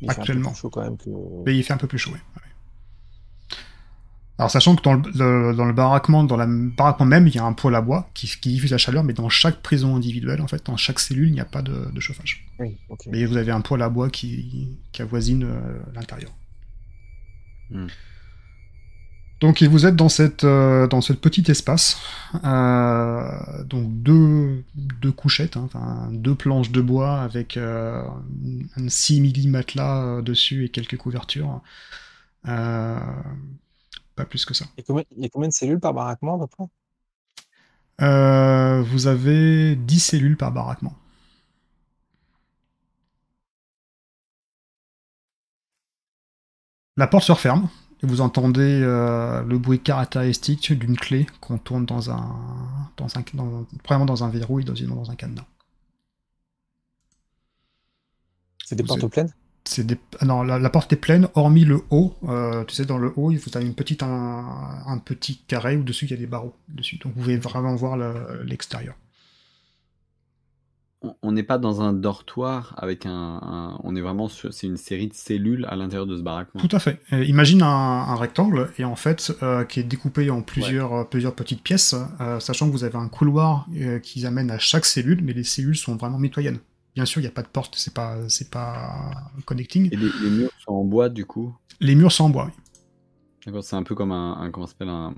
Il 0.00 0.06
fait 0.06 0.12
un 0.12 0.14
peu 0.14 0.20
Actuellement. 0.20 0.50
plus 0.50 0.58
chaud 0.58 0.70
quand 0.70 0.82
même 0.82 0.96
que. 0.96 1.10
Mais 1.46 1.56
il 1.56 1.62
fait 1.62 1.72
un 1.72 1.78
peu 1.78 1.86
plus 1.86 1.98
chaud. 1.98 2.10
Ouais. 2.12 2.20
Alors 4.38 4.50
sachant 4.52 4.76
que 4.76 4.82
dans 4.82 4.94
le, 4.94 5.02
le- 5.14 5.54
dans 5.54 5.64
le 5.64 5.72
baraquement, 5.72 6.22
dans 6.22 6.36
la 6.36 6.46
baraquement 6.46 7.06
même, 7.06 7.26
il 7.26 7.34
y 7.34 7.38
a 7.38 7.44
un 7.44 7.52
poêle 7.52 7.74
à 7.74 7.80
bois 7.80 8.08
qui, 8.14 8.28
qui 8.40 8.50
diffuse 8.50 8.70
la 8.70 8.78
chaleur, 8.78 9.02
mais 9.02 9.12
dans 9.12 9.28
chaque 9.28 9.62
prison 9.62 9.96
individuelle, 9.96 10.40
en 10.40 10.46
fait, 10.46 10.64
dans 10.66 10.76
chaque 10.76 11.00
cellule, 11.00 11.28
il 11.28 11.32
n'y 11.32 11.40
a 11.40 11.44
pas 11.44 11.62
de, 11.62 11.90
de 11.92 12.00
chauffage. 12.00 12.46
Oui, 12.60 12.76
ok. 12.88 13.00
Mais 13.10 13.24
vous 13.24 13.36
avez 13.36 13.50
un 13.50 13.60
poêle 13.60 13.82
à 13.82 13.88
bois 13.88 14.10
qui, 14.10 14.78
qui 14.92 15.02
avoisine 15.02 15.42
euh, 15.44 15.78
l'intérieur. 15.94 16.30
Hmm. 17.70 17.86
Donc 19.40 19.62
et 19.62 19.68
vous 19.68 19.86
êtes 19.86 19.94
dans 19.94 20.08
cette 20.08 20.42
euh, 20.42 20.88
dans 20.88 21.00
ce 21.00 21.12
petit 21.12 21.48
espace, 21.48 22.00
euh, 22.44 23.62
donc 23.64 23.86
deux 24.02 24.64
deux 24.74 25.12
couchettes, 25.12 25.56
hein, 25.56 26.08
deux 26.10 26.34
planches 26.34 26.72
de 26.72 26.80
bois 26.80 27.20
avec 27.22 27.56
euh, 27.56 28.02
un 28.76 28.88
simili 28.88 29.46
matelas 29.46 30.02
euh, 30.02 30.22
dessus 30.22 30.64
et 30.64 30.70
quelques 30.70 30.96
couvertures. 30.96 31.60
Euh, 32.48 32.98
pas 34.18 34.26
plus 34.26 34.44
que 34.44 34.52
ça. 34.54 34.66
Il 34.76 34.80
y 35.16 35.24
a 35.26 35.28
combien, 35.30 35.48
de 35.48 35.52
cellules 35.52 35.80
par 35.80 35.94
baraquement 35.94 36.34
à 36.34 36.38
peu 36.40 36.46
près? 36.48 36.64
Euh, 38.00 38.82
vous 38.82 39.06
avez 39.06 39.76
10 39.76 40.00
cellules 40.00 40.36
par 40.36 40.52
baraquement. 40.52 40.94
La 46.98 47.06
porte 47.06 47.24
se 47.24 47.32
referme 47.32 47.68
et 48.02 48.06
vous 48.06 48.20
entendez 48.20 48.80
euh, 48.82 49.42
le 49.42 49.58
bruit 49.58 49.80
caractéristique 49.80 50.72
d'une 50.72 50.96
clé 50.96 51.26
qu'on 51.40 51.56
tourne 51.58 51.86
dans 51.86 52.10
un, 52.10 52.36
dans 52.96 53.06
un, 53.16 53.22
dans, 53.34 53.64
probablement 53.82 54.06
dans 54.06 54.24
un 54.24 54.28
verrou 54.28 54.60
et 54.60 54.64
dans, 54.64 54.74
dans 54.74 55.10
un 55.10 55.16
cadenas. 55.16 55.46
C'est 58.64 58.76
des 58.76 58.82
Vous 58.82 58.88
portes 58.88 59.04
êtes- 59.04 59.10
pleines? 59.10 59.32
C'est 59.68 59.84
des... 59.84 59.98
ah 60.20 60.24
non, 60.24 60.42
la, 60.42 60.58
la 60.58 60.70
porte 60.70 60.92
est 60.94 60.96
pleine, 60.96 61.28
hormis 61.34 61.64
le 61.66 61.82
haut. 61.90 62.14
Euh, 62.26 62.64
tu 62.64 62.74
sais, 62.74 62.86
dans 62.86 62.96
le 62.96 63.12
haut, 63.16 63.30
vous 63.30 63.56
avez 63.56 63.66
une 63.66 63.74
petite, 63.74 64.02
un, 64.02 64.44
un 64.86 64.98
petit 64.98 65.36
carré 65.46 65.76
où 65.76 65.82
dessus 65.82 66.06
il 66.06 66.10
y 66.10 66.14
a 66.14 66.16
des 66.16 66.26
barreaux 66.26 66.54
dessus. 66.68 66.96
Donc 66.96 67.12
vous 67.14 67.20
pouvez 67.20 67.36
vraiment 67.36 67.74
voir 67.74 67.96
le- 67.98 68.42
l'extérieur. 68.44 68.94
On- 71.02 71.14
On 71.22 71.32
n'est 71.32 71.42
pas 71.44 71.58
dans 71.58 71.80
un 71.80 71.92
dortoir 71.92 72.74
avec 72.76 73.06
un. 73.06 73.12
un- 73.12 73.78
on 73.84 73.94
est 73.94 74.00
vraiment 74.00 74.28
sur. 74.28 74.52
C'est 74.52 74.66
une 74.66 74.76
série 74.76 75.06
de 75.08 75.14
cellules 75.14 75.64
à 75.68 75.76
l'intérieur 75.76 76.06
de 76.06 76.16
ce 76.16 76.22
baraquement. 76.22 76.60
Tout 76.60 76.74
à 76.74 76.80
fait. 76.80 77.00
Euh, 77.12 77.24
imagine 77.24 77.62
un, 77.62 77.66
un 77.68 78.14
rectangle 78.16 78.70
et 78.78 78.84
en 78.84 78.96
fait 78.96 79.32
euh, 79.42 79.64
qui 79.64 79.78
est 79.80 79.84
découpé 79.84 80.28
en 80.30 80.42
plusieurs, 80.42 81.08
plusieurs 81.08 81.34
petites 81.34 81.62
pièces, 81.62 81.94
sachant 82.40 82.66
que 82.66 82.72
vous 82.72 82.84
avez 82.84 82.96
un 82.96 83.08
couloir 83.08 83.66
qui 84.02 84.26
amène 84.26 84.50
à 84.50 84.58
chaque 84.58 84.86
cellule, 84.86 85.20
mais 85.22 85.34
les 85.34 85.44
cellules 85.44 85.76
sont 85.76 85.94
vraiment 85.96 86.18
mitoyennes. 86.18 86.58
Bien 86.98 87.04
sûr, 87.04 87.20
il 87.20 87.22
n'y 87.22 87.28
a 87.28 87.30
pas 87.30 87.42
de 87.42 87.48
porte, 87.48 87.76
c'est 87.76 87.94
pas, 87.94 88.16
c'est 88.28 88.50
pas 88.50 89.12
connecting. 89.44 89.88
Et 89.92 89.96
les, 89.96 90.10
les 90.20 90.30
murs 90.30 90.50
sont 90.58 90.72
en 90.72 90.82
bois 90.84 91.08
du 91.08 91.24
coup? 91.26 91.54
Les 91.78 91.94
murs 91.94 92.10
sont 92.10 92.24
en 92.24 92.28
bois. 92.28 92.46
oui. 92.46 92.62
D'accord, 93.46 93.62
c'est 93.62 93.76
un 93.76 93.84
peu 93.84 93.94
comme 93.94 94.10
un, 94.10 94.32
un- 94.40 94.50
comment 94.50 94.66
ça 94.66 94.72
s'appelle 94.72 94.88
un 94.88 95.14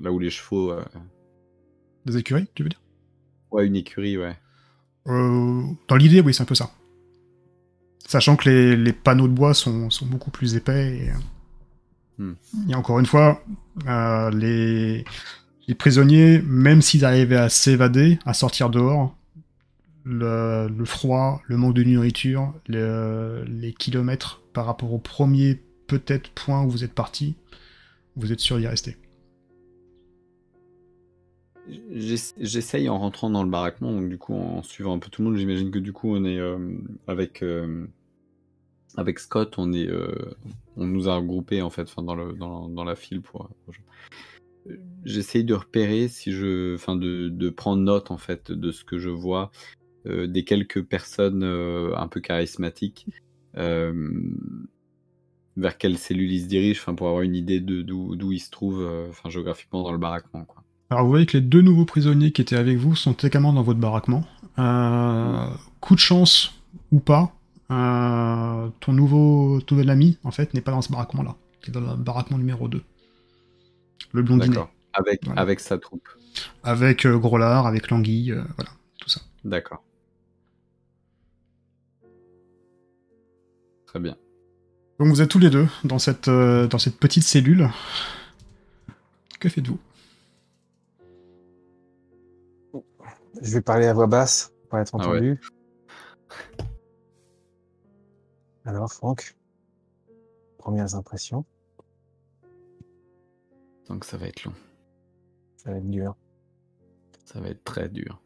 là 0.00 0.12
où 0.12 0.20
les 0.20 0.30
chevaux. 0.30 0.70
euh, 0.70 0.84
Des 2.06 2.16
écuries, 2.16 2.46
tu 2.54 2.62
veux 2.62 2.68
dire? 2.68 2.80
Ouais, 3.50 3.66
une 3.66 3.74
écurie, 3.74 4.16
ouais. 4.18 4.36
Euh, 5.08 5.62
Dans 5.88 5.96
l'idée, 5.96 6.20
oui, 6.20 6.32
c'est 6.32 6.42
un 6.42 6.46
peu 6.46 6.54
ça. 6.54 6.70
Sachant 8.06 8.36
que 8.36 8.48
les, 8.48 8.76
les 8.76 8.92
panneaux 8.92 9.26
de 9.26 9.32
bois 9.32 9.54
sont, 9.54 9.90
sont 9.90 10.06
beaucoup 10.06 10.30
plus 10.30 10.54
épais. 10.54 10.96
Et, 10.98 11.10
Hmm. 12.18 12.34
et 12.68 12.74
encore 12.74 12.98
une 13.00 13.06
fois, 13.06 13.42
euh, 13.86 14.30
les, 14.30 15.04
les 15.68 15.74
prisonniers, 15.74 16.42
même 16.42 16.82
s'ils 16.82 17.04
arrivaient 17.04 17.36
à 17.36 17.48
s'évader, 17.48 18.18
à 18.26 18.34
sortir 18.34 18.70
dehors, 18.70 19.16
le, 20.10 20.84
froid, 20.84 21.40
le 21.46 21.56
manque 21.56 21.74
de 21.74 21.84
nourriture, 21.84 22.52
le- 22.68 23.44
les 23.46 23.72
kilomètres 23.72 24.42
par 24.52 24.66
rapport 24.66 24.92
au 24.92 24.98
premier 24.98 25.62
peut-être 25.86 26.30
point 26.30 26.62
où 26.64 26.70
vous 26.70 26.84
êtes 26.84 26.94
parti, 26.94 27.36
vous 28.16 28.32
êtes 28.32 28.40
sûr 28.40 28.58
d'y 28.58 28.66
rester. 28.66 28.96
J'ess- 31.92 32.34
J'essaye 32.40 32.88
en 32.88 32.98
rentrant 32.98 33.30
dans 33.30 33.44
le 33.44 33.50
baraquement, 33.50 33.92
donc 33.92 34.08
du 34.08 34.18
coup 34.18 34.34
en 34.34 34.62
suivant 34.62 34.94
un 34.96 34.98
peu 34.98 35.08
tout 35.10 35.22
le 35.22 35.28
monde, 35.28 35.36
j'imagine 35.38 35.70
que 35.70 35.78
du 35.78 35.92
coup 35.92 36.14
on 36.14 36.24
est 36.24 36.38
euh, 36.38 36.58
avec 37.06 37.42
euh, 37.42 37.86
avec 38.96 39.20
Scott, 39.20 39.54
on 39.58 39.72
est 39.72 39.86
euh, 39.86 40.34
on 40.76 40.86
nous 40.86 41.08
a 41.08 41.16
regroupés 41.16 41.62
en 41.62 41.70
fait, 41.70 41.82
enfin 41.82 42.02
dans 42.02 42.14
le 42.16 42.32
dans, 42.32 42.68
dans 42.68 42.84
la 42.84 42.96
file 42.96 43.20
pour. 43.20 43.48
J'essaye 45.04 45.44
de 45.44 45.54
repérer 45.54 46.08
si 46.08 46.32
je, 46.32 46.74
enfin 46.74 46.94
de, 46.96 47.28
de 47.28 47.50
prendre 47.50 47.82
note 47.82 48.10
en 48.10 48.18
fait 48.18 48.52
de 48.52 48.70
ce 48.72 48.84
que 48.84 48.98
je 48.98 49.08
vois, 49.08 49.50
des 50.06 50.44
quelques 50.44 50.82
personnes 50.82 51.42
euh, 51.44 51.94
un 51.96 52.08
peu 52.08 52.20
charismatiques, 52.20 53.06
euh, 53.56 53.92
vers 55.56 55.78
quelle 55.78 55.98
cellule 55.98 56.32
ils 56.32 56.42
se 56.42 56.46
dirigent, 56.46 56.80
enfin 56.80 56.94
pour 56.94 57.08
avoir 57.08 57.22
une 57.22 57.34
idée 57.36 57.60
de 57.60 57.82
d'où 57.82 58.32
ils 58.32 58.40
se 58.40 58.50
trouvent, 58.50 58.82
euh, 58.82 59.08
enfin 59.10 59.28
géographiquement 59.28 59.82
dans 59.82 59.92
le 59.92 59.98
baraquement 59.98 60.44
quoi. 60.44 60.62
Alors 60.90 61.04
vous 61.04 61.10
voyez 61.10 61.26
que 61.26 61.36
les 61.36 61.42
deux 61.42 61.60
nouveaux 61.60 61.84
prisonniers 61.84 62.32
qui 62.32 62.40
étaient 62.42 62.56
avec 62.56 62.76
vous 62.76 62.96
sont 62.96 63.12
également 63.12 63.52
dans 63.52 63.62
votre 63.62 63.78
baraquement. 63.78 64.24
Euh, 64.58 65.46
coup 65.80 65.94
de 65.94 66.00
chance 66.00 66.54
ou 66.90 66.98
pas, 67.00 67.32
euh, 67.70 68.68
ton 68.80 68.92
nouveau 68.92 69.60
ton 69.60 69.76
nouvel 69.76 69.90
ami 69.90 70.18
en 70.24 70.30
fait 70.30 70.52
n'est 70.54 70.60
pas 70.60 70.72
dans 70.72 70.82
ce 70.82 70.90
baraquement-là. 70.90 71.36
Il 71.62 71.70
est 71.70 71.72
dans 71.72 71.80
le 71.80 71.96
baraquement 71.96 72.38
numéro 72.38 72.68
2. 72.68 72.82
Le 74.12 74.22
blondinet. 74.22 74.48
D'accord. 74.48 74.70
Avec, 74.92 75.24
Voilà. 75.24 75.40
avec 75.40 75.60
sa 75.60 75.78
troupe. 75.78 76.08
Avec 76.64 77.06
euh, 77.06 77.16
Grolard, 77.18 77.66
avec 77.66 77.90
Languille, 77.90 78.32
euh, 78.32 78.42
voilà, 78.56 78.70
tout 78.98 79.08
ça. 79.08 79.20
D'accord. 79.44 79.84
Très 83.90 83.98
bien. 83.98 84.16
Donc 85.00 85.08
vous 85.08 85.20
êtes 85.20 85.28
tous 85.30 85.40
les 85.40 85.50
deux 85.50 85.66
dans 85.82 85.98
cette, 85.98 86.28
euh, 86.28 86.68
dans 86.68 86.78
cette 86.78 86.96
petite 86.96 87.24
cellule. 87.24 87.68
Que 89.40 89.48
faites-vous? 89.48 89.80
Je 93.42 93.52
vais 93.54 93.60
parler 93.62 93.86
à 93.86 93.92
voix 93.92 94.06
basse 94.06 94.52
pour 94.68 94.78
être 94.78 94.94
Ah 94.94 94.98
ouais. 94.98 95.16
entendu. 95.16 95.40
Alors, 98.64 98.92
Franck, 98.92 99.34
premières 100.58 100.94
impressions, 100.94 101.44
Donc 103.88 104.04
ça 104.04 104.16
va 104.18 104.28
être 104.28 104.44
long. 104.44 104.52
ça 105.56 105.72
va 105.72 105.78
être 105.78 105.90
dur. 105.90 106.14
Ça 107.24 107.40
va 107.40 107.48
être 107.48 107.64
très 107.64 107.88
dur. 107.88 108.22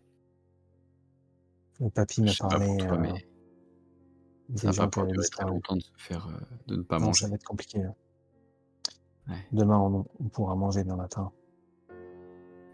Le 1.80 1.88
papy 1.88 2.20
m'a 2.20 2.32
pas 2.38 2.48
parlé 2.48 2.66
pour 2.66 2.86
toi, 2.86 2.96
euh, 2.96 3.00
mais 3.00 3.12
des 3.12 3.26
ça 4.56 4.70
va 4.70 4.82
pas 4.84 4.88
pouvoir 4.88 5.12
durer 5.12 5.28
très 5.28 5.44
longtemps 5.46 5.76
de 5.76 5.80
se 5.82 5.90
faire, 5.96 6.26
euh, 6.28 6.38
de 6.66 6.76
ne 6.76 6.82
pas 6.82 6.98
Non, 6.98 7.06
manger. 7.06 7.22
ça 7.24 7.28
va 7.28 7.34
être 7.36 7.44
compliqué. 7.44 7.78
Ouais. 9.28 9.34
Demain, 9.52 9.78
on, 9.78 10.04
on 10.20 10.28
pourra 10.28 10.54
manger 10.54 10.84
demain 10.84 10.96
matin. 10.96 11.32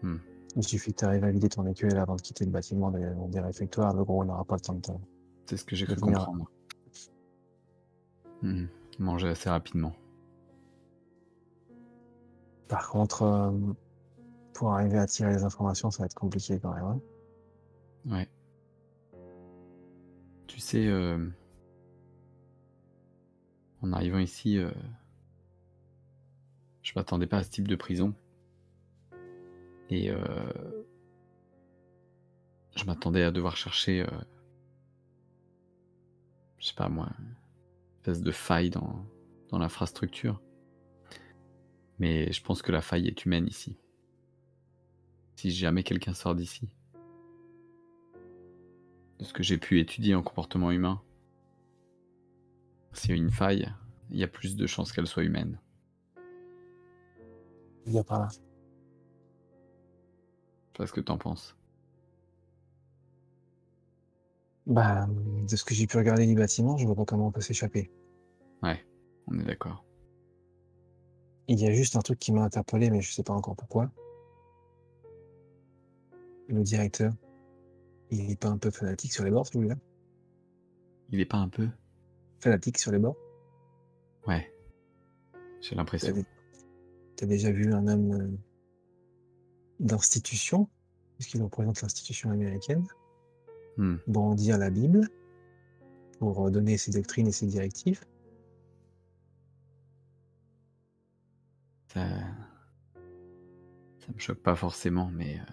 Hmm. 0.01 0.17
Il 0.57 0.63
suffit 0.63 0.91
que 0.93 0.99
tu 0.99 1.05
arrives 1.05 1.23
à 1.23 1.31
vider 1.31 1.47
ton 1.47 1.65
écuelle 1.65 1.97
avant 1.97 2.15
de 2.17 2.21
quitter 2.21 2.43
le 2.43 2.51
bâtiment 2.51 2.91
des, 2.91 3.09
des 3.29 3.39
réfectoires. 3.39 3.93
Le 3.93 4.03
gros 4.03 4.25
n'aura 4.25 4.43
pas 4.43 4.55
le 4.55 4.61
temps 4.61 4.73
de 4.73 4.81
te- 4.81 4.91
C'est 5.45 5.57
ce 5.57 5.63
que 5.63 5.75
j'ai 5.77 5.85
cru 5.85 5.95
comprendre. 5.95 6.51
Hmm. 8.41 8.65
Manger 8.99 9.29
assez 9.29 9.49
rapidement. 9.49 9.93
Par 12.67 12.89
contre, 12.89 13.23
euh, 13.23 13.51
pour 14.53 14.73
arriver 14.73 14.97
à 14.97 15.05
tirer 15.05 15.31
les 15.33 15.43
informations, 15.43 15.91
ça 15.91 15.99
va 16.03 16.05
être 16.05 16.15
compliqué 16.15 16.59
quand 16.59 16.73
même. 16.73 16.83
hein. 16.85 16.99
Ouais. 18.09 18.29
Tu 20.47 20.59
sais, 20.59 20.87
euh, 20.87 21.27
en 23.81 23.93
arrivant 23.93 24.19
ici, 24.19 24.57
euh, 24.57 24.71
je 26.83 26.93
m'attendais 26.95 27.27
pas 27.27 27.37
à 27.37 27.43
ce 27.43 27.49
type 27.49 27.67
de 27.67 27.75
prison. 27.75 28.13
Et 29.89 30.09
euh, 30.09 30.83
je 32.75 32.85
m'attendais 32.85 33.23
à 33.23 33.31
devoir 33.31 33.57
chercher, 33.57 34.01
euh, 34.01 34.21
je 36.59 36.67
sais 36.67 36.75
pas 36.75 36.89
moi, 36.89 37.09
une 37.19 37.35
espèce 37.97 38.21
de 38.21 38.31
faille 38.31 38.69
dans, 38.69 39.05
dans 39.49 39.57
l'infrastructure. 39.57 40.41
Mais 41.99 42.31
je 42.31 42.41
pense 42.41 42.61
que 42.61 42.71
la 42.71 42.81
faille 42.81 43.07
est 43.07 43.25
humaine 43.25 43.47
ici. 43.47 43.77
Si 45.35 45.51
jamais 45.51 45.83
quelqu'un 45.83 46.13
sort 46.13 46.35
d'ici, 46.35 46.69
de 49.19 49.25
ce 49.25 49.33
que 49.33 49.43
j'ai 49.43 49.57
pu 49.57 49.79
étudier 49.79 50.15
en 50.15 50.23
comportement 50.23 50.71
humain, 50.71 51.01
a 52.93 53.13
une 53.13 53.31
faille, 53.31 53.71
il 54.09 54.17
y 54.17 54.23
a 54.23 54.27
plus 54.27 54.55
de 54.55 54.67
chances 54.67 54.91
qu'elle 54.91 55.07
soit 55.07 55.23
humaine. 55.23 55.59
Il 57.85 57.93
y 57.93 57.99
a 57.99 58.03
pas 58.03 58.19
là. 58.19 58.27
Je 58.29 58.35
sais 58.35 58.41
pas 60.77 60.87
ce 60.87 60.93
que 60.93 61.01
t'en 61.01 61.17
penses. 61.17 61.57
Bah, 64.67 65.07
de 65.07 65.55
ce 65.55 65.65
que 65.65 65.73
j'ai 65.73 65.87
pu 65.87 65.97
regarder 65.97 66.27
du 66.27 66.35
bâtiment, 66.35 66.77
je 66.77 66.85
vois 66.85 66.95
pas 66.95 67.05
comment 67.05 67.27
on 67.27 67.31
peut 67.31 67.41
s'échapper. 67.41 67.91
Ouais, 68.61 68.85
on 69.27 69.39
est 69.39 69.43
d'accord. 69.43 69.83
Il 71.47 71.59
y 71.59 71.67
a 71.67 71.71
juste 71.73 71.95
un 71.95 72.01
truc 72.01 72.19
qui 72.19 72.31
m'a 72.31 72.43
interpellé, 72.43 72.89
mais 72.89 73.01
je 73.01 73.11
sais 73.11 73.23
pas 73.23 73.33
encore 73.33 73.55
pourquoi. 73.55 73.91
Le 76.47 76.61
directeur, 76.63 77.11
il 78.11 78.29
est 78.29 78.39
pas 78.39 78.49
un 78.49 78.57
peu 78.57 78.71
fanatique 78.71 79.11
sur 79.13 79.23
les 79.23 79.31
bords, 79.31 79.47
celui-là? 79.47 79.75
Il 81.09 81.19
est 81.19 81.25
pas 81.25 81.37
un 81.37 81.49
peu? 81.49 81.67
Fanatique 82.41 82.77
sur 82.79 82.91
les 82.91 82.99
bords 82.99 83.17
Ouais. 84.27 84.51
J'ai 85.61 85.75
l'impression. 85.75 86.13
t'as 87.15 87.25
déjà 87.25 87.51
vu 87.51 87.71
un 87.73 87.87
homme 87.87 88.11
euh, 88.13 88.27
d'institution, 89.79 90.67
puisqu'il 91.17 91.41
représente 91.41 91.81
l'institution 91.81 92.31
américaine, 92.31 92.85
Hmm. 93.77 93.95
brandir 94.05 94.57
la 94.57 94.69
Bible 94.69 95.07
pour 96.19 96.45
euh, 96.47 96.51
donner 96.51 96.77
ses 96.77 96.91
doctrines 96.91 97.27
et 97.27 97.31
ses 97.31 97.45
directives 97.47 98.01
Ça... 101.87 102.07
ça 102.95 104.11
me 104.13 104.19
choque 104.19 104.39
pas 104.39 104.55
forcément, 104.55 105.09
mais. 105.13 105.39
euh, 105.39 105.43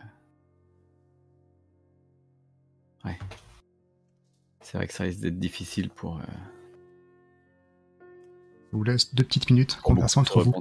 Ouais. 3.05 3.18
C'est 4.61 4.77
vrai 4.79 4.87
que 4.88 4.92
ça 4.92 5.05
risque 5.05 5.20
d'être 5.20 5.38
difficile 5.38 5.88
pour. 5.90 6.20
Je 8.70 8.76
vous 8.76 8.85
laisse 8.85 9.14
deux 9.14 9.24
petites 9.24 9.50
minutes, 9.50 9.76
beaucoup 9.76 9.94
de 9.94 10.18
entre 10.18 10.42
vous. 10.42 10.52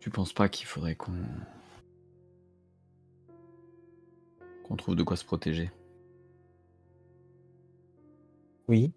Tu 0.00 0.10
penses 0.10 0.32
pas 0.32 0.48
qu'il 0.48 0.66
faudrait 0.66 0.94
qu'on. 0.94 1.12
qu'on 4.64 4.76
trouve 4.76 4.96
de 4.96 5.02
quoi 5.02 5.16
se 5.16 5.24
protéger? 5.24 5.70
Oui, 8.68 8.92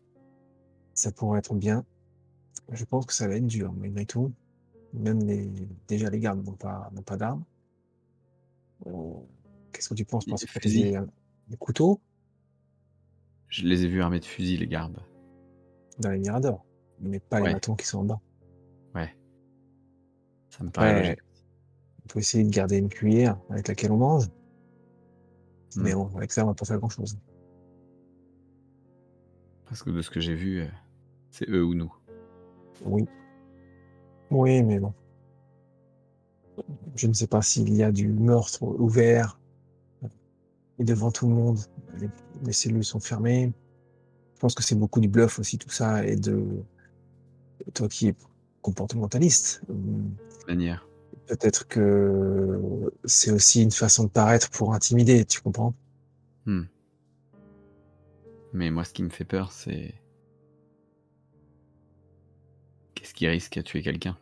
ça 0.93 1.11
pourrait 1.11 1.39
être 1.39 1.53
bien. 1.55 1.85
Je 2.71 2.83
pense 2.85 3.05
que 3.05 3.13
ça 3.13 3.27
va 3.27 3.35
être 3.35 3.47
dur, 3.47 3.71
malgré 3.73 4.05
tout. 4.05 4.33
Même 4.93 5.19
les, 5.25 5.49
déjà 5.87 6.09
les 6.09 6.19
gardes 6.19 6.43
n'ont 6.43 6.53
pas, 6.53 6.89
n'ont 6.93 7.03
pas 7.03 7.17
d'armes. 7.17 7.43
Euh, 8.87 9.13
Qu'est-ce 9.79 9.87
que 9.87 9.93
tu 9.95 10.03
penses 10.03 10.25
Des 10.25 10.31
pour 10.31 10.39
se 10.39 10.45
fusils. 10.45 10.59
protéger 10.81 10.97
euh, 10.97 11.05
Des 11.47 11.55
couteaux? 11.55 12.01
Je 13.47 13.63
les 13.63 13.85
ai 13.85 13.87
vus 13.87 14.01
armés 14.01 14.19
de 14.19 14.25
fusils, 14.25 14.59
les 14.59 14.67
gardes. 14.67 14.99
dans 15.99 16.11
les 16.11 16.19
miradors, 16.19 16.65
mais 16.99 17.21
pas 17.21 17.39
Ouais. 17.39 17.47
les 17.47 17.53
bâtons 17.53 17.75
qui 17.75 17.85
sont 17.87 17.99
en 17.99 18.03
bas. 18.03 18.19
Ouais. 18.93 19.15
Ça 20.49 20.65
me 20.65 20.69
paraît 20.69 20.93
Ouais. 20.95 20.99
logique. 21.03 21.19
On 22.03 22.07
peut 22.09 22.19
essayer 22.19 22.43
de 22.43 22.49
garder 22.49 22.75
une 22.77 22.89
cuillère 22.89 23.39
avec 23.49 23.69
laquelle 23.69 23.91
on 23.93 23.97
mange. 23.97 24.27
Hmm. 25.77 25.81
Mais 25.83 25.93
bon, 25.93 26.09
avec 26.17 26.33
ça, 26.33 26.43
on 26.43 26.47
va 26.47 26.53
pas 26.55 26.65
faire 26.65 26.77
grand 26.79 26.89
chose. 26.89 27.17
Parce 29.65 29.81
que 29.83 29.91
de 29.91 30.01
ce 30.01 30.09
que 30.09 30.19
j'ai 30.19 30.35
vu, 30.35 30.59
euh, 30.61 30.67
c'est 31.31 31.49
eux 31.49 31.63
ou 31.63 31.73
nous. 31.73 31.93
Oui. 32.85 33.05
Oui, 34.31 34.61
mais 34.63 34.79
bon. 34.79 34.93
Je 36.95 37.07
ne 37.07 37.13
sais 37.13 37.27
pas 37.27 37.41
s'il 37.41 37.73
y 37.73 37.81
a 37.83 37.91
du 37.93 38.09
meurtre 38.09 38.61
ouvert 38.63 39.39
et 40.79 40.83
devant 40.83 41.11
tout 41.11 41.27
le 41.27 41.35
monde. 41.35 41.59
Les, 41.99 42.09
les 42.45 42.53
cellules 42.53 42.83
sont 42.85 42.99
fermées. 42.99 43.51
Je 44.35 44.39
pense 44.39 44.55
que 44.55 44.63
c'est 44.63 44.75
beaucoup 44.75 45.01
du 45.01 45.09
bluff 45.09 45.37
aussi, 45.39 45.57
tout 45.57 45.69
ça, 45.69 46.05
et 46.05 46.15
de 46.15 46.63
toi 47.73 47.87
qui 47.89 48.07
es 48.07 48.15
comportementaliste. 48.61 49.61
hum, 49.69 50.15
Manière. 50.47 50.87
Peut-être 51.27 51.67
que 51.67 52.59
c'est 53.05 53.31
aussi 53.31 53.61
une 53.61 53.71
façon 53.71 54.05
de 54.05 54.09
paraître 54.09 54.49
pour 54.49 54.73
intimider, 54.73 55.25
tu 55.25 55.41
comprends? 55.41 55.75
Hmm. 56.45 56.63
Mais 58.53 58.71
moi, 58.71 58.83
ce 58.83 58.93
qui 58.93 59.03
me 59.03 59.09
fait 59.09 59.25
peur, 59.25 59.51
c'est. 59.51 59.93
Qu'est-ce 62.95 63.13
qui 63.13 63.27
risque 63.27 63.57
à 63.57 63.63
tuer 63.63 63.83
quelqu'un? 63.83 64.17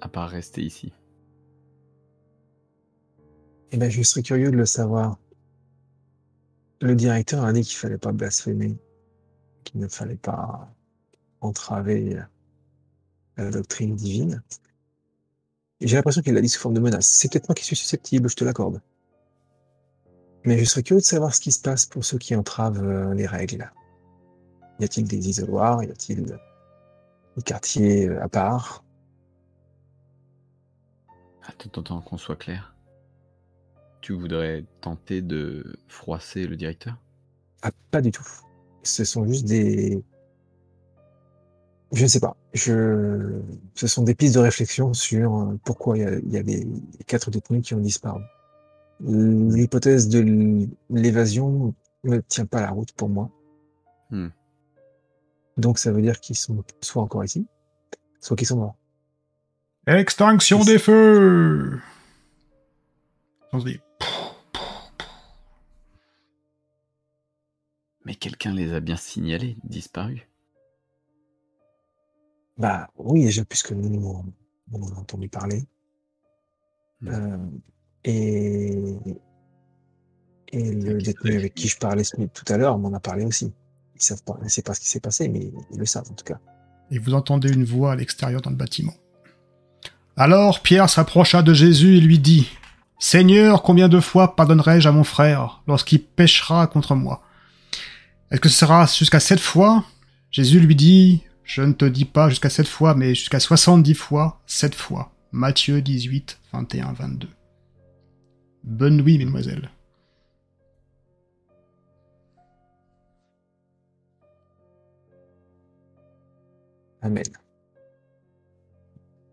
À 0.00 0.08
part 0.08 0.28
rester 0.28 0.62
ici. 0.62 0.92
Eh 3.70 3.76
ben, 3.76 3.90
je 3.90 4.02
serais 4.02 4.22
curieux 4.22 4.50
de 4.50 4.56
le 4.56 4.66
savoir. 4.66 5.18
Le 6.80 6.94
directeur 6.94 7.44
a 7.44 7.52
dit 7.52 7.62
qu'il 7.62 7.76
fallait 7.76 7.98
pas 7.98 8.12
blasphémer, 8.12 8.78
qu'il 9.64 9.80
ne 9.80 9.88
fallait 9.88 10.16
pas 10.16 10.72
entraver 11.40 12.18
la 13.36 13.50
doctrine 13.50 13.94
divine. 13.94 14.42
J'ai 15.80 15.96
l'impression 15.96 16.22
qu'il 16.22 16.34
l'a 16.34 16.40
dit 16.40 16.48
sous 16.48 16.60
forme 16.60 16.74
de 16.74 16.80
menace. 16.80 17.06
C'est 17.06 17.30
peut-être 17.30 17.48
moi 17.48 17.54
qui 17.54 17.64
suis 17.64 17.76
susceptible, 17.76 18.28
je 18.28 18.36
te 18.36 18.44
l'accorde. 18.44 18.80
Mais 20.44 20.58
je 20.58 20.64
serais 20.64 20.82
curieux 20.82 21.00
de 21.00 21.06
savoir 21.06 21.34
ce 21.34 21.40
qui 21.40 21.52
se 21.52 21.60
passe 21.60 21.86
pour 21.86 22.04
ceux 22.04 22.18
qui 22.18 22.34
entravent 22.34 22.82
euh, 22.82 23.14
les 23.14 23.26
règles. 23.26 23.70
Y 24.80 24.84
a-t-il 24.84 25.06
des 25.06 25.28
isoloirs? 25.28 25.82
Y 25.82 25.90
a-t-il 25.90 26.24
des 26.24 27.42
quartiers 27.42 28.08
euh, 28.08 28.22
à 28.22 28.28
part? 28.28 28.84
Attends, 31.46 31.80
attends, 31.80 32.00
qu'on 32.00 32.18
soit 32.18 32.36
clair. 32.36 32.74
Tu 34.08 34.14
voudrais 34.14 34.64
tenter 34.80 35.20
de 35.20 35.76
froisser 35.86 36.46
le 36.46 36.56
directeur? 36.56 36.96
Ah, 37.60 37.70
pas 37.90 38.00
du 38.00 38.10
tout. 38.10 38.26
Ce 38.82 39.04
sont 39.04 39.28
juste 39.28 39.44
des. 39.44 40.02
Je 41.92 42.04
ne 42.04 42.08
sais 42.08 42.18
pas. 42.18 42.34
Je... 42.54 43.38
Ce 43.74 43.86
sont 43.86 44.04
des 44.04 44.14
pistes 44.14 44.36
de 44.36 44.40
réflexion 44.40 44.94
sur 44.94 45.36
euh, 45.36 45.60
pourquoi 45.62 45.98
il 45.98 46.04
y 46.04 46.06
a, 46.06 46.18
il 46.20 46.32
y 46.32 46.38
a 46.38 46.42
des 46.42 46.66
quatre 47.06 47.30
détenus 47.30 47.62
qui 47.62 47.74
ont 47.74 47.80
disparu. 47.80 48.22
L'hypothèse 49.00 50.08
de 50.08 50.66
l'évasion 50.88 51.74
ne 52.04 52.18
tient 52.20 52.46
pas 52.46 52.62
la 52.62 52.70
route 52.70 52.92
pour 52.92 53.10
moi. 53.10 53.28
Hmm. 54.08 54.28
Donc 55.58 55.78
ça 55.78 55.92
veut 55.92 56.00
dire 56.00 56.18
qu'ils 56.18 56.36
sont 56.36 56.64
soit 56.80 57.02
encore 57.02 57.26
ici, 57.26 57.46
soit 58.22 58.38
qu'ils 58.38 58.46
sont 58.46 58.56
morts. 58.56 58.76
Extinction 59.86 60.64
des 60.64 60.78
feux 60.78 61.78
On 63.52 63.60
se 63.60 63.66
dit, 63.66 63.80
Mais 68.08 68.14
quelqu'un 68.14 68.54
les 68.54 68.72
a 68.72 68.80
bien 68.80 68.96
signalés, 68.96 69.58
disparus. 69.64 70.22
Bah 72.56 72.88
oui, 72.96 73.26
déjà 73.26 73.44
plus 73.44 73.62
que 73.62 73.74
nous 73.74 74.02
on 74.02 74.24
on 74.72 74.82
en 74.82 74.96
a 74.96 74.98
entendu 75.00 75.28
parler. 75.28 75.64
Hmm. 77.02 77.08
Euh, 77.08 77.36
et 78.04 78.94
et 80.52 80.72
le 80.72 81.02
détenu 81.02 81.36
avec 81.36 81.52
qui 81.52 81.68
je 81.68 81.76
parlais 81.76 82.02
tout 82.02 82.50
à 82.50 82.56
l'heure 82.56 82.78
m'en 82.78 82.94
a 82.94 83.00
parlé 83.00 83.26
aussi. 83.26 83.52
Ils 83.94 84.02
savent 84.02 84.22
pas, 84.22 84.38
pas 84.64 84.74
ce 84.74 84.80
qui 84.80 84.88
s'est 84.88 85.00
passé, 85.00 85.28
mais 85.28 85.52
ils 85.70 85.78
le 85.78 85.84
savent 85.84 86.10
en 86.10 86.14
tout 86.14 86.24
cas. 86.24 86.40
et 86.90 86.98
vous 86.98 87.12
entendez 87.12 87.52
une 87.52 87.64
voix 87.64 87.92
à 87.92 87.96
l'extérieur 87.96 88.40
dans 88.40 88.48
le 88.48 88.56
bâtiment. 88.56 88.94
Alors 90.16 90.62
Pierre 90.62 90.88
s'approcha 90.88 91.42
de 91.42 91.52
Jésus 91.52 91.98
et 91.98 92.00
lui 92.00 92.18
dit 92.18 92.48
Seigneur, 92.98 93.62
combien 93.62 93.90
de 93.90 94.00
fois 94.00 94.34
pardonnerai-je 94.34 94.88
à 94.88 94.92
mon 94.92 95.04
frère 95.04 95.62
lorsqu'il 95.66 96.02
péchera 96.02 96.66
contre 96.68 96.94
moi? 96.94 97.22
Est-ce 98.30 98.40
que 98.42 98.48
ce 98.50 98.58
sera 98.58 98.84
jusqu'à 98.86 99.20
sept 99.20 99.40
fois? 99.40 99.84
Jésus 100.30 100.60
lui 100.60 100.76
dit 100.76 101.22
Je 101.44 101.62
ne 101.62 101.72
te 101.72 101.86
dis 101.86 102.04
pas 102.04 102.28
jusqu'à 102.28 102.50
sept 102.50 102.68
fois, 102.68 102.94
mais 102.94 103.14
jusqu'à 103.14 103.40
soixante-dix 103.40 103.94
fois, 103.94 104.42
sept 104.46 104.74
fois. 104.74 105.12
Matthieu 105.32 105.80
18, 105.80 106.38
21, 106.52 106.92
22. 106.92 107.28
Bonne 108.64 108.98
nuit, 108.98 109.16
mesdemoiselles. 109.16 109.70
Amen. 117.00 117.24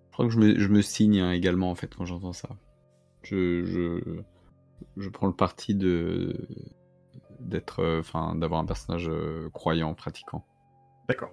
Je 0.08 0.14
crois 0.14 0.28
que 0.28 0.32
je 0.32 0.40
me, 0.40 0.58
je 0.58 0.68
me 0.70 0.82
signe 0.82 1.20
hein, 1.20 1.32
également 1.34 1.70
en 1.70 1.76
fait 1.76 1.94
quand 1.94 2.06
j'entends 2.06 2.32
ça. 2.32 2.48
Je, 3.24 3.66
je, 3.66 4.22
je 4.96 5.10
prends 5.10 5.28
le 5.28 5.34
parti 5.34 5.76
de 5.76 6.48
d'être, 7.46 7.82
euh, 7.82 8.00
enfin, 8.00 8.36
d'avoir 8.36 8.60
un 8.60 8.66
personnage 8.66 9.08
euh, 9.08 9.50
croyant, 9.54 9.94
pratiquant. 9.94 10.46
D'accord. 11.08 11.32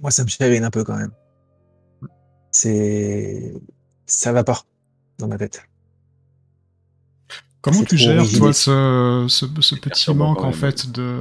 Moi, 0.00 0.10
ça 0.10 0.24
me 0.24 0.28
chagrine 0.28 0.64
un 0.64 0.70
peu 0.70 0.84
quand 0.84 0.96
même. 0.96 1.12
C'est, 2.50 3.54
ça 4.06 4.32
va 4.32 4.44
pas 4.44 4.60
dans 5.18 5.28
ma 5.28 5.38
tête. 5.38 5.64
Comment 7.60 7.84
tu 7.84 7.96
gères, 7.96 8.20
rigide. 8.20 8.38
toi, 8.38 8.52
ce, 8.52 9.26
ce, 9.28 9.74
petit 9.76 10.14
manque, 10.14 10.42
en 10.42 10.52
fait, 10.52 10.90
de... 10.90 11.20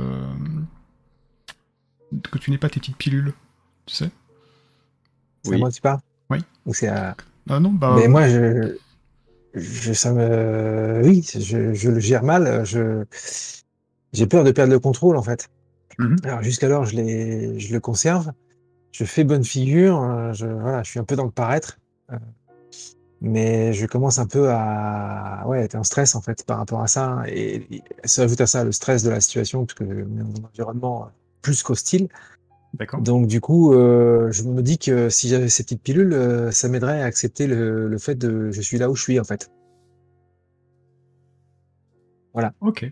que 2.31 2.39
tu 2.39 2.49
n'aies 2.49 2.57
pas 2.57 2.69
tes 2.69 2.79
petites 2.79 2.97
pilules, 2.97 3.33
tu 3.85 3.95
sais? 3.95 4.09
C'est 5.43 5.51
Oui. 5.51 5.57
à 5.57 5.59
moi 5.59 5.69
que 5.69 5.75
tu 5.75 5.81
parles 5.81 5.99
Oui. 6.31 6.39
Ou 6.65 6.73
c'est 6.73 6.87
à... 6.87 7.15
Ah 7.47 7.59
non, 7.59 7.71
bah... 7.71 7.95
Mais 7.95 8.07
moi, 8.07 8.27
je, 8.27 8.75
je, 9.53 9.93
ça 9.93 10.13
me, 10.13 11.01
oui, 11.03 11.23
je, 11.33 11.73
je 11.73 11.89
le 11.89 11.99
gère 11.99 12.23
mal. 12.23 12.65
Je, 12.65 13.05
j'ai 14.13 14.27
peur 14.27 14.43
de 14.43 14.51
perdre 14.51 14.71
le 14.73 14.79
contrôle, 14.79 15.17
en 15.17 15.23
fait. 15.23 15.49
Mhm. 15.99 16.17
Alors, 16.23 16.41
jusqu'alors, 16.41 16.85
je 16.85 16.95
l'ai, 16.95 17.59
je 17.59 17.73
le 17.73 17.79
conserve. 17.79 18.31
je 18.91 19.05
fais 19.05 19.23
bonne 19.23 19.43
figure, 19.43 20.01
euh, 20.01 20.33
je, 20.33 20.45
voilà, 20.47 20.83
je 20.83 20.89
suis 20.89 20.99
un 20.99 21.03
peu 21.03 21.15
dans 21.15 21.25
le 21.25 21.31
paraître, 21.31 21.79
euh, 22.11 22.17
mais 23.21 23.73
je 23.73 23.85
commence 23.85 24.19
un 24.19 24.27
peu 24.27 24.49
à 24.49 25.43
ouais, 25.47 25.61
être 25.63 25.75
en 25.75 25.83
stress 25.83 26.15
en 26.15 26.21
fait 26.21 26.45
par 26.45 26.57
rapport 26.57 26.81
à 26.81 26.87
ça. 26.87 27.23
Et, 27.27 27.67
et 27.75 27.83
ça 28.05 28.23
ajoute 28.23 28.41
à 28.41 28.47
ça 28.47 28.63
le 28.63 28.71
stress 28.71 29.03
de 29.03 29.09
la 29.09 29.21
situation, 29.21 29.65
parce 29.65 29.75
que 29.75 29.83
mon 29.83 30.33
environnement 30.45 31.09
plus 31.41 31.63
qu'hostile. 31.63 32.07
D'accord. 32.73 33.01
Donc 33.01 33.27
du 33.27 33.41
coup, 33.41 33.73
euh, 33.73 34.31
je 34.31 34.43
me 34.43 34.61
dis 34.61 34.77
que 34.77 35.09
si 35.09 35.27
j'avais 35.27 35.49
ces 35.49 35.63
petites 35.63 35.83
pilules, 35.83 36.13
euh, 36.13 36.51
ça 36.51 36.69
m'aiderait 36.69 37.01
à 37.01 37.05
accepter 37.05 37.47
le, 37.47 37.87
le 37.87 37.97
fait 37.97 38.15
de 38.15 38.51
je 38.51 38.61
suis 38.61 38.77
là 38.77 38.89
où 38.89 38.95
je 38.95 39.01
suis 39.03 39.19
en 39.19 39.23
fait. 39.25 39.51
Voilà. 42.33 42.53
Ok. 42.61 42.91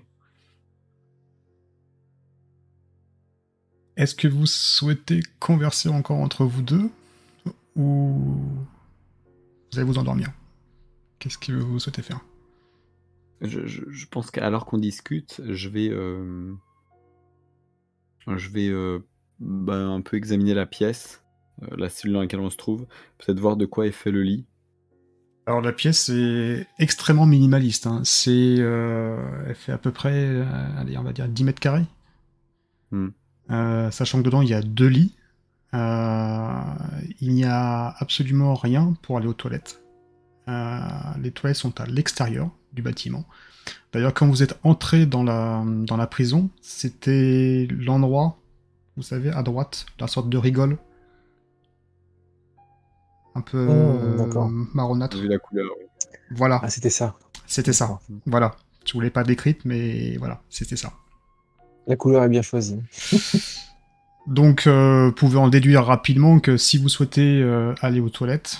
Est-ce 3.98 4.16
que 4.16 4.28
vous 4.28 4.48
souhaitez 4.48 5.20
converser 5.40 5.90
encore 5.90 6.18
entre 6.18 6.44
vous 6.44 6.64
deux 6.64 6.90
ou 7.76 8.26
vous 9.72 9.78
allez 9.80 9.88
vous 9.88 9.98
endormir? 9.98 10.32
Qu'est-ce 11.20 11.38
que 11.40 11.54
vous 11.54 11.80
souhaitez 11.80 12.02
faire? 12.04 12.22
Je, 13.42 13.66
je- 13.68 13.84
je 13.90 14.06
pense 14.08 14.32
qu'alors 14.32 14.66
qu'on 14.66 14.78
discute, 14.78 15.42
je 15.46 15.68
vais, 15.70 15.90
euh, 15.90 16.54
je 18.28 18.50
vais 18.50 18.70
euh, 18.70 19.00
bah, 19.40 19.76
un 19.76 20.02
peu 20.02 20.18
examiner 20.18 20.54
la 20.54 20.66
pièce, 20.66 21.24
euh, 21.64 21.68
la 21.78 21.90
cellule 21.90 22.16
dans 22.16 22.22
laquelle 22.22 22.40
on 22.40 22.50
se 22.50 22.58
trouve, 22.58 22.86
peut-être 23.18 23.40
voir 23.40 23.58
de 23.58 23.66
quoi 23.66 23.88
est 23.88 23.92
fait 23.92 24.12
le 24.12 24.24
lit. 24.24 24.46
Alors 25.46 25.62
la 25.62 25.72
pièce 25.72 26.10
est 26.10 26.68
extrêmement 26.78 27.26
minimaliste. 27.26 27.88
hein. 27.88 28.02
C'est, 28.04 28.56
euh, 28.60 29.18
elle 29.48 29.56
fait 29.56 29.72
à 29.72 29.78
peu 29.78 29.92
près, 29.92 30.14
euh, 30.14 30.46
allez, 30.78 30.98
on 30.98 31.04
va 31.04 31.14
dire 31.14 31.28
10 31.28 31.44
mètres 31.44 31.60
carrés. 31.60 31.86
Hmm. 32.92 33.10
Sachant 33.92 34.20
que 34.20 34.24
dedans 34.24 34.42
il 34.42 34.50
y 34.50 34.54
a 34.54 34.62
deux 34.62 34.88
lits. 34.88 35.16
Il 35.74 37.34
n'y 37.34 37.46
a 37.46 37.96
absolument 37.98 38.54
rien 38.54 38.94
pour 39.02 39.18
aller 39.18 39.28
aux 39.28 39.34
toilettes. 39.34 39.82
Les 40.48 41.32
toilettes 41.32 41.58
sont 41.58 41.80
à 41.82 41.86
l'extérieur 41.86 42.52
du 42.74 42.82
bâtiment. 42.82 43.26
D'ailleurs, 43.92 44.14
quand 44.14 44.28
vous 44.28 44.44
êtes 44.44 44.60
entré 44.64 45.06
dans 45.06 45.24
la, 45.24 45.64
dans 45.66 45.98
la 45.98 46.08
prison, 46.08 46.50
c'était 46.62 47.68
l'endroit, 47.72 48.39
vous 49.00 49.04
savez, 49.04 49.30
à 49.30 49.44
droite, 49.44 49.86
la 49.98 50.08
sorte 50.08 50.28
de 50.28 50.38
rigole. 50.38 50.78
Un 53.34 53.40
peu 53.40 53.66
Oh, 53.66 53.72
euh, 53.72 54.50
marronâtre. 54.74 55.18
Vu 55.18 55.30
la 55.30 55.40
couleur. 55.40 55.68
Voilà, 56.32 56.60
Ah, 56.62 56.70
c'était 56.70 56.90
ça. 56.90 57.16
c'était 57.48 57.72
ça. 57.72 58.02
Voilà. 58.26 58.56
Je 58.86 58.92
voulais 58.92 59.10
pas 59.10 59.24
décrite, 59.24 59.64
mais 59.64 60.18
voilà, 60.18 60.42
c'était 60.50 60.76
ça. 60.76 60.92
La 61.88 61.96
couleur 61.96 62.24
est 62.24 62.30
bien 62.30 62.42
choisie. 62.42 62.82
Donc, 64.28 64.68
euh, 64.68 65.06
vous 65.08 65.12
pouvez 65.14 65.38
en 65.38 65.48
déduire 65.48 65.86
rapidement 65.86 66.42
que 66.42 66.58
si 66.58 66.78
vous 66.78 66.90
souhaitez 66.90 67.42
euh, 67.42 67.74
aller 67.82 68.02
aux 68.02 68.10
toilettes, 68.10 68.60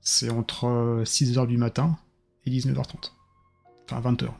c'est 0.00 0.30
entre 0.30 1.02
6h 1.04 1.46
du 1.46 1.58
matin 1.58 1.96
et 2.44 2.50
19h30. 2.50 3.12
Enfin, 3.88 4.00
20h. 4.10 4.30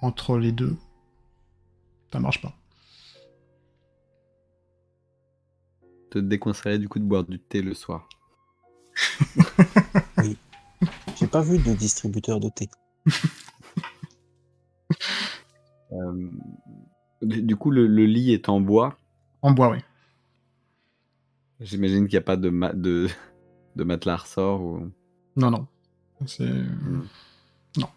Entre 0.00 0.38
les 0.38 0.50
deux, 0.50 0.76
ça 2.12 2.18
marche 2.18 2.42
pas. 2.42 2.52
Te 6.12 6.18
déconseillerais 6.18 6.78
du 6.78 6.90
coup 6.90 6.98
de 6.98 7.04
boire 7.04 7.24
du 7.24 7.38
thé 7.38 7.62
le 7.62 7.72
soir. 7.72 8.06
J'ai 11.16 11.26
pas 11.26 11.40
vu 11.40 11.56
de 11.56 11.72
distributeur 11.72 12.38
de 12.38 12.50
thé. 12.50 12.68
Euh, 15.94 16.30
du 17.20 17.54
coup, 17.54 17.70
le, 17.70 17.86
le 17.86 18.06
lit 18.06 18.32
est 18.32 18.48
en 18.48 18.60
bois. 18.62 18.96
En 19.42 19.50
bois, 19.50 19.68
oui. 19.70 19.78
J'imagine 21.60 22.06
qu'il 22.08 22.14
n'y 22.16 22.22
a 22.22 22.24
pas 22.24 22.36
de, 22.38 22.48
ma- 22.48 22.72
de, 22.72 23.08
de 23.76 23.84
matelas 23.84 24.16
ressort. 24.16 24.62
Ou... 24.62 24.90
Non, 25.36 25.50
non. 25.50 25.66
C'est. 26.26 26.44
Hmm. 26.48 27.02
Non. 27.76 27.88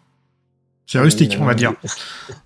C'est 0.86 0.98
rustique, 1.00 1.38
on 1.40 1.46
va 1.46 1.54
dire. 1.54 1.72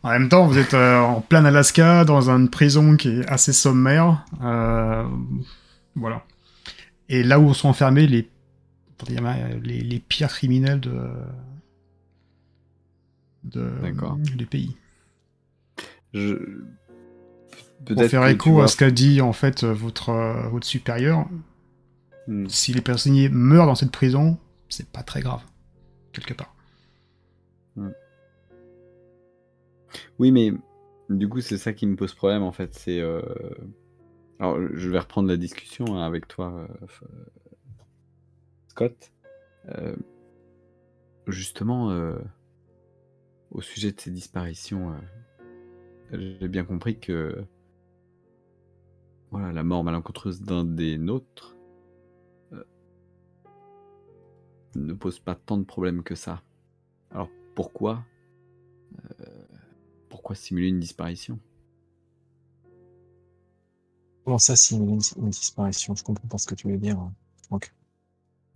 En 0.05 0.11
même 0.11 0.29
temps, 0.29 0.47
vous 0.47 0.57
êtes 0.57 0.75
euh, 0.75 1.01
en 1.01 1.21
plein 1.21 1.45
Alaska, 1.45 2.05
dans 2.05 2.31
une 2.31 2.49
prison 2.49 2.97
qui 2.97 3.09
est 3.09 3.27
assez 3.29 3.53
sommaire. 3.53 4.25
euh, 4.45 5.09
voilà. 6.01 6.25
Et 7.09 7.23
là 7.23 7.39
où 7.39 7.55
sont 7.55 7.69
enfermés 7.69 8.07
les, 8.07 8.29
euh, 9.11 9.61
les, 9.63 9.81
les 9.81 9.99
pires 10.01 10.29
criminels 10.29 10.81
de, 10.81 11.11
de 13.45 13.71
D'accord. 13.83 14.17
du 14.17 14.47
pays. 14.47 14.77
Je... 16.13 16.65
Pour 17.87 18.05
faire 18.05 18.27
écho 18.27 18.51
vois- 18.53 18.65
à 18.65 18.69
ce 18.69 18.77
qu'a 18.77 18.91
dit 18.91 19.21
en 19.21 19.33
fait 19.33 19.65
euh, 19.65 19.73
votre, 19.73 20.11
euh, 20.11 20.49
votre 20.49 20.67
supérieur, 20.67 21.29
Hmm. 22.27 22.47
si 22.49 22.75
les 22.75 22.83
prisonniers 22.83 23.31
meurent 23.31 23.67
dans 23.67 23.75
cette 23.75 23.91
prison, 23.91 24.39
c'est 24.69 24.87
pas 24.87 25.03
très 25.03 25.21
grave, 25.23 25.41
quelque 26.13 26.35
part. 26.35 26.55
Oui, 30.19 30.31
mais 30.31 30.53
du 31.09 31.29
coup, 31.29 31.41
c'est 31.41 31.57
ça 31.59 31.73
qui 31.73 31.87
me 31.87 31.97
pose 31.97 32.15
problème 32.15 32.43
en 32.43 32.53
fait. 32.53 32.75
C'est. 32.75 33.01
euh, 33.01 33.23
Alors, 34.41 34.59
je 34.73 34.89
vais 34.89 34.99
reprendre 34.99 35.29
la 35.29 35.37
discussion 35.37 35.85
hein, 35.97 36.03
avec 36.03 36.27
toi, 36.27 36.51
euh, 36.51 36.67
euh, 37.03 37.09
Scott. 38.69 39.13
Euh, 39.69 39.95
Justement, 41.27 41.95
au 43.53 43.61
sujet 43.61 43.93
de 43.93 44.01
ces 44.01 44.11
disparitions, 44.11 44.97
j'ai 46.11 46.49
bien 46.49 46.65
compris 46.65 46.99
que 46.99 47.45
voilà, 49.31 49.53
la 49.53 49.63
mort 49.63 49.85
malencontreuse 49.85 50.41
d'un 50.41 50.65
des 50.65 50.99
nôtres 50.99 51.57
ne 54.75 54.93
pose 54.93 55.21
pas 55.21 55.37
tant 55.37 55.59
de 55.59 55.65
problèmes 55.65 56.03
que 56.03 56.17
ça. 56.17 56.43
Alors 57.13 57.29
pourquoi 57.55 58.03
pourquoi 60.09 60.35
simuler 60.35 60.69
une 60.69 60.81
disparition? 60.81 61.39
Comment 64.31 64.39
ça, 64.39 64.55
simuler 64.55 64.93
une, 64.93 65.25
une 65.25 65.31
disparition? 65.31 65.97
Je 65.97 66.05
comprends 66.05 66.29
pas 66.29 66.39
ce 66.39 66.47
que 66.47 66.55
tu 66.55 66.71
veux 66.71 66.79
dire, 66.79 66.97
Franck. 67.43 67.75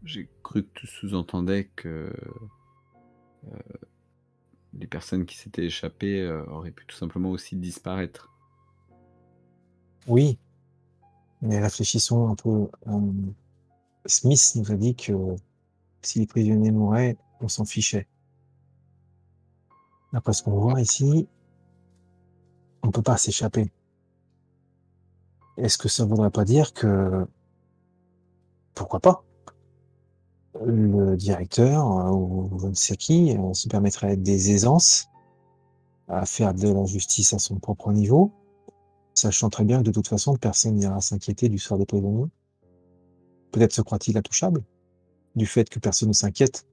J'ai 0.05 0.31
cru 0.45 0.63
que 0.63 0.71
tu 0.73 0.87
sous-entendais 0.87 1.65
que 1.75 2.15
euh, 3.49 3.59
les 4.73 4.87
personnes 4.87 5.27
qui 5.27 5.37
s'étaient 5.37 5.65
échappées 5.65 6.21
euh, 6.21 6.47
auraient 6.47 6.71
pu 6.71 6.87
tout 6.87 6.95
simplement 6.95 7.31
aussi 7.31 7.57
disparaître. 7.57 8.31
Oui, 10.07 10.39
mais 11.43 11.59
réfléchissons 11.59 12.29
un 12.29 12.37
peu. 12.37 12.71
euh, 12.87 13.13
Smith 14.07 14.53
nous 14.55 14.71
a 14.71 14.77
dit 14.77 14.95
que 14.95 15.13
si 16.03 16.21
les 16.21 16.27
prisonniers 16.29 16.71
mouraient, 16.71 17.17
on 17.41 17.49
s'en 17.49 17.65
fichait. 17.65 18.07
D'après 20.13 20.35
ce 20.35 20.45
qu'on 20.45 20.53
voit 20.53 20.81
ici, 20.81 21.27
on 22.85 22.93
peut 22.93 23.03
pas 23.03 23.17
s'échapper. 23.17 23.73
Est-ce 25.57 25.79
que 25.79 25.89
ça 25.89 26.05
voudrait 26.05 26.31
pas 26.31 26.45
dire 26.45 26.73
que 26.73 27.27
pourquoi 28.75 29.01
pas 29.01 29.25
le 30.65 31.17
directeur 31.17 31.99
euh, 31.99 32.11
ou 32.11 32.59
je 32.61 32.67
ne 32.69 32.75
sais 32.75 32.97
qui 32.97 33.37
se 33.53 33.69
permettrait 33.69 34.17
des 34.17 34.51
aisances 34.51 35.09
à 36.09 36.27
faire 36.27 36.55
de 36.55 36.69
la 36.69 36.85
justice 36.85 37.33
à 37.33 37.39
son 37.39 37.59
propre 37.59 37.93
niveau, 37.93 38.31
sachant 39.15 39.49
très 39.49 39.65
bien 39.65 39.79
que 39.79 39.85
de 39.85 39.91
toute 39.91 40.09
façon 40.09 40.37
personne 40.37 40.75
n'ira 40.77 41.01
s'inquiéter 41.01 41.49
du 41.49 41.59
sort 41.59 41.79
des 41.79 41.87
prisonniers. 41.87 42.31
Peut-être 43.53 43.73
se 43.73 43.83
croit-il 43.83 44.17
intouchable 44.19 44.63
du 45.35 45.47
fait 45.47 45.69
que 45.69 45.79
personne 45.79 46.09
ne 46.09 46.15
s'inquiète 46.15 46.67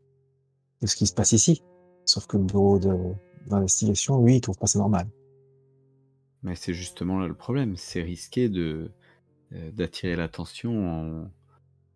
de 0.82 0.88
ce 0.88 0.96
qui 0.96 1.08
se 1.08 1.13
passe 1.13 1.32
ici. 1.32 1.63
Sauf 2.06 2.28
que 2.28 2.38
le 2.38 2.44
bureau 2.44 2.79
d'investigation, 3.48 4.21
lui, 4.21 4.38
il 4.38 4.42
trouve 4.42 4.58
pas 4.58 4.67
ça 4.67 4.79
normal. 4.79 5.08
Mais 6.44 6.56
c'est 6.56 6.73
justement 6.73 7.19
là 7.19 7.27
le 7.27 7.33
problème, 7.35 7.75
c'est 7.77 8.02
risqué 8.02 8.50
de 8.50 8.92
euh, 9.54 9.71
d'attirer 9.71 10.15
l'attention 10.15 10.89
en, 10.89 11.31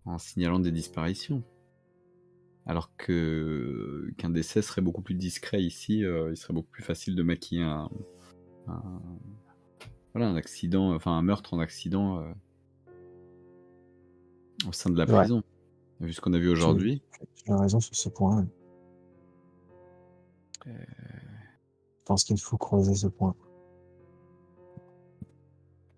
en 0.05 0.17
signalant 0.17 0.59
des 0.59 0.71
disparitions. 0.71 1.43
Alors 2.67 2.95
que 2.97 4.11
qu'un 4.17 4.29
décès 4.29 4.61
serait 4.61 4.81
beaucoup 4.81 5.01
plus 5.01 5.15
discret 5.15 5.61
ici, 5.63 6.03
euh, 6.03 6.31
il 6.31 6.37
serait 6.37 6.53
beaucoup 6.53 6.69
plus 6.71 6.83
facile 6.83 7.15
de 7.15 7.23
maquiller 7.23 7.63
un, 7.63 7.89
un- 8.67 9.01
voilà, 10.13 10.29
un 10.29 10.35
accident, 10.35 10.93
enfin 10.93 11.11
un 11.11 11.21
meurtre 11.21 11.53
en 11.53 11.59
accident 11.59 12.19
euh, 12.21 12.31
au 14.67 14.71
sein 14.71 14.89
de 14.89 14.97
la 14.97 15.05
Ouais. 15.05 15.19
prison. 15.19 15.43
Vu 15.99 16.11
ce 16.13 16.21
qu'on 16.21 16.33
a 16.33 16.39
vu 16.39 16.49
aujourd'hui, 16.49 17.01
Tu 17.45 17.51
as 17.51 17.57
raison 17.59 17.79
sur 17.79 17.95
ce 17.95 18.09
point. 18.09 18.45
Euh. 20.67 20.71
Je 20.71 22.03
pense 22.05 22.23
qu'il 22.23 22.39
faut 22.39 22.57
creuser 22.57 22.95
ce 22.95 23.07
point. 23.07 23.35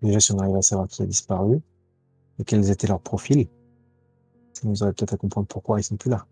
Déjà, 0.02 0.20
si 0.20 0.32
on 0.32 0.38
arrive 0.38 0.56
à 0.56 0.62
savoir 0.62 0.88
qui 0.88 1.02
a 1.02 1.06
disparu 1.06 1.60
et 2.38 2.44
quels 2.44 2.70
étaient 2.70 2.86
leurs 2.86 3.00
profils, 3.00 3.48
ça 4.52 4.68
nous 4.68 4.82
aurait 4.82 4.92
peut-être 4.92 5.14
à 5.14 5.16
comprendre 5.16 5.46
pourquoi 5.48 5.80
ils 5.80 5.84
sont 5.84 5.96
plus 5.96 6.10
là. 6.10 6.26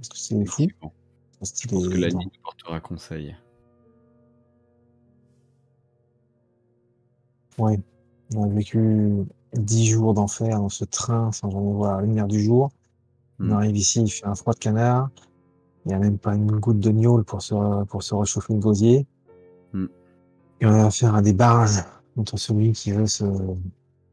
Est-ce 0.00 0.10
que 0.10 0.16
c'est 0.18 0.34
des 0.34 0.46
fous 0.46 0.62
effectivement, 0.62 0.92
Est-ce 1.40 1.62
je 1.62 1.68
pense 1.68 1.84
est 1.84 1.88
que 1.88 1.96
la 1.96 2.08
nuit 2.08 2.24
nous 2.24 2.42
portera 2.42 2.80
conseil. 2.80 3.36
Oui, 7.58 7.74
on 8.34 8.44
a 8.44 8.48
vécu 8.48 9.24
dix 9.54 9.86
jours 9.86 10.14
d'enfer 10.14 10.58
dans 10.58 10.68
ce 10.68 10.84
train 10.84 11.30
sans 11.32 11.50
jamais 11.50 11.72
voir 11.72 11.96
la 11.96 12.02
lumière 12.02 12.26
du 12.26 12.42
jour. 12.42 12.70
On 13.40 13.44
Mm. 13.44 13.52
arrive 13.52 13.76
ici, 13.76 14.02
il 14.02 14.10
fait 14.10 14.26
un 14.26 14.34
froid 14.34 14.54
de 14.54 14.58
canard. 14.58 15.10
Il 15.84 15.88
n'y 15.88 15.94
a 15.94 15.98
même 15.98 16.18
pas 16.18 16.34
une 16.34 16.50
goutte 16.58 16.80
de 16.80 16.90
gnôle 16.90 17.24
pour 17.24 17.42
se, 17.42 17.84
pour 17.84 18.02
se 18.02 18.14
réchauffer 18.14 18.54
le 18.54 18.60
gosier. 18.60 19.06
Et 20.60 20.66
on 20.66 20.70
a 20.70 20.86
affaire 20.86 21.14
à 21.14 21.22
des 21.22 21.32
barrages 21.32 21.82
entre 22.16 22.36
celui 22.38 22.72
qui 22.72 22.92
veut 22.92 23.06
se 23.06 23.24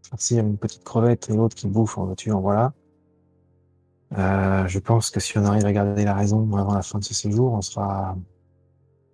farcir 0.10 0.44
une 0.44 0.58
petite 0.58 0.84
crevette 0.84 1.30
et 1.30 1.36
l'autre 1.36 1.56
qui 1.56 1.68
bouffe 1.68 1.98
en 1.98 2.06
voiture, 2.06 2.39
voilà. 2.39 2.74
Euh, 4.18 4.68
je 4.68 4.80
pense 4.80 5.10
que 5.10 5.20
si 5.20 5.38
on 5.38 5.46
arrive 5.46 5.66
à 5.66 5.72
garder 5.72 6.04
la 6.04 6.14
raison 6.16 6.54
avant 6.58 6.74
la 6.74 6.82
fin 6.82 7.00
de 7.00 7.04
ce 7.04 7.14
séjour, 7.14 7.54
on 7.54 7.62
sera 7.62 8.18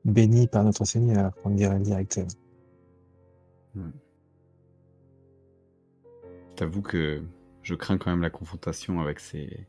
béni 0.06 0.48
par 0.48 0.64
notre 0.64 0.86
Seigneur, 0.86 1.32
comme 1.44 1.56
dirait 1.56 1.78
le 1.78 1.84
directeur. 1.84 2.26
Je 3.76 3.82
t'avoue 6.56 6.82
que 6.82 7.22
je 7.62 7.76
crains 7.76 7.98
quand 8.00 8.10
même 8.10 8.22
la 8.22 8.32
confrontation 8.32 9.00
avec 9.00 9.20
ces, 9.20 9.68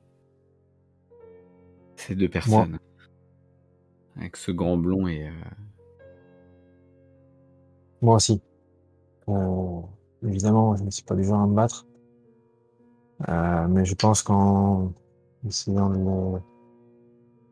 ces 1.96 2.14
deux 2.14 2.28
personnes. 2.28 2.78
Avec 4.16 4.36
ce 4.36 4.50
grand 4.50 4.78
blond 4.78 5.06
et. 5.08 5.28
euh, 5.28 5.32
Moi 8.02 8.16
aussi. 8.16 8.40
Euh, 9.28 9.80
évidemment, 10.22 10.76
je 10.76 10.84
ne 10.84 10.90
suis 10.90 11.02
pas 11.04 11.14
du 11.14 11.24
genre 11.24 11.40
à 11.40 11.46
me 11.46 11.54
battre. 11.54 11.86
Euh, 13.28 13.66
mais 13.68 13.84
je 13.84 13.94
pense 13.94 14.22
qu'en 14.22 14.92
essayant 15.46 15.90
de 15.90 15.96
le- 15.98 16.40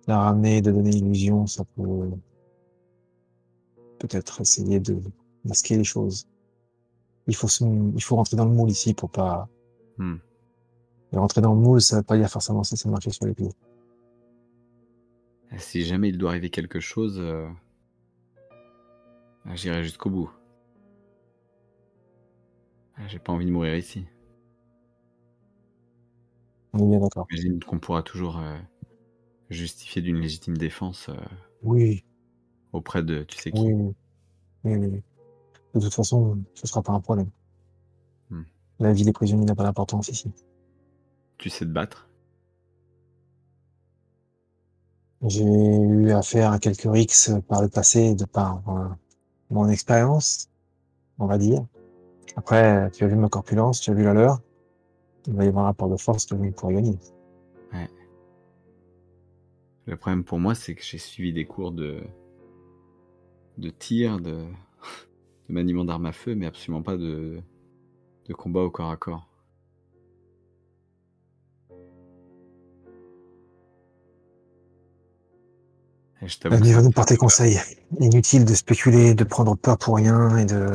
la 0.06 0.20
ramener, 0.20 0.62
de 0.62 0.70
donner 0.70 0.90
l'illusion, 0.90 1.46
ça 1.46 1.64
peut 1.64 2.10
peut-être 3.98 4.40
essayer 4.40 4.78
de 4.78 5.00
masquer 5.44 5.76
les 5.76 5.84
choses. 5.84 6.28
Il 7.26 7.34
faut, 7.34 7.48
se- 7.48 7.64
il 7.64 8.02
faut 8.02 8.14
rentrer 8.16 8.36
dans 8.36 8.44
le 8.44 8.52
moule 8.52 8.70
ici 8.70 8.94
pour 8.94 9.10
pas. 9.10 9.48
Hmm. 9.98 10.16
Et 11.12 11.18
rentrer 11.18 11.40
dans 11.40 11.54
le 11.54 11.60
moule, 11.60 11.80
ça 11.80 11.96
veut 11.96 12.02
pas 12.04 12.16
dire 12.16 12.28
forcément 12.28 12.62
ça, 12.62 12.76
c'est 12.76 12.88
marcher 12.88 13.10
sur 13.10 13.26
les 13.26 13.34
pieds. 13.34 13.50
Si 15.58 15.82
jamais 15.82 16.10
il 16.10 16.18
doit 16.18 16.30
arriver 16.30 16.50
quelque 16.50 16.80
chose, 16.80 17.18
euh, 17.18 17.48
j'irai 19.54 19.82
jusqu'au 19.82 20.10
bout. 20.10 20.30
Ah, 22.96 23.06
J'ai 23.08 23.18
pas 23.18 23.32
envie 23.32 23.46
de 23.46 23.50
mourir 23.50 23.74
ici. 23.76 24.06
On 26.72 26.78
est 26.78 26.86
bien 26.90 27.00
d'accord. 27.00 27.26
J'imagine 27.30 27.62
qu'on 27.62 27.78
pourra 27.78 28.02
toujours 28.02 28.38
euh, 28.38 28.58
justifier 29.50 30.02
d'une 30.02 30.18
légitime 30.18 30.56
défense 30.56 31.08
euh, 31.08 31.16
Oui, 31.62 32.04
auprès 32.72 33.02
de 33.02 33.22
tu 33.22 33.38
sais 33.38 33.52
qui. 33.52 33.60
oui, 33.62 33.72
oui, 34.64 34.74
oui, 34.76 34.86
oui. 34.86 35.02
De 35.74 35.80
toute 35.80 35.94
façon, 35.94 36.38
ce 36.54 36.66
sera 36.66 36.82
pas 36.82 36.92
un 36.92 37.00
problème. 37.00 37.30
Hmm. 38.30 38.42
La 38.78 38.92
vie 38.92 39.04
des 39.04 39.12
prisonniers 39.12 39.44
n'a 39.44 39.54
pas 39.54 39.62
d'importance 39.64 40.08
ici. 40.08 40.32
Tu 41.38 41.50
sais 41.50 41.64
te 41.66 41.70
battre? 41.70 42.08
J'ai 45.26 45.44
eu 45.44 46.10
affaire 46.12 46.52
à 46.52 46.58
quelques 46.58 46.86
rixes 46.90 47.30
par 47.48 47.62
le 47.62 47.68
passé 47.68 48.14
de 48.14 48.24
par 48.24 48.62
euh, 48.68 48.88
mon 49.50 49.68
expérience, 49.68 50.50
on 51.18 51.26
va 51.26 51.38
dire. 51.38 51.64
Après, 52.36 52.90
tu 52.90 53.04
as 53.04 53.06
vu 53.06 53.16
ma 53.16 53.28
corpulence, 53.28 53.80
tu 53.80 53.90
as 53.90 53.94
vu 53.94 54.04
la 54.04 54.12
leur. 54.12 54.40
Il 55.26 55.34
va 55.34 55.44
y 55.44 55.48
avoir 55.48 55.64
un 55.64 55.68
rapport 55.68 55.88
de 55.88 55.96
force 55.96 56.26
que 56.26 56.36
je 56.36 56.50
pourrais 56.50 56.74
gagner. 56.74 56.98
Le 59.86 59.96
problème 59.96 60.24
pour 60.24 60.40
moi, 60.40 60.56
c'est 60.56 60.74
que 60.74 60.82
j'ai 60.82 60.98
suivi 60.98 61.32
des 61.32 61.44
cours 61.44 61.70
de 61.70 62.02
tir, 63.78 64.20
de, 64.20 64.44
maniement 65.48 65.84
d'armes 65.84 66.06
à 66.06 66.12
feu, 66.12 66.34
mais 66.34 66.46
absolument 66.46 66.82
pas 66.82 66.96
de 66.96 67.42
combat 68.36 68.62
au 68.62 68.70
corps 68.70 68.90
à 68.90 68.96
corps. 68.96 69.28
Et 76.26 76.28
je 76.28 76.40
t'avoue 76.40 76.56
que 76.56 76.60
L'ami 76.60 76.72
va 76.72 76.80
ça- 76.80 76.84
nous 76.86 76.90
porter 76.90 77.16
conseil. 77.16 77.60
Inutile 78.00 78.44
de 78.44 78.52
spéculer, 78.54 79.14
de 79.14 79.22
prendre 79.22 79.54
peur 79.56 79.78
pour 79.78 79.94
rien 79.94 80.36
et 80.38 80.44
de... 80.44 80.72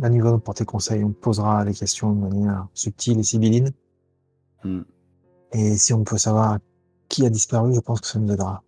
L'ami 0.00 0.20
va 0.20 0.30
nous 0.30 0.38
porter 0.38 0.64
conseil. 0.64 1.04
On 1.04 1.12
posera 1.12 1.62
les 1.64 1.74
questions 1.74 2.10
de 2.12 2.20
manière 2.20 2.66
subtile 2.72 3.18
et 3.18 3.22
sibylline. 3.22 3.70
Hmm. 4.64 4.80
Et 5.52 5.76
si 5.76 5.92
on 5.92 6.04
peut 6.04 6.16
savoir 6.16 6.58
qui 7.08 7.26
a 7.26 7.28
disparu, 7.30 7.74
je 7.74 7.80
pense 7.80 8.00
que 8.00 8.06
ça 8.06 8.18
nous 8.18 8.32
aidera. 8.32 8.62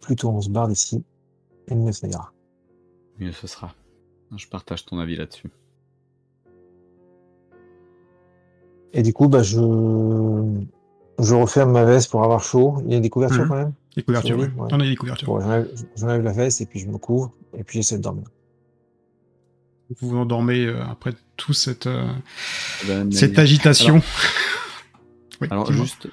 Plutôt 0.00 0.28
on 0.28 0.40
se 0.40 0.50
barre 0.50 0.68
d'ici, 0.68 1.02
et 1.66 1.74
mieux 1.74 1.90
ça 1.92 2.06
ira. 2.06 2.32
mieux 3.18 3.32
ce 3.32 3.46
sera. 3.48 3.74
Je 4.36 4.46
partage 4.46 4.84
ton 4.84 4.98
avis 4.98 5.16
là-dessus. 5.16 5.50
Et 8.92 9.02
du 9.02 9.12
coup, 9.12 9.28
bah, 9.28 9.42
je, 9.42 9.58
je 11.18 11.34
referme 11.34 11.72
ma 11.72 11.84
veste 11.84 12.10
pour 12.10 12.24
avoir 12.24 12.42
chaud. 12.42 12.82
Il 12.86 12.92
y 12.92 12.96
a 12.96 13.00
des 13.00 13.10
couvertures 13.10 13.42
Mhm. 13.44 13.48
quand 13.48 13.56
même? 13.56 13.72
Les 13.96 14.02
couvertures, 14.02 14.36
Oui, 14.38 14.46
ouais. 14.46 14.68
On 14.72 14.80
a 14.80 14.84
des 14.84 14.96
couvertures. 14.96 15.28
Bon, 15.28 15.40
j'enlève 15.40 15.70
j'enlève 15.96 16.22
la 16.22 16.32
veste 16.32 16.60
et 16.60 16.66
puis 16.66 16.80
je 16.80 16.88
me 16.88 16.98
couvre 16.98 17.32
et 17.56 17.62
puis 17.62 17.78
j'essaie 17.78 17.96
de 17.98 18.02
dormir. 18.02 18.24
Vous 20.00 20.08
vous 20.08 20.16
endormez 20.16 20.64
euh, 20.66 20.82
après 20.84 21.12
tout 21.36 21.52
cette, 21.52 21.86
euh, 21.86 22.06
la 22.88 22.98
même 22.98 23.12
cette 23.12 23.38
agitation. 23.38 24.00
Oui, 25.40 25.48
Alors 25.50 25.70
juste 25.72 26.06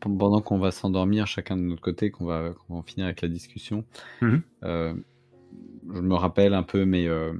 pendant 0.00 0.40
qu'on 0.40 0.58
va 0.58 0.72
s'endormir 0.72 1.28
chacun 1.28 1.56
de 1.56 1.62
notre 1.62 1.80
côté, 1.80 2.10
qu'on 2.10 2.24
va, 2.24 2.50
qu'on 2.66 2.74
va 2.74 2.80
en 2.80 2.82
finir 2.82 3.06
avec 3.06 3.22
la 3.22 3.28
discussion, 3.28 3.84
Mhm. 4.20 4.42
euh, 4.64 4.94
je 5.94 6.00
me 6.00 6.14
rappelle 6.16 6.54
un 6.54 6.64
peu 6.64 6.84
mes, 6.84 7.06
euh, 7.06 7.32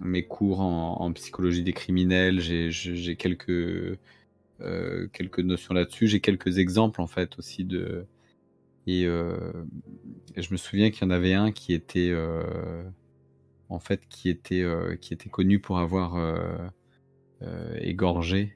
mes 0.00 0.24
cours 0.24 0.60
en, 0.60 0.96
en 1.00 1.12
psychologie 1.12 1.62
des 1.62 1.72
criminels. 1.72 2.40
J'ai 2.40 3.14
quelques, 3.14 3.96
euh, 4.60 5.08
quelques 5.12 5.40
notions 5.40 5.74
là-dessus. 5.74 6.06
J'ai 6.06 6.20
quelques 6.20 6.58
exemples 6.58 7.00
en 7.00 7.06
fait 7.06 7.38
aussi 7.38 7.64
de. 7.64 8.06
Et, 8.86 9.06
euh, 9.06 9.64
et 10.36 10.42
je 10.42 10.52
me 10.52 10.58
souviens 10.58 10.90
qu'il 10.90 11.02
y 11.02 11.06
en 11.06 11.10
avait 11.10 11.32
un 11.32 11.52
qui 11.52 11.72
était 11.72 12.10
euh, 12.10 12.84
en 13.70 13.78
fait 13.78 14.06
qui 14.08 14.28
était 14.28 14.64
qui 15.00 15.14
était 15.14 15.30
connu 15.30 15.58
pour 15.58 15.78
avoir 15.78 16.16
égorgé 17.80 18.52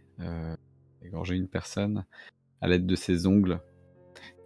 égorgé 1.03 1.35
une 1.35 1.49
personne 1.49 2.05
à 2.61 2.69
l'aide 2.69 2.87
de 2.87 2.95
ses 2.95 3.27
ongles 3.27 3.61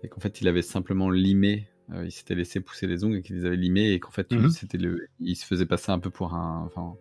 et 0.04 0.08
qu'en 0.08 0.20
fait 0.20 0.40
il 0.40 0.46
avait 0.46 0.62
simplement 0.62 1.10
limé 1.10 1.68
il 2.04 2.12
s'était 2.12 2.36
laissé 2.36 2.60
pousser 2.60 2.86
les 2.86 3.02
ongles 3.04 3.16
et 3.16 3.22
qu'il 3.22 3.36
les 3.36 3.44
avait 3.44 3.56
limés 3.56 3.90
et 3.90 3.98
qu'en 3.98 4.12
fait 4.12 4.30
Mhm. 4.30 4.50
c'était 4.50 4.78
le 4.78 5.08
il 5.18 5.34
se 5.34 5.44
faisait 5.44 5.66
passer 5.66 5.90
un 5.90 5.98
peu 5.98 6.10
pour 6.10 6.34
un 6.34 6.62
enfin 6.64 6.96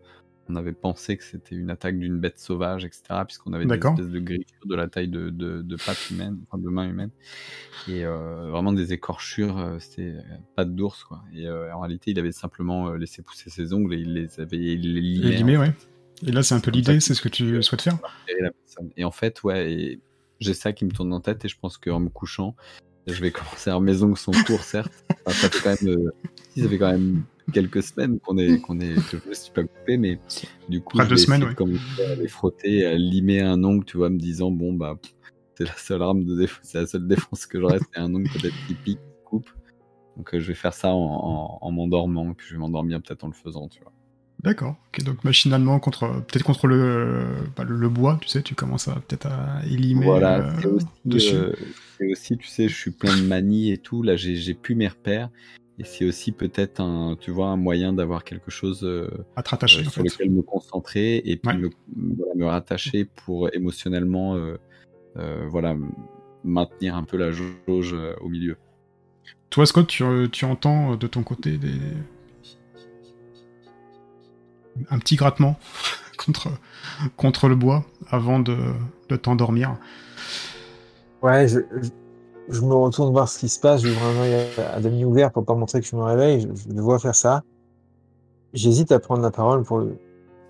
on 0.52 0.56
avait 0.56 0.74
pensé 0.74 1.18
que 1.18 1.24
c'était 1.24 1.56
une 1.56 1.70
attaque 1.70 1.98
d'une 1.98 2.20
bête 2.20 2.40
sauvage 2.40 2.86
etc 2.86 3.02
puisqu'on 3.26 3.54
avait 3.54 3.66
des 3.66 3.76
espèces 3.76 4.10
de 4.10 4.20
griffures 4.20 4.66
de 4.66 4.76
la 4.76 4.88
taille 4.88 5.08
de, 5.08 5.30
de, 5.30 5.62
de 5.62 5.76
pattes 5.76 6.10
humaines 6.10 6.40
enfin 6.48 6.62
de 6.62 6.70
mains 6.70 6.88
humaines. 6.88 7.12
Et 7.88 8.06
euh, 8.06 8.50
vraiment 8.50 8.74
des 8.74 8.94
écorchures 8.94 9.58
euh, 9.58 9.80
c'était 9.80 10.12
euh, 10.12 10.22
pattes 10.56 10.76
d'ours 10.76 11.04
quoi. 11.04 11.24
Et 11.34 11.48
euh, 11.48 11.74
en 11.74 11.80
réalité 11.80 12.12
il 12.12 12.20
avait 12.20 12.32
simplement 12.32 12.90
euh, 12.90 12.98
laissé 12.98 13.22
pousser 13.22 13.50
ses 13.50 13.74
ongles 13.74 13.94
et 13.94 13.98
il 13.98 14.14
les 14.14 14.40
avait 14.40 14.58
il 14.58 14.94
les 14.94 15.02
limait, 15.02 15.30
Les 15.30 15.36
limés, 15.38 15.58
ouais. 15.58 15.74
Et 16.26 16.32
là, 16.32 16.44
c'est 16.44 16.54
un 16.54 16.60
peu 16.60 16.72
l'idée, 16.72 17.00
c'est 17.00 17.16
ce 17.16 17.22
que 17.22 17.30
tu 17.30 17.62
souhaites 17.64 17.82
faire 17.82 17.98
Et 18.96 19.04
en 19.04 19.12
fait, 19.12 19.42
ouais, 19.44 20.00
j'ai 20.40 20.54
ça 20.54 20.72
qui 20.72 20.86
me 20.86 20.92
tourne 20.92 21.12
en 21.14 21.20
tête 21.20 21.46
et 21.46 21.48
je 21.48 21.58
pense 21.58 21.78
qu'en 21.78 22.00
me 22.00 22.10
couchant, 22.10 22.56
je 23.08 23.20
vais 23.22 23.32
commencer 23.32 23.70
à 23.72 23.80
mes 23.80 24.04
ongles 24.04 24.18
sont 24.18 24.32
courts, 24.46 24.64
certes. 24.64 24.94
Enfin, 25.26 25.32
ça 25.32 25.50
fait 25.50 25.60
quand 25.64 25.82
même, 25.82 26.12
si, 26.54 26.62
ça 26.62 26.70
fait 26.70 26.78
quand 26.78 26.92
même 26.92 27.24
quelques 27.52 27.84
semaines 27.84 28.20
qu'on 28.20 28.38
est, 28.38 28.60
qu'on 28.60 28.80
est, 28.80 28.96
que 29.10 29.18
je 29.24 29.30
me 29.30 29.34
suis 29.34 29.52
pas 29.52 29.64
coupé, 29.64 29.98
mais 29.98 30.20
du 30.70 30.82
coup, 30.82 30.98
Près 30.98 31.06
je 31.06 31.10
de 31.12 31.16
vais 31.16 31.22
semaines, 31.22 31.44
ouais. 31.44 32.04
à 32.12 32.16
les 32.16 32.28
frotter, 32.28 32.86
à 32.86 32.96
limer 32.96 33.42
un 33.42 33.64
ongle, 33.64 33.86
tu 33.86 33.98
vois, 33.98 34.10
me 34.10 34.18
disant, 34.18 34.52
bon, 34.52 34.74
bah, 34.74 34.98
c'est 35.58 35.66
la 35.66 35.76
seule 35.78 36.02
arme 36.02 36.24
de 36.24 36.36
défense, 36.36 36.60
c'est 36.64 36.80
la 36.80 36.88
seule 36.88 37.08
défense 37.08 37.46
que 37.46 37.60
j'aurai, 37.60 37.80
c'est 37.94 38.00
un 38.00 38.14
ongle 38.14 38.30
peut-être 38.32 38.56
qui 38.68 38.74
pique, 38.74 39.00
qui 39.00 39.24
coupe. 39.26 39.50
Donc, 40.18 40.34
euh, 40.34 40.40
je 40.40 40.48
vais 40.48 40.56
faire 40.56 40.74
ça 40.74 40.90
en, 40.90 40.98
en, 41.00 41.58
en 41.62 41.72
m'endormant, 41.72 42.34
puis 42.34 42.48
je 42.48 42.54
vais 42.54 42.60
m'endormir 42.60 43.02
peut-être 43.02 43.24
en 43.24 43.28
le 43.28 43.34
faisant, 43.34 43.68
tu 43.68 43.82
vois. 43.82 43.92
D'accord. 44.44 44.76
Donc 45.06 45.24
machinalement, 45.24 45.80
contre, 45.80 46.08
peut-être 46.26 46.44
contre 46.44 46.66
le, 46.66 47.28
bah, 47.56 47.64
le, 47.64 47.76
le 47.78 47.90
bois, 47.90 48.18
tu 48.22 48.28
sais, 48.28 48.42
tu 48.42 48.56
commences 48.56 48.88
à 48.88 48.96
peut-être 48.96 49.28
à 49.28 49.62
élimer 49.68 50.04
Voilà, 50.04 50.40
euh, 50.40 50.54
c'est 50.60 50.68
aussi, 50.68 50.86
dessus. 51.06 51.36
euh, 51.36 51.54
c'est 52.00 52.12
aussi, 52.12 52.38
tu 52.38 52.48
sais, 52.48 52.68
je 52.68 52.76
suis 52.76 52.90
plein 52.90 53.16
de 53.16 53.22
manies 53.22 53.72
et 53.72 53.78
tout. 53.78 54.02
Là, 54.02 54.16
j'ai 54.16 54.36
j'ai 54.36 54.56
plus 54.56 54.74
mes 54.74 54.88
repères. 54.88 55.30
Et 55.82 55.84
c'est 55.84 56.06
aussi 56.06 56.32
peut-être 56.32 56.80
un, 56.80 57.18
tu 57.20 57.32
vois, 57.32 57.48
un 57.48 57.56
moyen 57.58 57.92
d'avoir 57.92 58.24
quelque 58.24 58.52
chose 58.52 58.84
euh, 58.84 59.10
à 59.36 59.42
te 59.42 59.50
rattacher, 59.50 59.80
euh, 59.80 59.88
en 59.88 59.90
sur 59.90 60.04
fait. 60.04 60.10
lequel 60.10 60.30
me 60.30 60.44
concentrer 60.44 61.18
et 61.26 61.38
puis 61.38 61.50
Ouais. 61.50 61.58
me, 61.58 61.70
voilà, 62.16 62.36
me 62.36 62.46
rattacher 62.46 63.06
pour 63.06 63.50
émotionnellement, 63.52 64.36
euh, 64.36 64.60
euh, 65.18 65.48
voilà, 65.50 65.76
maintenir 66.44 66.96
un 66.96 67.04
peu 67.04 67.18
la 67.18 67.32
jauge 67.32 67.94
euh, 67.96 68.14
au 68.22 68.30
milieu. 68.30 68.58
Toi, 69.50 69.66
Scott, 69.66 69.88
tu, 69.88 70.04
tu 70.32 70.46
entends 70.46 70.96
de 70.98 71.08
ton 71.08 71.24
côté 71.24 71.58
des... 71.58 71.74
un 74.92 75.00
petit 75.00 75.16
grattement 75.16 75.58
contre, 76.24 76.50
contre 77.18 77.48
le 77.48 77.56
bois 77.56 77.86
avant 78.12 78.40
de, 78.40 78.56
de 79.10 79.16
t'endormir? 79.16 79.78
Ouais, 81.24 81.48
je, 81.48 81.60
je, 82.50 82.62
me 82.62 82.74
retourne 82.74 83.12
voir 83.12 83.28
ce 83.30 83.40
qui 83.40 83.50
se 83.50 83.60
passe, 83.60 83.84
j'ouvre 83.84 84.02
un 84.06 84.22
œil 84.22 84.48
à, 84.58 84.76
à 84.76 84.80
demi 84.82 85.06
ouvert 85.06 85.32
pour 85.32 85.46
pas 85.46 85.56
montrer 85.56 85.82
que 85.82 85.88
je 85.88 85.96
me 85.96 86.02
réveille, 86.04 86.42
je, 86.42 86.74
le 86.74 86.82
vois 86.82 87.00
faire 87.00 87.16
ça. 87.16 87.44
J'hésite 88.54 88.92
à 88.92 89.00
prendre 89.00 89.22
la 89.22 89.32
parole 89.32 89.64
pour 89.64 89.80
le. 89.80 89.96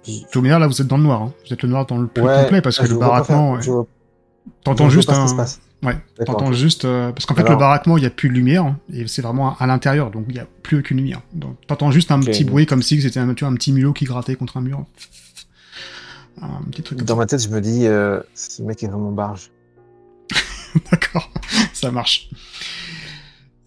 Puis- 0.04 0.26
toute 0.32 0.42
manière, 0.42 0.60
là, 0.60 0.68
vous 0.68 0.82
êtes 0.82 0.88
dans 0.88 0.98
le 0.98 1.04
noir. 1.04 1.22
hein. 1.22 1.34
Vous 1.46 1.54
êtes 1.54 1.62
le 1.62 1.70
noir 1.70 1.86
dans 1.86 1.98
le 1.98 2.08
plus 2.08 2.24
Ouais, 2.24 2.44
complet 2.44 2.62
parce 2.62 2.78
que 2.78 2.84
le 2.84 2.90
faire- 2.90 2.98
baraquement. 3.00 3.54
ouais. 3.54 3.60
T'entends 4.64 4.90
juste 4.90 5.10
un. 5.12 5.28
Ouais, 5.84 5.98
t'entends 6.26 6.52
juste. 6.52 6.86
euh, 6.86 7.12
Parce 7.12 7.26
qu'en 7.28 7.36
fait, 7.36 7.42
Alors- 7.42 7.54
le 7.54 7.58
baraquement, 7.60 7.98
il 7.98 8.02
n'y 8.02 8.08
a 8.08 8.12
plus 8.12 8.30
de 8.30 8.34
lumière. 8.34 8.64
hein, 8.66 8.78
et 8.92 9.06
c'est 9.08 9.22
vraiment 9.22 9.56
à 9.58 9.68
l'intérieur, 9.68 10.10
donc 10.12 10.26
il 10.30 10.34
n'y 10.34 10.40
a 10.40 10.48
plus 10.64 10.80
aucune 10.80 10.98
lumière. 10.98 11.22
Donc 11.34 11.56
t'entends 11.68 11.92
juste 11.92 12.12
un 12.12 12.20
petit 12.20 12.44
bruit 12.44 12.66
comme 12.66 12.82
si 12.82 13.00
c'était 13.02 13.20
un, 13.20 13.34
tu 13.36 13.44
vois, 13.44 13.52
un 13.54 13.56
petit 13.56 13.72
mulot 13.72 13.94
qui 13.94 14.06
grattait 14.06 14.36
contre 14.36 14.58
un 14.58 14.62
mur. 14.62 14.84
Un 16.42 16.64
petit 16.72 16.82
truc 16.82 16.98
comme 17.00 17.08
Dans 17.08 17.16
ma 17.16 17.26
tête, 17.28 17.42
je 17.44 17.50
me 17.50 17.62
dis, 17.62 17.86
euh, 17.86 18.20
ce 18.34 18.64
mec 18.64 18.82
est 18.84 18.88
vraiment 18.88 19.12
barge. 19.12 19.52
D'accord, 20.92 21.30
ça 21.82 21.92
marche. 21.92 22.30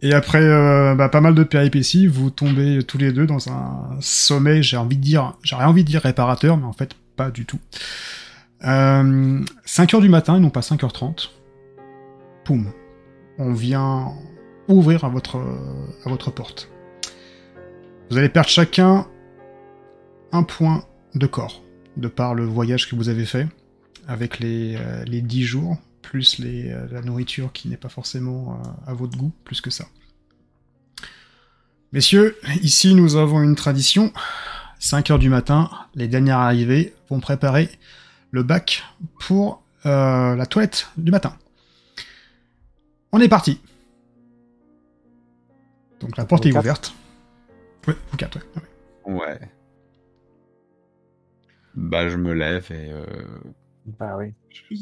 Et 0.03 0.13
après 0.13 0.43
euh, 0.43 0.95
bah, 0.95 1.09
pas 1.09 1.21
mal 1.21 1.35
de 1.35 1.45
péripéties, 1.45 2.07
vous 2.07 2.31
tombez 2.31 2.83
tous 2.83 2.99
les 2.99 3.13
deux 3.13 3.27
dans 3.27 3.49
un 3.49 3.97
sommeil, 4.01 4.63
j'ai 4.63 4.77
envie 4.77 4.97
de 4.97 5.03
dire, 5.03 5.35
j'aurais 5.43 5.65
envie 5.65 5.83
de 5.83 5.89
dire 5.89 6.03
réparateur, 6.03 6.57
mais 6.57 6.67
en 6.67 6.73
fait 6.73 6.95
pas 7.17 7.31
du 7.31 7.47
tout. 7.47 7.59
Euh, 8.65 9.41
5h 9.67 10.01
du 10.01 10.09
matin, 10.09 10.39
non 10.41 10.51
pas 10.51 10.61
5h30. 10.61 11.31
Poum. 12.45 12.71
On 13.39 13.53
vient 13.53 14.13
ouvrir 14.69 15.05
à 15.05 15.09
votre, 15.09 15.37
à 16.05 16.09
votre 16.09 16.31
porte. 16.31 16.71
Vous 18.11 18.19
allez 18.19 18.29
perdre 18.29 18.49
chacun 18.49 19.07
un 20.33 20.43
point 20.43 20.85
de 21.15 21.27
corps, 21.27 21.63
de 21.97 22.09
par 22.09 22.35
le 22.35 22.45
voyage 22.45 22.89
que 22.89 22.97
vous 22.97 23.09
avez 23.09 23.25
fait, 23.25 23.47
avec 24.07 24.39
les, 24.39 24.77
euh, 24.77 25.05
les 25.05 25.23
10 25.23 25.43
jours 25.43 25.79
plus 26.05 26.39
les, 26.39 26.71
euh, 26.71 26.87
la 26.91 27.01
nourriture 27.03 27.53
qui 27.53 27.69
n'est 27.69 27.77
pas 27.77 27.89
forcément 27.89 28.61
euh, 28.65 28.91
à 28.91 28.95
votre 28.95 29.17
goût, 29.19 29.33
plus 29.45 29.61
que 29.61 29.71
ça. 29.71 29.87
Messieurs, 31.93 32.37
ici 32.63 32.95
nous 32.95 33.17
avons 33.17 33.43
une 33.43 33.55
tradition. 33.57 34.13
5 34.81 35.11
heures 35.11 35.19
du 35.19 35.29
matin, 35.31 35.71
les 35.95 36.09
derniers 36.09 36.33
arrivés 36.33 36.95
vont 37.09 37.21
préparer 37.21 37.69
le 38.33 38.43
bac 38.43 38.83
pour 39.21 39.63
euh, 39.87 40.35
la 40.37 40.47
toilette 40.47 40.89
du 40.97 41.11
matin. 41.11 41.37
On 43.13 43.21
est 43.21 43.29
parti. 43.29 43.61
Donc 46.01 46.17
la 46.17 46.25
porte 46.25 46.43
Vous 46.45 46.49
est 46.51 46.53
quatre 46.53 46.63
ouverte. 46.63 46.95
Ouais, 47.87 47.95
vous 48.11 48.17
quatre, 48.17 48.39
ouais. 48.39 48.63
ouais. 49.07 49.15
Ouais. 49.15 49.41
Bah, 51.75 52.09
je 52.09 52.17
me 52.17 52.33
lève 52.35 52.67
et. 52.71 52.91
euh, 52.93 53.05
Bah 53.99 54.17
oui. 54.19 54.35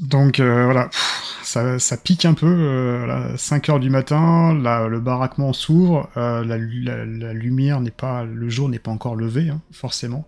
Donc 0.08 0.40
euh, 0.40 0.64
voilà, 0.64 0.88
Pff, 0.88 1.11
ça, 1.52 1.78
ça 1.78 1.96
pique 1.96 2.24
un 2.24 2.34
peu. 2.34 2.46
Euh, 2.46 2.98
voilà, 3.04 3.36
5 3.36 3.68
heures 3.68 3.80
du 3.80 3.90
matin, 3.90 4.54
la- 4.62 4.88
le 4.88 5.00
baraquement 5.00 5.52
s'ouvre, 5.52 6.08
euh, 6.16 6.44
la, 6.44 6.56
lu- 6.58 6.82
la- 6.82 7.04
la 7.04 7.32
lumière 7.32 7.80
n'est 7.80 7.90
pas, 7.90 8.24
le 8.24 8.48
jour 8.48 8.68
n'est 8.68 8.78
pas 8.78 8.90
encore 8.90 9.16
levé, 9.16 9.48
hein, 9.50 9.60
forcément. 9.72 10.26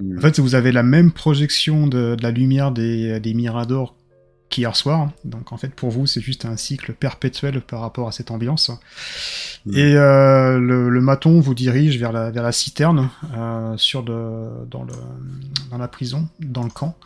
hmm. 0.00 0.18
En 0.18 0.20
fait, 0.20 0.38
vous 0.40 0.54
avez 0.54 0.72
la 0.72 0.82
même 0.82 1.12
projection 1.12 1.86
de, 1.86 2.14
de 2.16 2.22
la 2.22 2.30
lumière 2.30 2.72
des, 2.72 3.20
des 3.20 3.34
miradors 3.34 3.94
qu'hier 4.52 4.76
soir. 4.76 5.10
Donc 5.24 5.52
en 5.52 5.56
fait, 5.56 5.74
pour 5.74 5.90
vous, 5.90 6.06
c'est 6.06 6.20
juste 6.20 6.44
un 6.44 6.56
cycle 6.56 6.92
perpétuel 6.92 7.60
par 7.60 7.80
rapport 7.80 8.06
à 8.06 8.12
cette 8.12 8.30
ambiance. 8.30 8.70
Mm. 9.66 9.76
Et 9.76 9.96
euh, 9.96 10.58
le, 10.58 10.88
le 10.88 11.00
maton 11.00 11.40
vous 11.40 11.54
dirige 11.54 11.98
vers 11.98 12.12
la, 12.12 12.30
vers 12.30 12.42
la 12.42 12.52
citerne, 12.52 13.08
euh, 13.36 13.76
sur 13.76 14.02
de, 14.02 14.48
dans, 14.70 14.84
le, 14.84 14.94
dans 15.70 15.78
la 15.78 15.88
prison, 15.88 16.28
dans 16.38 16.64
le 16.64 16.70
camp, 16.70 16.96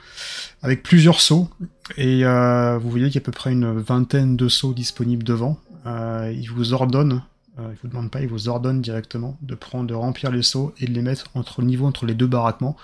avec 0.62 0.82
plusieurs 0.82 1.20
seaux. 1.20 1.48
Et 1.96 2.24
euh, 2.24 2.78
vous 2.78 2.90
voyez 2.90 3.06
qu'il 3.06 3.14
y 3.14 3.18
a 3.18 3.22
à 3.22 3.24
peu 3.24 3.32
près 3.32 3.52
une 3.52 3.78
vingtaine 3.78 4.36
de 4.36 4.48
seaux 4.48 4.74
disponibles 4.74 5.24
devant. 5.24 5.58
Il 5.86 6.50
vous 6.52 6.72
ordonne, 6.72 7.22
euh, 7.60 7.68
il 7.72 7.78
vous 7.80 7.88
demande 7.88 8.10
pas, 8.10 8.20
il 8.20 8.28
vous 8.28 8.48
ordonne 8.48 8.82
directement 8.82 9.38
de 9.40 9.54
prendre, 9.54 9.86
de 9.86 9.94
remplir 9.94 10.32
les 10.32 10.42
seaux 10.42 10.74
et 10.80 10.86
de 10.86 10.92
les 10.92 11.02
mettre 11.02 11.26
entre 11.34 11.60
le 11.60 11.68
niveau 11.68 11.86
entre 11.86 12.04
les 12.06 12.14
deux 12.14 12.26
baraquements 12.26 12.76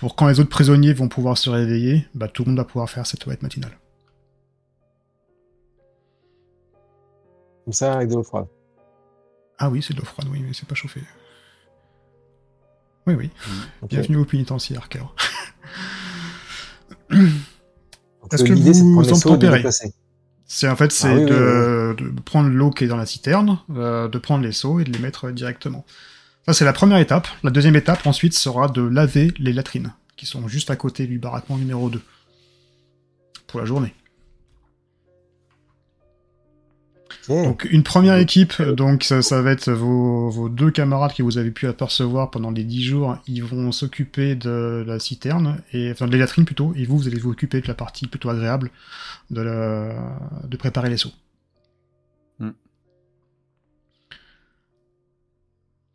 pour 0.00 0.16
quand 0.16 0.26
les 0.28 0.40
autres 0.40 0.48
prisonniers 0.48 0.94
vont 0.94 1.08
pouvoir 1.08 1.36
se 1.36 1.50
réveiller, 1.50 2.06
bah, 2.14 2.26
tout 2.26 2.44
le 2.44 2.48
monde 2.48 2.56
va 2.56 2.64
pouvoir 2.64 2.88
faire 2.88 3.06
cette 3.06 3.20
toilette 3.20 3.42
matinale. 3.42 3.76
Comme 7.70 7.74
ça, 7.74 7.94
avec 7.94 8.08
de 8.08 8.16
l'eau 8.16 8.24
froide. 8.24 8.48
Ah 9.56 9.70
oui, 9.70 9.80
c'est 9.80 9.94
de 9.94 10.00
l'eau 10.00 10.04
froide, 10.04 10.26
oui, 10.32 10.42
mais 10.44 10.52
c'est 10.52 10.66
pas 10.66 10.74
chauffé. 10.74 11.02
Oui, 13.06 13.14
oui. 13.14 13.30
Ok. 13.80 13.90
Bienvenue 13.90 14.16
au 14.16 14.24
pénitencier, 14.24 14.76
cœur. 14.88 15.14
Donc, 17.10 17.20
Est-ce 18.32 18.42
que 18.42 18.52
L'idée, 18.54 18.74
c'est 18.74 18.80
de 18.80 18.86
vous 18.86 18.94
prendre 18.94 19.06
les 19.06 19.12
en 19.12 19.14
seaux 19.14 19.34
et 19.34 19.38
de 19.38 19.42
les 19.42 19.46
tempérez 19.46 19.58
déplacer. 19.58 19.94
C'est 20.46 20.68
en 20.68 20.74
fait 20.74 20.90
c'est 20.90 21.06
Ah 21.06 21.14
oui, 21.14 21.20
oui, 21.22 21.30
de, 21.30 21.96
de 22.10 22.20
prendre 22.22 22.48
l'eau 22.48 22.70
qui 22.70 22.82
est 22.82 22.88
dans 22.88 22.96
la 22.96 23.06
citerne, 23.06 23.60
euh, 23.76 24.08
de 24.08 24.18
prendre 24.18 24.42
les 24.42 24.50
seaux 24.50 24.80
et 24.80 24.84
de 24.84 24.90
les 24.90 24.98
mettre 24.98 25.30
directement. 25.30 25.86
Ça 26.46 26.52
c'est 26.52 26.64
la 26.64 26.72
première 26.72 26.98
étape. 26.98 27.28
La 27.44 27.52
deuxième 27.52 27.76
étape 27.76 28.04
ensuite 28.04 28.34
sera 28.34 28.66
de 28.66 28.82
laver 28.82 29.32
les 29.38 29.52
latrines 29.52 29.94
qui 30.16 30.26
sont 30.26 30.48
juste 30.48 30.70
à 30.70 30.76
côté 30.76 31.06
du 31.06 31.20
baraquement 31.20 31.56
numéro 31.56 31.88
2 31.88 32.02
pour 33.46 33.60
la 33.60 33.64
journée. 33.64 33.94
Ok. 37.30 37.44
Donc 37.44 37.64
une 37.70 37.82
première 37.84 38.16
équipe, 38.16 38.60
donc 38.60 39.04
ça, 39.04 39.22
ça 39.22 39.40
va 39.40 39.52
être 39.52 39.70
vos, 39.70 40.28
vos 40.30 40.48
deux 40.48 40.70
camarades 40.70 41.14
que 41.14 41.22
vous 41.22 41.38
avez 41.38 41.50
pu 41.52 41.66
apercevoir 41.68 42.30
pendant 42.30 42.50
les 42.50 42.64
10 42.64 42.82
jours, 42.82 43.18
ils 43.28 43.44
vont 43.44 43.70
s'occuper 43.72 44.34
de 44.34 44.84
la 44.86 44.98
citerne, 44.98 45.62
et 45.72 45.92
enfin 45.92 46.08
des 46.08 46.18
latrines 46.18 46.44
plutôt, 46.44 46.72
et 46.76 46.84
vous, 46.86 46.98
vous 46.98 47.06
allez 47.06 47.18
vous 47.20 47.30
occuper 47.30 47.60
de 47.60 47.68
la 47.68 47.74
partie 47.74 48.06
plutôt 48.08 48.30
agréable 48.30 48.70
de, 49.30 49.42
la- 49.42 50.18
de 50.44 50.56
préparer 50.56 50.90
les 50.90 50.96
seaux. 50.96 51.12
Hmm. 52.40 52.50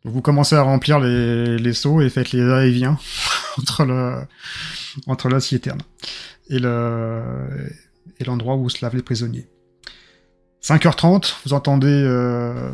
Vous 0.04 0.22
commencez 0.22 0.54
à 0.54 0.62
remplir 0.62 1.00
les, 1.00 1.58
les 1.58 1.72
seaux 1.72 2.00
et 2.00 2.08
faites 2.08 2.32
les 2.32 2.44
va-et-vient 2.44 2.98
entre, 3.58 3.84
le, 3.84 4.20
entre 5.06 5.28
la 5.28 5.40
citerne 5.40 5.82
et 6.48 6.58
le 6.60 7.22
et 8.18 8.24
l'endroit 8.24 8.54
où 8.56 8.70
se 8.70 8.82
lavent 8.82 8.94
les 8.96 9.02
prisonniers. 9.02 9.46
5h30, 10.66 11.34
vous 11.44 11.52
entendez 11.52 11.86
euh, 11.86 12.72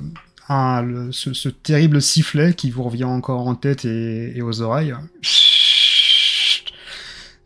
ce, 1.11 1.49
terrible 1.51 2.01
sifflet 2.01 2.55
qui 2.55 2.71
vous 2.71 2.85
revient 2.85 3.05
encore 3.05 3.47
en 3.47 3.55
tête 3.55 3.85
et, 3.85 4.41
aux 4.41 4.63
oreilles. 4.63 4.95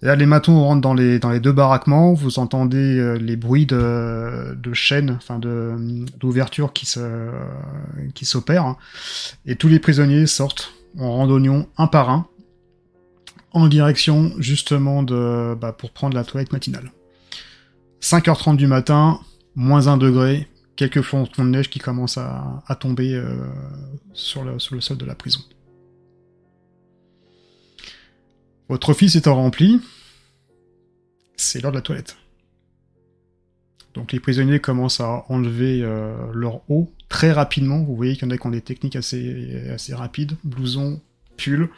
Et 0.03 0.07
là, 0.07 0.15
les 0.15 0.27
matons 0.27 0.63
rentrent 0.63 0.83
dans 0.83 0.95
les, 0.95 1.19
dans 1.19 1.31
les 1.31 1.41
deux 1.41 1.51
baraquements, 1.51 2.15
vous 2.15 2.39
entendez 2.39 2.97
euh, 2.97 3.15
les 3.15 3.35
bruits 3.35 3.67
de, 3.67 4.57
de 4.57 4.73
chaînes, 4.73 5.17
enfin 5.17 5.41
de 5.41 5.75
d'ouverture 6.21 6.73
qui 6.73 6.87
se 6.87 7.29
qui 8.15 8.25
s'opèrent, 8.25 8.77
et 9.47 9.57
tous 9.57 9.67
les 9.67 9.81
prisonniers 9.81 10.29
sortent 10.29 10.75
en 11.01 11.11
randonnion 11.11 11.67
un 11.77 11.89
par 11.89 12.09
un, 12.09 12.29
en 13.51 13.67
direction 13.67 14.31
justement 14.39 15.03
de 15.03 15.57
bah, 15.61 15.73
pour 15.73 15.91
prendre 15.91 16.15
la 16.15 16.23
toilette 16.23 16.53
matinale. 16.53 16.93
5h30 18.01 18.55
du 18.55 18.69
matin, 18.69 19.19
moins 19.57 19.89
1 19.89 19.97
degré, 19.97 20.49
quelques 20.77 21.01
flocons 21.01 21.45
de 21.45 21.51
neige 21.51 21.71
qui 21.71 21.79
commencent 21.79 22.19
à, 22.19 22.63
tomber 22.79 23.15
euh, 23.15 23.35
sur, 24.13 24.45
le, 24.45 24.59
sol 24.59 24.99
de 24.99 25.05
la 25.05 25.15
prison. 25.15 25.41
Votre 28.69 28.91
office 28.91 29.17
étant 29.17 29.35
rempli, 29.35 29.81
c'est 31.37 31.61
l'heure 31.61 31.73
de 31.73 31.77
la 31.77 31.83
toilette. 31.83 32.17
Donc 33.95 34.13
les 34.13 34.21
prisonniers 34.21 34.61
commencent 34.61 35.01
à 35.01 35.25
enlever 35.31 35.81
euh, 35.83 36.15
leur 36.35 36.61
eau 36.71 36.93
très 37.09 37.33
rapidement. 37.33 37.83
Vous 37.83 37.97
voyez 37.97 38.15
qu'il 38.15 38.25
y 38.25 38.27
en 38.27 38.31
a 38.31 38.37
qui 38.37 38.47
ont 38.47 38.51
des 38.51 38.61
techniques 38.61 38.97
assez, 38.97 39.71
assez 39.71 39.95
rapides. 39.95 40.37
Blouson, 40.45 41.01
pull, 41.39 41.71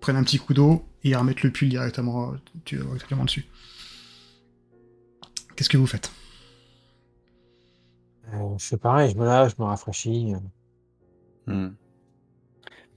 prennent 0.00 0.16
un 0.16 0.24
petit 0.24 0.38
coup 0.38 0.54
d'eau 0.54 0.86
et 1.04 1.14
remettent 1.14 1.42
le 1.42 1.50
pull 1.50 1.68
directement, 1.68 2.32
euh, 2.32 2.82
directement 2.94 3.24
dessus. 3.24 3.44
Qu'est-ce 5.54 5.68
que 5.68 5.76
vous 5.76 5.86
faites? 5.86 6.10
Euh, 8.32 8.58
je 8.58 8.64
fais 8.66 8.76
pareil, 8.76 9.10
je 9.12 9.16
me 9.18 9.24
lave, 9.24 9.50
je 9.56 9.62
me 9.62 9.66
rafraîchis. 9.66 10.34
euh. 10.34 10.38
Hmm. 11.46 11.74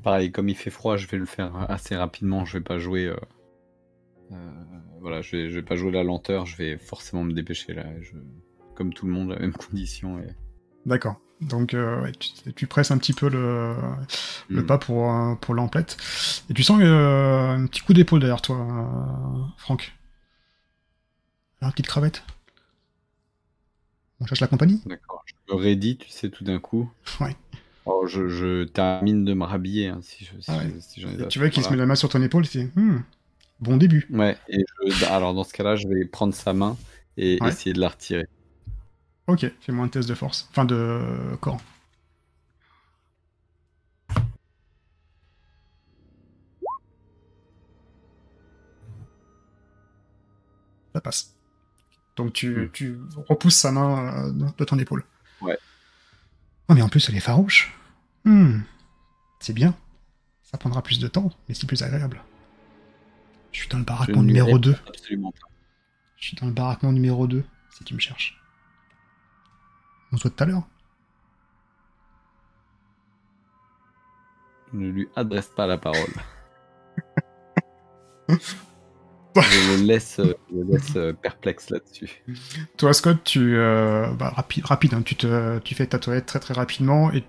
Pareil, 0.04 0.32
comme 0.32 0.50
il 0.50 0.56
fait 0.56 0.70
froid, 0.70 0.98
je 0.98 1.08
vais 1.08 1.18
le 1.18 1.26
faire 1.26 1.56
assez 1.70 1.96
rapidement. 1.96 2.46
Je 2.46 2.58
vais 2.58 2.64
pas 2.64 2.80
jouer. 2.80 3.06
euh, 3.08 3.18
euh, 4.32 4.52
voilà, 5.02 5.22
je 5.22 5.36
vais, 5.36 5.50
je 5.50 5.56
vais 5.56 5.62
pas 5.66 5.76
jouer 5.76 5.92
la 5.92 6.04
lenteur. 6.04 6.46
Je 6.46 6.56
vais 6.58 6.78
forcément 6.78 7.24
me 7.24 7.34
dépêcher 7.34 7.74
là. 7.74 7.86
Je, 8.02 8.14
comme 8.76 8.94
tout 8.94 9.06
le 9.06 9.12
monde, 9.12 9.30
la 9.32 9.40
même 9.40 9.54
condition. 9.70 10.20
Et... 10.20 10.28
D'accord. 10.86 11.20
Donc 11.42 11.74
euh, 11.74 12.02
ouais, 12.02 12.12
tu, 12.14 12.54
tu 12.54 12.68
presses 12.68 12.92
un 12.92 12.98
petit 12.98 13.14
peu 13.14 13.30
le, 13.30 13.76
le 14.50 14.62
Hmm. 14.62 14.66
pas 14.66 14.78
pour, 14.78 15.14
pour 15.42 15.54
l'emplette. 15.54 15.98
Et 16.50 16.54
tu 16.54 16.64
sens 16.64 16.80
euh, 16.82 17.50
un 17.50 17.66
petit 17.68 17.82
coup 17.82 17.94
d'épaule 17.94 18.20
derrière 18.20 18.42
toi, 18.42 18.58
euh, 18.58 19.42
Franck. 19.58 19.94
Alors, 21.62 21.74
petite 21.74 21.88
cravate 21.88 22.24
On 24.22 24.26
cherche 24.26 24.42
la 24.42 24.48
compagnie 24.48 24.82
D'accord. 24.86 25.24
Je 25.28 25.54
me 25.54 25.60
raidis, 25.60 25.98
tu 25.98 26.10
sais, 26.10 26.30
tout 26.30 26.44
d'un 26.44 26.60
coup. 26.60 26.90
Ouais. 27.22 27.36
Je, 28.08 28.28
je 28.30 28.64
termine 28.66 29.26
de 29.26 29.34
me 29.34 29.44
rhabiller 29.46 29.88
hein, 29.88 30.00
si 30.04 30.24
je- 30.24 30.40
si 30.40 30.46
Ah 30.52 30.58
ouais. 30.58 30.72
je- 30.76 30.80
si 30.80 31.02
j'en 31.02 31.10
ai 31.10 31.14
Et 31.14 31.18
la- 31.18 31.26
Tu 31.28 31.40
vois 31.40 31.50
qu'il 31.50 31.64
se 31.64 31.70
met 31.70 31.76
la 31.76 31.86
main 31.88 31.96
sur 31.96 32.08
ton 32.10 32.22
épaule 32.22 32.48
tu 32.48 32.60
dis 32.60 32.70
Hmm, 32.76 33.00
Bon 33.60 33.78
début. 33.78 34.08
Ouais, 34.12 34.38
et 34.48 34.64
je- 34.88 35.06
alors 35.06 35.34
dans 35.34 35.44
ce 35.44 35.54
cas-là, 35.54 35.76
je 35.76 35.88
vais 35.88 36.06
prendre 36.06 36.34
sa 36.34 36.54
main 36.54 36.78
et 37.18 37.40
Ouais. 37.42 37.50
essayer 37.50 37.74
de 37.74 37.80
la 37.80 37.90
retirer. 37.90 38.28
Ok, 39.28 39.52
fais-moi 39.62 39.86
un 39.86 39.90
test 39.90 40.08
de 40.08 40.14
force. 40.16 40.48
Enfin, 40.52 40.66
de 40.66 41.02
corps. 41.42 41.60
Ça 50.94 51.02
passe. 51.02 51.36
Donc 52.20 52.34
tu, 52.34 52.66
Hmm. 52.66 52.70
tu 52.74 53.00
repousses 53.30 53.56
sa 53.56 53.72
main 53.72 54.28
euh, 54.28 54.52
de 54.58 54.66
ton 54.66 54.78
épaule. 54.78 55.06
Ouais. 55.42 55.58
Oh, 56.68 56.74
mais 56.74 56.82
en 56.82 56.90
plus, 56.90 57.08
elle 57.08 57.16
est 57.16 57.22
farouche. 57.22 57.74
Hmm. 58.26 58.60
C'est 59.40 59.54
bien. 59.54 59.74
Ça 60.44 60.58
prendra 60.58 60.82
plus 60.82 61.00
de 61.00 61.08
temps, 61.08 61.32
mais 61.48 61.56
c'est 61.56 61.66
plus 61.66 61.82
agréable. 61.82 62.22
Je 63.54 63.60
suis 63.60 63.70
dans 63.70 63.78
le 63.78 63.86
baraquement 63.86 64.22
numéro 64.22 64.52
lui 64.56 64.60
2. 64.60 64.76
Absolument 64.86 65.32
pas. 65.32 65.48
Je 66.18 66.26
suis 66.28 66.36
dans 66.36 66.48
le 66.48 66.52
baraquement 66.52 66.92
numéro 66.92 67.26
2, 67.26 67.42
si 67.72 67.86
tu 67.86 67.94
me 67.94 68.00
cherches. 68.00 68.38
On 70.12 70.18
se 70.18 70.24
voit 70.24 70.32
tout 70.32 70.44
à 70.44 70.46
l'heure. 70.46 70.68
Je 74.74 74.78
ne 74.78 74.90
lui 74.90 75.08
adresse 75.16 75.48
pas 75.56 75.68
la 75.68 75.78
parole. 75.78 76.14
laisse, 79.86 80.20
euh, 80.20 80.34
je 80.52 80.56
le 80.58 80.64
laisse 80.64 80.96
euh, 80.96 81.14
perplexe 81.14 81.70
là-dessus. 81.70 82.24
Toi, 82.78 82.94
Scott, 82.94 83.24
tu. 83.24 83.56
euh, 83.58 84.08
bah, 84.14 84.32
rapide, 84.36 84.66
rapide 84.66 84.94
hein, 84.94 85.02
tu, 85.04 85.16
te, 85.16 85.60
tu 85.60 85.76
fais 85.76 85.88
ta 85.88 86.00
toilette 86.00 86.26
très 86.26 86.40
très 86.40 86.54
rapidement. 86.54 87.12
Et, 87.14 87.24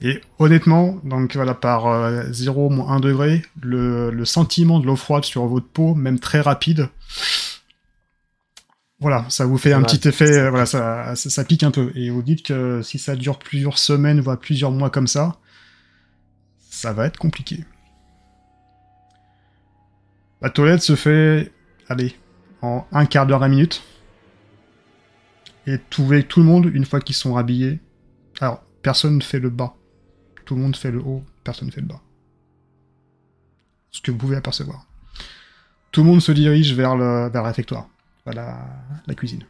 et 0.00 0.20
honnêtement, 0.38 1.00
donc 1.04 1.34
voilà, 1.34 1.54
par 1.54 1.86
euh, 1.86 2.24
0 2.30 2.70
moins 2.70 2.88
1 2.96 3.00
degré, 3.00 3.42
le, 3.62 4.10
le 4.10 4.24
sentiment 4.24 4.80
de 4.80 4.86
l'eau 4.86 4.96
froide 4.96 5.24
sur 5.24 5.46
votre 5.46 5.68
peau, 5.68 5.94
même 5.94 6.18
très 6.20 6.40
rapide, 6.40 6.88
voilà, 9.00 9.26
ça 9.28 9.44
vous 9.44 9.58
fait 9.58 9.72
un 9.72 9.82
Ouais. 9.82 9.84
petit 9.84 10.06
effet, 10.08 10.38
euh, 10.38 10.50
voilà, 10.50 10.66
ça, 10.66 11.14
ça, 11.16 11.28
ça 11.30 11.44
pique 11.44 11.62
un 11.62 11.70
peu. 11.70 11.90
Et 11.94 12.10
vous 12.10 12.22
dites 12.22 12.42
que 12.44 12.80
si 12.82 12.98
ça 12.98 13.16
dure 13.16 13.38
plusieurs 13.38 13.78
semaines, 13.78 14.20
voire 14.20 14.38
plusieurs 14.38 14.70
mois 14.70 14.90
comme 14.90 15.06
ça, 15.06 15.38
ça 16.70 16.92
va 16.92 17.06
être 17.06 17.16
compliqué. 17.18 17.64
La 20.44 20.50
toilette 20.50 20.82
se 20.82 20.94
fait, 20.94 21.50
allez, 21.88 22.14
en 22.60 22.86
un 22.92 23.06
quart 23.06 23.26
d'heure, 23.26 23.42
à 23.42 23.48
minute. 23.48 23.82
Et 25.66 25.78
trouver 25.88 26.22
tout 26.22 26.40
le 26.40 26.44
monde, 26.44 26.66
une 26.66 26.84
fois 26.84 27.00
qu'ils 27.00 27.14
sont 27.14 27.38
habillés. 27.38 27.80
Alors, 28.40 28.62
personne 28.82 29.16
ne 29.16 29.22
fait 29.22 29.40
le 29.40 29.48
bas. 29.48 29.74
Tout 30.44 30.54
le 30.54 30.60
monde 30.60 30.76
fait 30.76 30.90
le 30.90 30.98
haut, 30.98 31.24
personne 31.44 31.68
ne 31.68 31.72
fait 31.72 31.80
le 31.80 31.86
bas. 31.86 32.02
Ce 33.90 34.02
que 34.02 34.10
vous 34.10 34.18
pouvez 34.18 34.36
apercevoir. 34.36 34.86
Tout 35.92 36.02
le 36.02 36.10
monde 36.10 36.20
se 36.20 36.32
dirige 36.32 36.74
vers 36.74 36.94
le, 36.94 37.30
vers 37.30 37.40
le 37.40 37.48
réfectoire, 37.48 37.88
vers 38.26 38.34
la, 38.34 38.66
la 39.06 39.14
cuisine. 39.14 39.44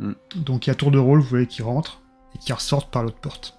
Mm. 0.00 0.14
Donc 0.34 0.66
il 0.66 0.70
y 0.70 0.72
a 0.72 0.74
tour 0.74 0.90
de 0.90 0.98
rôle, 0.98 1.20
vous 1.20 1.28
voyez, 1.28 1.46
qui 1.46 1.62
rentrent 1.62 2.02
et 2.34 2.38
qui 2.38 2.52
ressortent 2.52 2.90
par 2.90 3.04
l'autre 3.04 3.20
porte. 3.20 3.56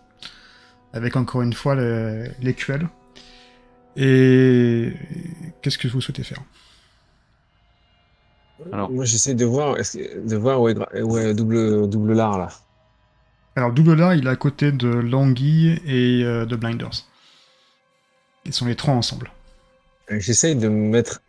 Avec 0.91 1.15
encore 1.15 1.43
une 1.43 1.53
fois 1.53 1.78
QL. 1.78 2.89
Et 3.96 4.94
qu'est-ce 5.62 5.78
que 5.78 5.88
vous 5.88 6.02
souhaitez 6.02 6.24
faire? 6.24 6.42
Alors. 8.72 8.92
Moi, 8.92 9.06
j'essaie 9.06 9.36
de 9.36 9.46
voir, 9.46 9.76
de 9.76 10.36
voir 10.36 10.62
où 10.62 10.70
est, 10.70 10.74
gra- 10.74 11.02
où 11.02 11.18
est 11.18 11.34
double, 11.34 11.90
double 11.90 12.14
lard, 12.14 12.38
là. 12.38 12.50
Alors, 13.56 13.72
double 13.72 13.96
là, 13.96 14.16
il 14.16 14.28
est 14.28 14.30
à 14.30 14.36
côté 14.36 14.72
de 14.72 14.88
Languille 14.88 15.82
et 15.86 16.24
euh, 16.24 16.46
de 16.46 16.56
Blinders. 16.56 17.06
Ils 18.46 18.54
sont 18.54 18.66
les 18.66 18.76
trois 18.76 18.94
ensemble. 18.94 19.32
Euh, 20.12 20.20
J'essaie 20.20 20.56
de 20.56 20.68
me 20.68 20.90
mettre 20.90 21.22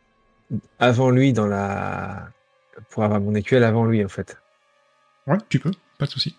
avant 0.78 1.10
lui 1.10 1.32
dans 1.32 1.46
la. 1.46 2.28
pour 2.90 3.04
avoir 3.04 3.20
mon 3.20 3.34
écuelle 3.34 3.64
avant 3.64 3.84
lui, 3.84 4.04
en 4.04 4.08
fait. 4.08 4.36
Ouais, 5.26 5.38
tu 5.48 5.58
peux, 5.60 5.72
pas 5.98 6.06
de 6.06 6.10
souci. 6.10 6.36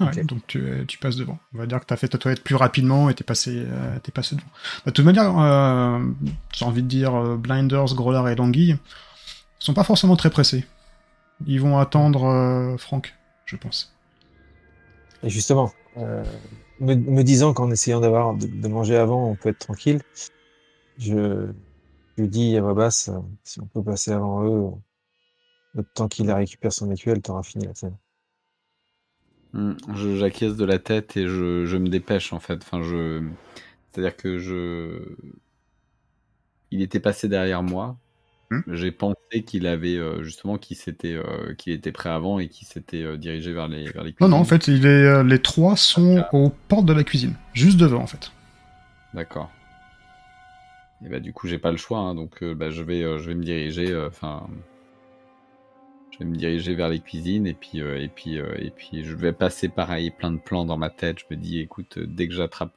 Ouais. 0.00 0.24
Donc 0.24 0.46
tu, 0.46 0.84
tu 0.88 0.98
passes 0.98 1.16
devant. 1.16 1.38
On 1.54 1.58
va 1.58 1.66
dire 1.66 1.78
que 1.80 1.86
tu 1.86 1.94
as 1.94 1.96
fait 1.96 2.08
ta 2.08 2.18
toilette 2.18 2.42
plus 2.42 2.56
rapidement 2.56 3.08
et 3.08 3.14
t'es 3.14 3.24
passé, 3.24 3.64
euh, 3.66 3.98
t'es 4.02 4.10
passé 4.10 4.34
devant. 4.34 4.48
Bah, 4.84 4.90
de 4.90 4.90
toute 4.92 5.04
manière, 5.04 5.38
euh, 5.38 6.00
j'ai 6.52 6.64
envie 6.64 6.82
de 6.82 6.88
dire, 6.88 7.14
euh, 7.14 7.36
Blinders, 7.36 7.94
Grolar 7.94 8.28
et 8.28 8.34
Languille 8.34 8.78
sont 9.58 9.74
pas 9.74 9.84
forcément 9.84 10.16
très 10.16 10.30
pressés. 10.30 10.64
Ils 11.46 11.60
vont 11.60 11.78
attendre 11.78 12.24
euh, 12.24 12.76
Franck, 12.76 13.14
je 13.46 13.56
pense. 13.56 13.94
Et 15.22 15.30
justement, 15.30 15.72
euh, 15.98 16.24
me, 16.80 16.94
me 16.94 17.22
disant 17.22 17.52
qu'en 17.52 17.70
essayant 17.70 18.00
d'avoir 18.00 18.34
de, 18.34 18.46
de 18.46 18.68
manger 18.68 18.96
avant, 18.96 19.28
on 19.28 19.36
peut 19.36 19.50
être 19.50 19.58
tranquille, 19.58 20.00
je, 20.98 21.52
dis 22.18 22.56
à 22.56 22.62
ma 22.62 22.74
basse, 22.74 23.10
si 23.44 23.60
on 23.60 23.66
peut 23.66 23.82
passer 23.82 24.12
avant 24.12 24.44
eux, 24.44 24.70
le 25.74 25.82
temps 25.82 26.08
qu'il 26.08 26.30
récupère 26.30 26.72
son 26.72 26.90
écuelle, 26.90 27.22
t'auras 27.22 27.42
fini 27.42 27.66
la 27.66 27.74
scène. 27.74 27.96
Je- 29.54 30.16
J'acquiesce 30.16 30.56
de 30.56 30.64
la 30.64 30.78
tête 30.78 31.16
et 31.16 31.26
je, 31.26 31.66
je 31.66 31.76
me 31.76 31.88
dépêche 31.88 32.32
en 32.32 32.40
fait. 32.40 32.62
Enfin, 32.62 32.82
je, 32.82 33.22
c'est-à-dire 33.90 34.16
que 34.16 34.38
je, 34.38 35.14
il 36.70 36.82
était 36.82 37.00
passé 37.00 37.28
derrière 37.28 37.62
moi. 37.62 37.96
Hmm. 38.50 38.60
J'ai 38.68 38.92
pensé 38.92 39.44
qu'il 39.46 39.66
avait 39.66 39.96
euh, 39.96 40.22
justement 40.22 40.58
qu'il 40.58 40.76
s'était, 40.76 41.14
euh, 41.14 41.54
qu'il 41.54 41.72
était 41.72 41.92
prêt 41.92 42.10
avant 42.10 42.38
et 42.38 42.48
qu'il 42.48 42.66
s'était 42.66 43.02
euh, 43.02 43.16
dirigé 43.16 43.52
vers 43.52 43.68
les, 43.68 43.84
vers 43.90 44.04
les 44.04 44.10
Non, 44.10 44.14
cuisines. 44.16 44.30
non, 44.30 44.36
en 44.38 44.44
fait, 44.44 44.68
il 44.68 44.86
est, 44.86 45.24
les 45.24 45.38
trois 45.40 45.76
sont 45.76 46.24
aux 46.32 46.50
portes 46.68 46.86
de 46.86 46.92
la 46.92 47.04
cuisine, 47.04 47.34
juste 47.54 47.78
devant, 47.78 48.02
en 48.02 48.06
fait. 48.06 48.30
D'accord. 49.14 49.50
Et 51.04 51.08
bah 51.08 51.18
du 51.18 51.32
coup 51.32 51.48
j'ai 51.48 51.58
pas 51.58 51.72
le 51.72 51.76
choix, 51.78 51.98
hein, 51.98 52.14
donc 52.14 52.44
bah, 52.44 52.70
je 52.70 52.82
vais, 52.82 53.00
je 53.18 53.26
vais 53.28 53.34
me 53.34 53.42
diriger, 53.42 53.94
enfin, 54.06 54.46
je 56.12 56.18
vais 56.18 56.24
me 56.26 56.36
diriger 56.36 56.74
vers 56.74 56.88
les 56.88 57.00
cuisines 57.00 57.46
et 57.46 57.54
puis, 57.54 57.80
euh, 57.80 57.98
et 58.00 58.08
puis, 58.08 58.38
euh, 58.38 58.54
et 58.58 58.70
puis 58.70 59.02
je 59.04 59.14
vais 59.16 59.32
passer 59.32 59.68
pareil, 59.68 60.10
plein 60.10 60.30
de 60.30 60.38
plans 60.38 60.64
dans 60.64 60.76
ma 60.76 60.90
tête. 60.90 61.18
Je 61.20 61.24
me 61.34 61.36
dis, 61.40 61.58
écoute, 61.60 61.98
euh, 61.98 62.06
dès 62.06 62.28
que 62.28 62.34
j'attrape, 62.34 62.72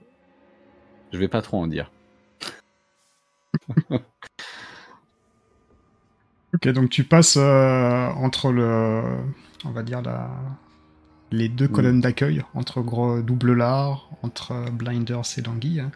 je 1.13 1.17
vais 1.17 1.27
pas 1.27 1.41
trop 1.41 1.57
en 1.61 1.67
dire. 1.67 1.91
Ok, 6.53 6.69
donc 6.69 6.89
tu 6.89 7.03
passes 7.03 7.35
euh, 7.37 8.07
entre 8.11 8.51
le, 8.51 9.03
on 9.65 9.71
va 9.71 9.83
dire 9.83 10.01
la, 10.01 10.29
les 11.31 11.49
deux 11.49 11.67
Mm. 11.67 11.71
colonnes 11.71 12.01
d'accueil, 12.01 12.43
entre 12.53 12.81
gros 12.81 13.21
double 13.21 13.53
lard, 13.53 14.09
entre 14.21 14.71
blinders 14.71 15.23
et 15.37 15.41
languille. 15.41 15.81
hein. 15.81 15.91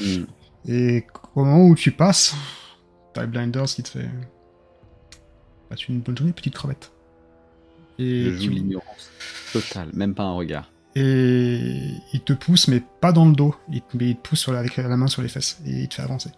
Hmm. 0.00 0.24
Et 0.66 1.06
au 1.34 1.44
moment 1.44 1.66
où 1.66 1.74
tu 1.74 1.90
passes, 1.90 2.36
t'as 3.14 3.26
blinders 3.26 3.64
qui 3.66 3.82
te 3.82 3.88
fait, 3.88 4.08
passe 5.68 5.86
une 5.88 6.00
bonne 6.00 6.16
journée, 6.16 6.32
petite 6.32 6.54
crevette. 6.54 6.92
Et 7.98 8.24
Je 8.26 8.30
joue 8.32 8.42
tu- 8.44 8.50
l'ignorance 8.50 9.10
totale, 9.52 9.88
même 9.92 10.14
pas 10.14 10.22
un 10.24 10.32
regard. 10.34 10.70
et 10.94 11.90
il 12.12 12.20
te 12.20 12.32
pousse, 12.32 12.68
mais 12.68 12.82
pas 13.00 13.12
dans 13.12 13.26
le 13.26 13.32
dos, 13.34 13.54
il 13.70 13.82
te, 13.82 13.96
mais 13.96 14.10
il 14.10 14.16
te 14.16 14.28
pousse 14.28 14.40
sur 14.40 14.52
la- 14.52 14.60
avec 14.60 14.76
la 14.76 14.96
main 14.96 15.06
sur 15.08 15.22
les 15.22 15.28
fesses 15.28 15.60
et 15.66 15.70
il 15.82 15.88
te 15.88 15.94
fait 15.94 16.02
avancer. 16.02 16.30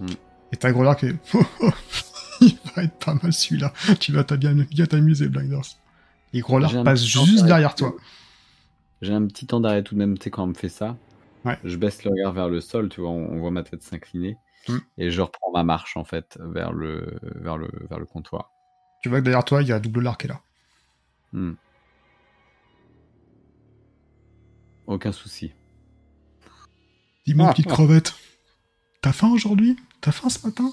Mm. 0.00 0.06
Et 0.52 0.56
t'as 0.56 0.70
Grolard 0.72 0.96
qui 0.96 1.06
est, 1.06 1.14
il 2.40 2.56
va 2.74 2.84
être 2.84 2.98
pas 2.98 3.14
mal 3.14 3.32
celui-là. 3.32 3.72
Tu 4.00 4.12
vas 4.12 4.24
t'as 4.24 4.36
bien, 4.36 4.54
bien 4.54 4.86
t'amuser, 4.86 5.28
Blinders. 5.28 5.62
Et 6.32 6.40
Grolard 6.40 6.82
passe 6.84 7.04
juste 7.04 7.44
derrière 7.44 7.74
toi. 7.74 7.94
J'ai 9.02 9.12
un 9.12 9.26
petit 9.26 9.46
temps 9.46 9.60
d'arrêt 9.60 9.82
tout 9.82 9.94
de 9.94 9.98
même, 10.00 10.16
tu 10.18 10.24
sais, 10.24 10.30
quand 10.30 10.44
on 10.44 10.48
me 10.48 10.54
fait 10.54 10.68
ça. 10.70 10.96
Ouais. 11.44 11.58
Je 11.64 11.76
baisse 11.76 12.02
le 12.04 12.10
regard 12.10 12.32
vers 12.32 12.48
le 12.48 12.60
sol, 12.60 12.88
tu 12.88 13.00
vois, 13.02 13.10
on, 13.10 13.30
on 13.32 13.38
voit 13.38 13.50
ma 13.50 13.62
tête 13.62 13.82
s'incliner. 13.82 14.36
Hmm. 14.68 14.78
Et 14.98 15.10
je 15.10 15.20
reprends 15.22 15.50
ma 15.52 15.62
marche, 15.62 15.96
en 15.96 16.04
fait, 16.04 16.38
vers 16.42 16.72
le, 16.72 17.18
vers 17.22 17.56
le, 17.56 17.68
vers 17.88 17.98
le 17.98 18.06
comptoir. 18.06 18.50
Tu 19.02 19.08
vois 19.08 19.20
que 19.20 19.24
derrière 19.24 19.44
toi, 19.44 19.62
il 19.62 19.68
y 19.68 19.72
a 19.72 19.78
double 19.78 20.10
qui 20.18 20.26
est 20.26 20.30
là. 20.30 20.40
Hmm. 21.32 21.52
Aucun 24.86 25.12
souci. 25.12 25.52
Dis-moi, 27.26 27.48
Ah. 27.48 27.52
petite 27.52 27.66
crevette, 27.68 28.14
t'as 29.02 29.12
faim 29.12 29.30
aujourd'hui? 29.32 29.76
T'as 30.00 30.12
faim 30.12 30.28
ce 30.28 30.46
matin? 30.46 30.70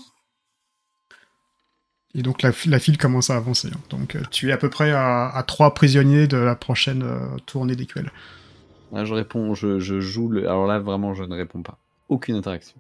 Et 2.15 2.21
donc 2.21 2.43
la, 2.43 2.51
la 2.67 2.79
file 2.79 2.99
commence 2.99 3.31
à 3.31 3.35
avancer. 3.37 3.69
hein. 3.69 3.79
Donc 3.89 4.15
euh, 4.15 4.21
tu 4.29 4.49
es 4.49 4.51
à 4.51 4.57
peu 4.57 4.69
près 4.69 4.91
à, 4.91 5.29
à 5.29 5.41
trois 5.43 5.73
prisonniers 5.73 6.27
de 6.27 6.37
la 6.37 6.55
prochaine 6.55 7.01
euh, 7.01 7.37
tournée 7.47 7.75
des 7.75 7.87
QL. 7.87 8.11
Là, 8.91 9.03
je 9.03 9.13
réponds, 9.15 9.55
je, 9.55 9.79
je 9.79 9.99
joue 9.99 10.29
le. 10.29 10.47
Alors 10.47 10.67
là, 10.67 10.77
vraiment, 10.77 11.15
je 11.15 11.23
ne 11.23 11.33
réponds 11.35 11.63
pas. 11.63 11.79
Aucune 12.09 12.35
interaction. 12.35 12.75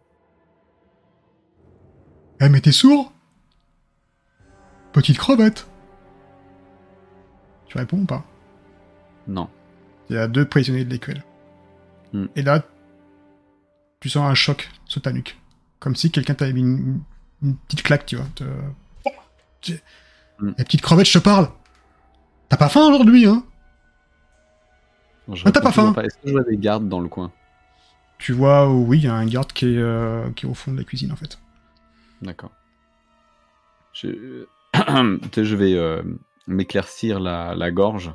Eh 2.43 2.49
mais 2.49 2.59
t'es 2.59 2.73
sourd 2.73 3.13
Petite 4.91 5.17
crevette 5.17 5.65
Tu 7.67 7.77
réponds 7.77 7.99
ou 7.99 8.05
pas? 8.05 8.25
Non. 9.27 9.49
Il 10.09 10.17
y 10.17 10.19
a 10.19 10.27
deux 10.27 10.43
prisonniers 10.45 10.83
de 10.83 10.89
l'EQL. 10.89 11.23
Hmm. 12.11 12.25
Et 12.35 12.41
là, 12.41 12.61
tu 14.01 14.09
sens 14.09 14.29
un 14.29 14.33
choc 14.33 14.69
sur 14.85 15.01
ta 15.01 15.13
nuque. 15.13 15.39
Comme 15.79 15.95
si 15.95 16.11
quelqu'un 16.11 16.33
t'avait 16.33 16.51
mis 16.51 16.61
une, 16.61 17.01
une 17.41 17.55
petite 17.55 17.83
claque, 17.83 18.05
tu 18.05 18.17
vois. 18.17 18.27
Te... 18.35 18.43
Oh, 19.05 19.11
Hmm. 20.39 20.51
Eh, 20.57 20.63
petite 20.65 20.81
crevette, 20.81 21.07
je 21.07 21.19
te 21.19 21.23
parle 21.23 21.49
T'as 22.49 22.57
pas 22.57 22.67
faim 22.67 22.87
aujourd'hui, 22.89 23.25
hein? 23.25 23.45
Je 25.31 25.43
Ah, 25.45 25.51
t'as 25.51 25.61
pas 25.61 25.71
faim 25.71 25.93
toujours 25.93 26.03
Est-ce 26.03 26.15
que 26.15 26.27
je 26.27 26.31
vois 26.33 26.43
des 26.43 26.57
gardes 26.57 26.89
dans 26.89 26.99
le 26.99 27.07
coin? 27.07 27.31
Tu 28.17 28.33
vois, 28.33 28.69
oui, 28.69 28.97
il 28.97 29.03
y 29.05 29.07
a 29.07 29.13
un 29.13 29.25
garde 29.25 29.53
qui 29.53 29.65
est, 29.65 29.77
euh, 29.77 30.29
qui 30.31 30.45
est 30.45 30.49
au 30.49 30.53
fond 30.53 30.73
de 30.73 30.77
la 30.77 30.83
cuisine, 30.83 31.13
en 31.13 31.15
fait. 31.15 31.37
D'accord. 32.23 32.51
Je, 33.93 34.45
je 34.73 35.55
vais 35.55 35.73
euh, 35.75 36.01
m'éclaircir 36.47 37.19
la, 37.19 37.53
la 37.55 37.69
gorge 37.71 38.11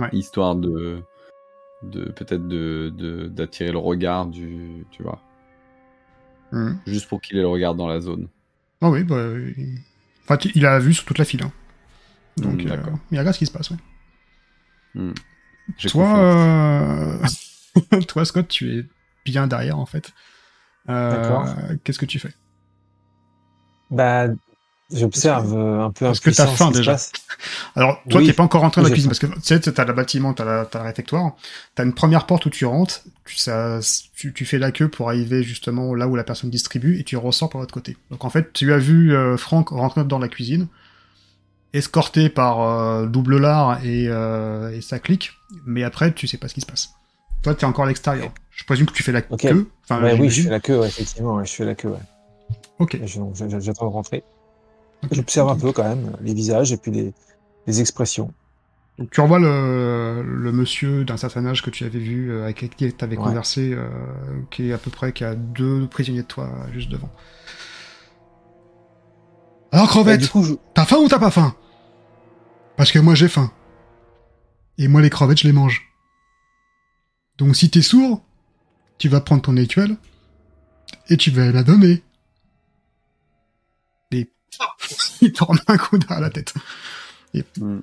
Ouais. 0.00 0.08
histoire 0.12 0.56
de, 0.56 1.02
de 1.82 2.04
peut-être 2.10 2.48
de 2.48 2.92
de- 2.96 3.28
d'attirer 3.28 3.70
le 3.70 3.78
regard 3.78 4.26
du, 4.26 4.84
tu 4.90 5.02
vois, 5.02 5.20
Mhm. 6.52 6.78
juste 6.86 7.08
pour 7.08 7.20
qu'il 7.20 7.36
ait 7.36 7.42
le 7.42 7.48
regard 7.48 7.74
dans 7.74 7.86
la 7.86 8.00
zone. 8.00 8.28
Ah 8.80 8.90
oui, 8.90 9.04
bah, 9.04 9.22
il... 9.56 9.78
enfin, 10.24 10.36
tu- 10.36 10.50
il 10.54 10.66
a 10.66 10.78
vu 10.78 10.94
sur 10.94 11.04
toute 11.04 11.18
la 11.18 11.24
file. 11.24 11.42
hein. 11.44 11.52
Donc, 12.36 12.64
Mm, 12.64 12.70
euh, 12.72 12.76
il 13.12 13.18
regarde 13.18 13.34
ce 13.34 13.38
qui 13.38 13.46
se 13.46 13.52
passe. 13.52 13.70
ouais. 13.70 13.76
J'ai 15.76 15.88
Toi, 15.88 16.18
euh, 16.18 17.24
toi, 18.08 18.24
Scott, 18.24 18.48
tu 18.48 18.78
es 18.78 18.84
bien 19.24 19.46
derrière 19.46 19.78
en 19.78 19.86
fait. 19.86 20.12
Euh, 20.88 21.10
D'accord. 21.10 21.46
Qu'est-ce 21.84 21.98
que 21.98 22.06
tu 22.06 22.18
fais? 22.18 22.32
Bah, 23.94 24.26
j'observe 24.92 25.54
euh, 25.56 25.84
un 25.86 25.90
peu 25.90 26.06
Est-ce 26.06 26.20
que 26.20 26.30
t'as 26.30 26.46
faim, 26.46 26.70
déjà. 26.70 26.96
Alors, 27.74 28.00
toi, 28.08 28.20
Oui. 28.20 28.26
t'es 28.26 28.32
pas 28.32 28.42
encore 28.42 28.60
rentré 28.60 28.80
dans 28.82 28.88
la 28.88 28.92
cuisine 28.92 29.08
parce 29.10 29.18
que 29.18 29.26
tu 29.26 29.40
sais, 29.42 29.60
t'as 29.60 29.84
le 29.84 29.92
bâtiment, 29.92 30.34
t'as 30.34 30.44
la- 30.44 30.82
réfectoire, 30.82 31.32
t'as 31.74 31.84
une 31.84 31.94
première 31.94 32.26
porte 32.26 32.46
où 32.46 32.50
tu 32.50 32.64
rentres, 32.66 33.00
tu, 33.24 33.36
ça, 33.36 33.80
tu, 34.14 34.32
tu 34.32 34.44
fais 34.44 34.58
la 34.58 34.70
queue 34.72 34.88
pour 34.88 35.08
arriver 35.08 35.42
justement 35.42 35.94
là 35.94 36.06
où 36.06 36.16
la 36.16 36.24
personne 36.24 36.50
distribue 36.50 36.98
et 37.00 37.04
tu 37.04 37.16
ressors 37.16 37.48
par 37.50 37.60
l'autre 37.60 37.74
côté. 37.74 37.96
Donc 38.10 38.24
en 38.24 38.30
fait, 38.30 38.52
tu 38.52 38.72
as 38.72 38.78
vu 38.78 39.14
euh, 39.14 39.36
Franck 39.36 39.70
rentrer 39.70 40.04
dans 40.04 40.18
la 40.18 40.28
cuisine, 40.28 40.68
escorté 41.72 42.28
par 42.28 42.60
euh, 42.62 43.06
Double 43.06 43.38
Lard 43.38 43.84
et, 43.84 44.06
euh, 44.08 44.70
et 44.76 44.80
sa 44.80 44.98
clique, 44.98 45.32
mais 45.66 45.82
après, 45.82 46.12
tu 46.12 46.26
sais 46.26 46.36
pas 46.38 46.48
ce 46.48 46.54
qui 46.54 46.60
se 46.60 46.66
passe. 46.66 46.90
Toi, 47.42 47.54
t'es 47.54 47.66
encore 47.66 47.84
à 47.84 47.88
l'extérieur. 47.88 48.32
Je 48.50 48.64
présume 48.64 48.86
que 48.86 48.92
tu 48.92 49.02
fais 49.02 49.12
la 49.12 49.22
queue. 49.22 49.68
Enfin, 49.84 50.00
Ouais, 50.02 50.16
oui, 50.18 50.30
je 50.30 50.42
fais 50.42 50.50
la 50.50 50.60
queue, 50.60 50.78
ouais, 50.78 50.86
effectivement, 50.88 51.34
ouais, 51.36 51.44
je 51.44 51.52
fais 51.52 51.64
la 51.64 51.74
queue. 51.74 51.88
Ouais. 51.88 51.98
Ok. 52.78 52.98
J'attends 53.04 53.86
de 53.86 53.92
rentrer. 53.92 54.24
J'observe 55.10 55.48
un 55.50 55.56
peu 55.56 55.72
quand 55.72 55.84
même 55.84 56.16
les 56.22 56.34
visages 56.34 56.72
et 56.72 56.76
puis 56.76 56.90
les, 56.90 57.12
les 57.66 57.80
expressions. 57.80 58.32
Donc 58.98 59.10
tu 59.10 59.20
revois 59.20 59.38
le, 59.40 60.22
le 60.22 60.52
monsieur 60.52 61.04
d'un 61.04 61.16
certain 61.16 61.44
âge 61.46 61.62
que 61.62 61.70
tu 61.70 61.84
avais 61.84 61.98
vu, 61.98 62.30
euh, 62.30 62.44
avec 62.44 62.56
qui 62.76 62.92
tu 62.92 63.04
avais 63.04 63.16
Ouais. 63.16 63.24
conversé, 63.24 63.72
euh, 63.74 63.88
qui 64.50 64.70
est 64.70 64.72
à 64.72 64.78
peu 64.78 64.90
près 64.90 65.12
qui 65.12 65.24
a 65.24 65.34
deux 65.34 65.86
prisonniers 65.88 66.22
de 66.22 66.26
toi 66.28 66.44
euh, 66.44 66.72
juste 66.72 66.90
devant. 66.90 67.10
Alors 69.72 69.86
Et 69.86 69.88
crevette, 69.88 70.22
je... 70.22 70.54
t'as 70.74 70.84
faim 70.84 70.98
ou 70.98 71.08
t'as 71.08 71.18
pas 71.18 71.30
faim? 71.32 71.54
Parce 72.76 72.92
que 72.92 72.98
moi 72.98 73.14
j'ai 73.14 73.28
faim. 73.28 73.50
Et 74.78 74.88
moi 74.88 75.00
les 75.02 75.10
crevettes 75.10 75.38
je 75.40 75.46
les 75.48 75.52
mange. 75.52 75.82
Donc 77.38 77.56
si 77.56 77.70
t'es 77.70 77.82
sourd, 77.82 78.22
tu 78.98 79.08
vas 79.08 79.20
prendre 79.20 79.42
ton 79.42 79.56
écuelle 79.56 79.96
et 81.08 81.16
tu 81.16 81.30
vas 81.30 81.50
la 81.50 81.64
donner. 81.64 82.02
Il 85.20 85.32
te 85.32 85.44
remet 85.44 85.60
un 85.68 85.76
coup 85.78 85.98
derrière 85.98 86.20
la 86.20 86.30
tête. 86.30 86.54
Hmm. 87.58 87.80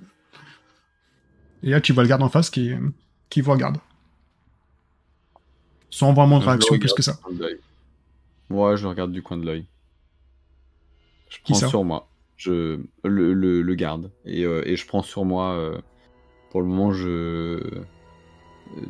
Et 1.64 1.70
là, 1.70 1.82
tu 1.82 1.94
vois 1.94 2.04
le 2.04 2.10
garde 2.10 2.24
en 2.24 2.30
face 2.30 2.50
qui, 2.50 2.72
qui 3.30 3.42
vous 3.42 3.52
regarde. 3.52 3.78
Sans 5.90 6.14
vraiment 6.14 6.40
de 6.40 6.44
Je 6.44 6.46
le 6.46 6.52
réaction 6.52 6.78
plus 6.78 6.94
regarde 6.94 6.98
que 6.98 7.04
ça. 7.04 7.14
du 7.14 7.18
coin 7.20 7.34
de 7.34 7.40
l'œil. 7.42 7.60
Ouais, 8.50 8.78
je 8.78 8.84
le 8.84 8.90
regarde 8.90 9.12
du 9.12 9.22
coin 9.24 9.38
de 9.38 9.46
l'œil. 9.46 9.66
Je 11.30 11.38
Qui 11.44 11.54
prends 11.54 11.62
ça 11.62 11.68
sur 11.68 11.84
moi. 11.84 12.08
Je 12.38 12.80
le, 13.04 13.34
le, 13.34 13.62
le 13.62 13.76
garde 13.76 14.12
et, 14.26 14.46
euh, 14.46 14.64
et 14.66 14.76
je 14.76 14.86
prends 14.88 15.04
sur 15.04 15.26
moi. 15.26 15.54
euh, 15.54 15.78
pour 16.50 16.62
le 16.62 16.68
moment, 16.68 16.92
je 16.94 17.08
euh, 17.10 17.86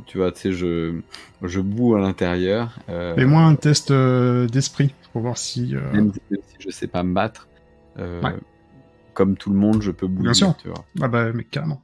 tu 0.06 0.18
vois, 0.18 0.32
tu 0.32 0.40
sais, 0.40 0.52
je 0.54 1.00
je 1.42 1.60
boue 1.60 1.96
à 1.96 2.00
l'intérieur. 2.00 2.78
euh, 2.90 3.16
Fais-moi 3.16 3.42
un 3.42 3.56
test 3.56 3.92
euh, 3.92 4.48
d'esprit 4.48 4.94
pour 5.12 5.22
voir 5.22 5.38
si. 5.38 5.76
euh, 5.76 5.92
Même 5.92 6.14
si 6.14 6.40
je 6.60 6.70
sais 6.70 6.88
pas 6.88 7.04
me 7.04 7.14
battre, 7.14 7.48
euh, 8.00 8.22
Ouais. 8.22 8.36
comme 9.14 9.36
tout 9.38 9.50
le 9.52 9.58
monde, 9.58 9.82
je 9.82 9.92
peux 9.92 10.08
bouger. 10.08 10.34
sûr. 10.34 10.56
Tu 10.58 10.68
vois. 10.70 10.86
Ah 11.02 11.08
bah, 11.08 11.32
mais 11.34 11.44
carrément. 11.44 11.82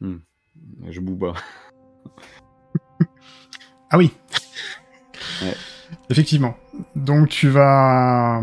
Je 0.00 1.00
boue 1.00 1.16
pas. 1.16 1.34
Ah 3.92 3.98
oui. 3.98 4.12
Ouais. 5.42 5.54
Effectivement. 6.10 6.56
Donc 6.96 7.28
tu 7.28 7.48
vas, 7.48 8.40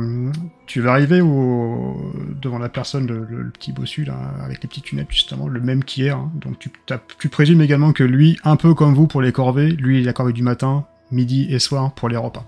tu 0.65 0.81
vas 0.81 0.91
arriver 0.91 1.21
au, 1.21 2.11
devant 2.41 2.59
la 2.59 2.69
personne, 2.69 3.07
le, 3.07 3.23
le- 3.25 3.41
le 3.43 3.49
petit 3.51 3.71
bossu 3.71 4.03
là, 4.03 4.15
avec 4.43 4.61
les 4.63 4.67
petites 4.67 4.91
lunettes 4.91 5.11
justement, 5.11 5.47
le 5.47 5.59
même 5.61 5.83
qu'hier. 5.83 6.17
hein. 6.17 6.31
Donc 6.35 6.59
tu, 6.59 7.29
présumes 7.29 7.61
également 7.61 7.93
que 7.93 8.03
lui, 8.03 8.37
un 8.43 8.55
peu 8.57 8.73
comme 8.73 8.93
vous 8.93 9.07
pour 9.07 9.21
les 9.21 9.31
corvées, 9.31 9.69
lui 9.71 9.99
il 9.99 10.05
la 10.05 10.13
corvée 10.13 10.33
du 10.33 10.43
matin, 10.43 10.85
midi 11.11 11.47
et 11.49 11.59
soir 11.59 11.93
pour 11.93 12.09
les 12.09 12.17
repas. 12.17 12.45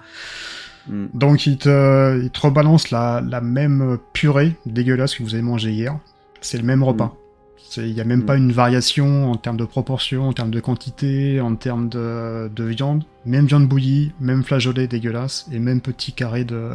Hmm. 0.90 1.06
Donc 1.14 1.46
il 1.46 1.58
te, 1.58 2.20
il 2.22 2.30
te 2.32 2.40
rebalance 2.42 2.90
la, 2.92 3.22
la 3.26 3.42
même 3.42 3.98
purée 4.14 4.56
dégueulasse 4.66 5.16
que 5.16 5.24
vous 5.24 5.34
avez 5.36 5.44
mangé 5.44 5.72
hier. 5.72 5.98
C'est 6.42 6.58
le 6.58 6.64
même 6.64 6.84
repas. 6.84 7.16
C'est- 7.58 7.88
Il 7.88 7.94
n'y 7.94 8.02
a 8.02 8.04
même 8.06 8.22
Mm. 8.22 8.26
pas 8.26 8.36
une 8.36 8.52
variation 8.52 9.32
en 9.32 9.36
termes 9.36 9.58
de 9.58 9.66
proportion, 9.66 10.28
en 10.28 10.34
termes 10.34 10.50
de 10.50 10.60
quantité, 10.60 11.40
en 11.40 11.54
termes 11.56 11.88
de, 11.90 12.50
de 12.54 12.64
viande. 12.64 13.04
Même 13.28 13.46
viande 13.46 13.68
bouillie, 13.68 14.12
même 14.20 14.44
flageolet 14.44 14.88
dégueulasse, 14.88 15.48
et 15.52 15.60
même 15.60 15.80
petit 15.82 16.14
carré 16.14 16.44
de, 16.46 16.72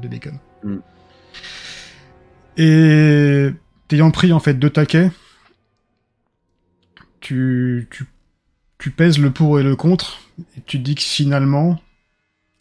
de 0.00 0.06
bacon. 0.08 0.38
Mm. 0.62 0.76
Et 2.58 3.48
t'ayant 3.88 4.10
pris 4.12 4.32
en 4.32 4.38
fait 4.40 4.54
deux 4.54 4.70
taquets, 4.70 5.10
tu, 7.20 7.88
tu, 7.90 8.06
tu 8.78 8.90
pèses 8.90 9.18
le 9.18 9.30
pour 9.30 9.58
et 9.58 9.62
le 9.62 9.76
contre, 9.76 10.20
et 10.56 10.60
tu 10.66 10.78
te 10.78 10.84
dis 10.84 10.94
que 10.94 11.02
finalement, 11.02 11.80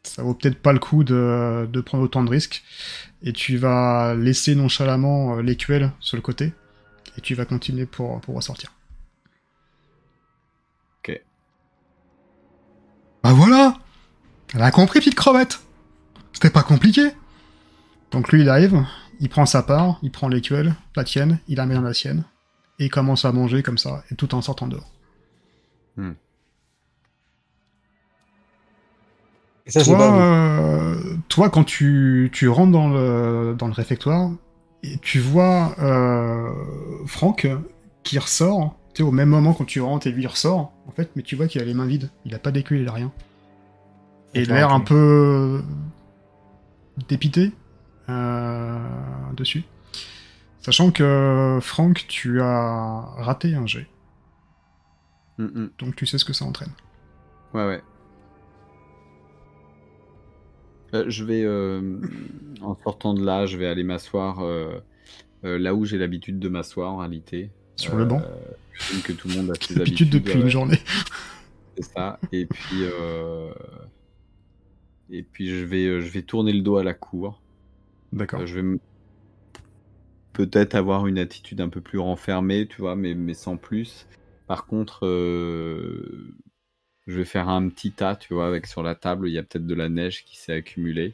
ça 0.08 0.24
vaut 0.24 0.34
peut-être 0.34 0.60
pas 0.60 0.74
le 0.74 0.80
coup 0.80 1.04
de, 1.04 1.68
de 1.72 1.82
prendre 1.82 2.04
autant 2.04 2.24
de 2.24 2.30
risques, 2.30 2.64
et 3.22 3.34
tu 3.34 3.58
vas 3.58 4.16
laisser 4.16 4.56
nonchalamment 4.56 5.38
euh, 5.38 5.42
l'écuelle 5.42 5.92
sur 6.00 6.18
le 6.18 6.22
côté, 6.22 6.54
et 7.18 7.22
tu 7.22 7.36
vas 7.36 7.46
continuer 7.46 7.86
pour, 7.86 8.20
pour 8.22 8.36
ressortir. 8.36 8.74
Ok. 11.00 11.22
Bah 13.24 13.34
voilà 13.34 13.78
Elle 14.54 14.62
a 14.62 14.72
compris, 14.72 15.00
petite 15.00 15.16
crevette 15.16 15.60
C'était 16.34 16.50
pas 16.50 16.64
compliqué 16.64 17.12
Donc 18.12 18.32
lui, 18.32 18.42
il 18.42 18.50
arrive, 18.50 18.86
il 19.20 19.30
prend 19.30 19.46
sa 19.46 19.64
part, 19.64 20.00
il 20.02 20.12
prend 20.12 20.30
l'écuelle, 20.30 20.76
la 20.96 21.04
tienne, 21.04 21.40
il 21.48 21.58
la 21.58 21.66
met 21.66 21.76
dans 21.76 21.82
la 21.82 21.94
sienne, 21.94 22.24
et 22.80 22.86
il 22.86 22.90
commence 22.90 23.26
à 23.26 23.32
manger 23.32 23.64
comme 23.64 23.78
ça, 23.78 24.04
et 24.12 24.16
tout 24.16 24.34
en 24.36 24.42
sortant 24.42 24.68
dehors. 24.68 24.92
Et 29.68 29.72
ça, 29.72 29.84
Toi, 29.84 30.18
euh, 30.18 30.96
toi, 31.28 31.50
quand 31.50 31.66
tu, 31.66 32.30
tu 32.34 32.48
rentres 32.48 32.72
dans 32.72 32.88
le, 32.88 33.56
dans 33.58 33.68
le 33.68 33.74
réfectoire, 33.74 34.32
et 34.82 34.98
tu 35.00 35.20
vois 35.20 35.76
euh, 35.80 36.50
Franck 37.06 37.48
qui 38.04 38.18
ressort, 38.18 38.78
tu 38.94 39.04
sais, 39.04 39.04
au 39.04 39.12
même 39.12 39.30
moment 39.30 39.54
quand 39.54 39.66
tu 39.66 39.82
rentres 39.82 40.08
et 40.08 40.12
lui 40.12 40.24
il 40.24 40.28
ressort, 40.28 40.72
en 40.88 40.92
fait, 40.92 41.12
mais 41.16 41.22
tu 41.22 41.36
vois 41.36 41.48
qu'il 41.48 41.62
a 41.62 41.66
les 41.66 41.74
mains 41.74 41.86
vides, 41.86 42.10
il 42.26 42.34
a 42.34 42.40
pas 42.40 42.52
d'écuelle, 42.52 42.82
il 42.82 42.88
a 42.88 42.94
rien. 42.94 43.12
Et 44.34 44.44
il 44.44 44.52
a 44.52 44.56
l'air 44.56 44.72
un 44.72 44.80
peu 44.80 45.62
dépité 47.10 47.52
euh, 48.10 48.78
dessus. 49.36 49.64
Sachant 50.62 50.92
que 50.92 51.60
Franck, 51.62 52.06
tu 52.08 52.42
as 52.42 53.06
raté 53.18 53.54
un 53.54 53.66
jet, 53.66 53.88
Hmm, 55.38 55.46
hmm. 55.46 55.70
donc 55.78 55.96
tu 55.96 56.06
sais 56.06 56.18
ce 56.18 56.26
que 56.26 56.34
ça 56.34 56.46
entraîne. 56.46 56.72
Ouais, 57.54 57.66
ouais. 57.66 57.82
Euh, 60.94 61.06
je 61.08 61.24
vais, 61.24 61.44
euh, 61.44 62.00
en 62.62 62.76
sortant 62.76 63.14
de 63.14 63.24
là, 63.24 63.46
je 63.46 63.58
vais 63.58 63.68
aller 63.68 63.84
m'asseoir 63.84 64.40
euh, 64.42 64.80
là 65.44 65.74
où 65.76 65.86
j'ai 65.86 65.98
l'habitude 65.98 66.40
de 66.40 66.50
m'asseoir 66.50 66.94
en 66.94 66.98
réalité. 66.98 67.50
Sur 67.76 67.96
le 67.96 68.06
banc. 68.06 68.22
Que 69.04 69.12
tout 69.12 69.28
le 69.28 69.36
monde 69.36 69.52
a 69.52 69.54
ses 69.66 69.76
L'habitude 69.76 70.08
habitudes. 70.08 70.24
depuis 70.24 70.40
une 70.42 70.50
journée. 70.50 70.80
C'est 71.78 71.84
ça. 71.94 72.20
Et 72.32 72.46
puis, 72.46 72.84
et 75.10 75.24
puis 75.24 75.48
je 75.50 75.64
vais, 75.66 76.02
je 76.02 76.10
vais 76.10 76.22
tourner 76.24 76.54
le 76.54 76.62
dos 76.62 76.78
à 76.78 76.84
la 76.84 76.94
cour. 76.94 77.42
D'accord. 78.14 78.46
Je 78.48 78.54
vais 78.56 78.60
m- 78.62 78.80
peut-être 80.34 80.76
avoir 80.76 81.08
une 81.08 81.18
attitude 81.20 81.62
un 81.62 81.70
peu 81.70 81.82
plus 81.82 82.00
renfermée, 82.00 82.68
tu 82.68 82.82
vois, 82.82 82.96
mais, 82.96 83.14
mais 83.14 83.34
sans 83.34 83.58
plus. 83.58 84.08
Par 84.48 84.66
contre, 84.66 85.00
je 87.08 87.18
vais 87.18 87.26
faire 87.26 87.50
un 87.50 87.68
petit 87.70 87.92
tas, 87.92 88.16
tu 88.16 88.34
vois, 88.34 88.48
avec 88.48 88.68
sur 88.68 88.84
la 88.84 88.94
table, 88.96 89.30
il 89.30 89.34
y 89.34 89.38
a 89.38 89.44
peut-être 89.44 89.66
de 89.66 89.74
la 89.76 89.90
neige 89.90 90.24
qui 90.26 90.38
s'est 90.38 90.54
accumulée. 90.54 91.14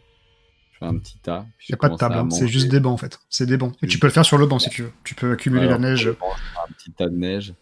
Je 0.71 0.79
fais 0.79 0.85
un 0.85 0.97
petit 0.97 1.17
tas. 1.19 1.45
Il 1.69 1.71
n'y 1.71 1.75
a 1.75 1.77
pas 1.77 1.89
de 1.89 1.95
table, 1.95 2.15
hein, 2.15 2.29
c'est 2.31 2.47
juste 2.47 2.67
des 2.69 2.79
bancs 2.79 2.93
en 2.93 2.97
fait. 2.97 3.19
C'est 3.29 3.45
des 3.45 3.57
bancs. 3.57 3.75
Et 3.83 3.87
tu 3.87 3.99
peux 3.99 4.07
le 4.07 4.13
faire 4.13 4.25
sur 4.25 4.37
le 4.39 4.47
banc 4.47 4.59
si 4.59 4.69
tu 4.69 4.81
veux. 4.83 4.91
Tu 5.03 5.13
peux 5.15 5.31
accumuler 5.31 5.67
Alors, 5.67 5.79
la 5.79 5.89
neige. 5.89 6.07
Un 6.07 6.73
petit 6.73 6.91
tas 6.91 7.07
de 7.09 7.15
neige. 7.15 7.53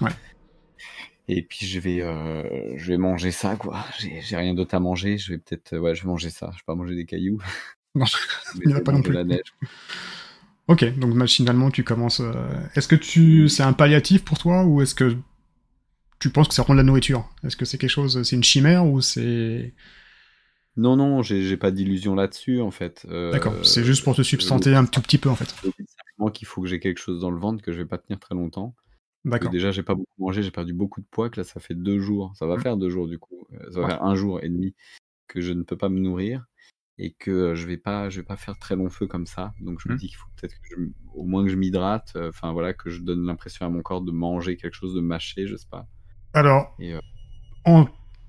Ouais. 0.00 0.10
Et 1.28 1.42
puis 1.42 1.66
je 1.66 1.80
vais, 1.80 2.02
euh, 2.02 2.76
je 2.76 2.86
vais 2.92 2.98
manger 2.98 3.30
ça, 3.32 3.56
quoi. 3.56 3.84
J'ai 3.98 4.36
rien 4.36 4.54
d'autre 4.54 4.74
à 4.74 4.80
manger. 4.80 5.16
Je 5.18 5.32
vais 5.32 5.38
peut-être, 5.38 5.76
ouais, 5.78 5.94
je 5.94 6.02
vais 6.02 6.08
manger 6.08 6.30
ça. 6.30 6.50
Je 6.52 6.58
vais 6.58 6.64
pas 6.66 6.74
manger 6.74 6.94
des 6.96 7.04
cailloux. 7.06 7.38
Non, 7.94 8.04
il 8.64 8.70
y 8.70 8.74
en 8.74 8.76
a 8.76 8.80
pas 8.80 8.92
non 8.92 8.98
manger 8.98 9.08
plus. 9.10 9.14
La 9.16 9.24
neige. 9.24 9.54
Ok, 10.68 10.98
donc 10.98 11.14
machinalement 11.14 11.70
tu 11.70 11.84
commences. 11.84 12.20
euh, 12.20 12.32
Est-ce 12.74 12.88
que 12.88 12.96
tu, 12.96 13.48
c'est 13.48 13.62
un 13.62 13.72
palliatif 13.72 14.24
pour 14.24 14.38
toi 14.38 14.64
ou 14.64 14.82
est-ce 14.82 14.94
que 14.96 15.16
tu 16.18 16.30
penses 16.30 16.48
que 16.48 16.54
ça 16.54 16.62
rend 16.62 16.74
de 16.74 16.78
la 16.78 16.84
nourriture? 16.84 17.28
Est-ce 17.44 17.56
que 17.56 17.64
c'est 17.64 17.78
quelque 17.78 17.90
chose, 17.90 18.22
c'est 18.22 18.36
une 18.36 18.44
chimère 18.44 18.86
ou 18.86 19.00
c'est 19.00 19.74
Non, 20.76 20.96
non, 20.96 21.22
j'ai 21.22 21.56
pas 21.56 21.70
d'illusion 21.70 22.14
là-dessus, 22.14 22.60
en 22.60 22.70
fait. 22.70 23.06
Euh, 23.10 23.30
D'accord, 23.32 23.54
c'est 23.64 23.84
juste 23.84 24.04
pour 24.04 24.14
te 24.14 24.22
substanter 24.22 24.74
un 24.74 24.84
tout 24.86 25.00
petit 25.00 25.18
peu 25.18 25.28
en 25.30 25.36
fait. 25.36 25.48
simplement 25.48 26.30
qu'il 26.32 26.46
faut 26.46 26.60
que 26.62 26.68
j'ai 26.68 26.80
quelque 26.80 26.98
chose 26.98 27.20
dans 27.20 27.30
le 27.30 27.38
ventre 27.38 27.62
que 27.62 27.72
je 27.72 27.78
vais 27.78 27.86
pas 27.86 27.98
tenir 27.98 28.18
très 28.20 28.34
longtemps. 28.34 28.74
D'accord. 29.24 29.50
Déjà, 29.50 29.70
j'ai 29.72 29.82
pas 29.82 29.94
beaucoup 29.94 30.12
mangé, 30.18 30.42
j'ai 30.42 30.50
perdu 30.52 30.72
beaucoup 30.72 31.00
de 31.00 31.06
poids. 31.10 31.30
Que 31.30 31.40
là, 31.40 31.44
ça 31.44 31.58
fait 31.60 31.74
deux 31.74 31.98
jours. 31.98 32.32
Ça 32.36 32.46
va 32.46 32.56
Mm. 32.56 32.60
faire 32.60 32.76
deux 32.76 32.90
jours 32.90 33.08
du 33.08 33.18
coup. 33.18 33.46
Euh, 33.54 33.70
Ça 33.72 33.80
va 33.80 33.86
Ouais. 33.86 33.92
faire 33.92 34.04
un 34.04 34.14
jour 34.14 34.42
et 34.42 34.48
demi 34.48 34.74
que 35.26 35.40
je 35.40 35.52
ne 35.52 35.62
peux 35.64 35.76
pas 35.76 35.88
me 35.88 35.98
nourrir 35.98 36.44
et 36.98 37.12
que 37.12 37.30
euh, 37.30 37.54
je 37.56 37.66
vais 37.66 37.76
pas, 37.76 38.08
je 38.08 38.20
vais 38.20 38.24
pas 38.26 38.36
faire 38.36 38.56
très 38.58 38.76
long 38.76 38.88
feu 38.88 39.06
comme 39.08 39.26
ça. 39.26 39.52
Donc 39.60 39.80
je 39.80 39.88
me 39.88 39.94
Mm. 39.94 39.96
dis 39.98 40.06
qu'il 40.08 40.16
faut 40.16 40.28
peut-être 40.36 40.54
au 41.14 41.24
moins 41.24 41.42
que 41.44 41.50
je 41.50 41.56
m'hydrate. 41.56 42.12
euh, 42.16 42.28
Enfin 42.28 42.52
voilà, 42.52 42.72
que 42.72 42.88
je 42.90 43.00
donne 43.02 43.26
l'impression 43.26 43.66
à 43.66 43.68
mon 43.68 43.82
corps 43.82 44.02
de 44.02 44.12
manger 44.12 44.56
quelque 44.56 44.74
chose 44.74 44.94
de 44.94 45.00
mâché, 45.00 45.46
je 45.48 45.56
sais 45.56 45.66
pas. 45.70 45.88
Alors, 46.34 46.74
Et, 46.78 46.92
euh, 46.92 47.00
en- 47.64 47.86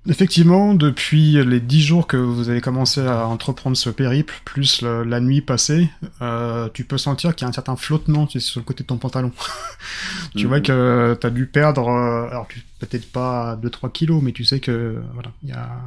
effectivement, 0.08 0.74
depuis 0.74 1.32
les 1.44 1.60
dix 1.60 1.82
jours 1.82 2.06
que 2.06 2.16
vous 2.16 2.48
avez 2.48 2.60
commencé 2.60 3.00
à 3.00 3.26
entreprendre 3.26 3.76
ce 3.76 3.90
périple, 3.90 4.34
plus 4.44 4.82
le- 4.82 5.04
la 5.04 5.20
nuit 5.20 5.42
passée, 5.42 5.90
euh, 6.22 6.68
tu 6.74 6.84
peux 6.84 6.98
sentir 6.98 7.34
qu'il 7.36 7.44
y 7.44 7.46
a 7.46 7.50
un 7.50 7.52
certain 7.52 7.76
flottement 7.76 8.26
sur 8.28 8.60
le 8.60 8.64
côté 8.64 8.84
de 8.84 8.88
ton 8.88 8.98
pantalon. 8.98 9.32
tu 10.36 10.44
Mhm. 10.44 10.48
vois 10.48 10.60
que 10.60 11.18
tu 11.20 11.26
as 11.26 11.30
dû 11.30 11.46
perdre, 11.46 11.88
euh, 11.88 12.28
alors 12.30 12.48
peut-être 12.80 13.10
pas 13.12 13.56
2-3 13.56 13.90
kilos, 13.90 14.22
mais 14.22 14.32
tu 14.32 14.44
sais 14.44 14.60
que 14.60 15.02
voilà, 15.14 15.32
il 15.42 15.50
y 15.50 15.52
a 15.52 15.80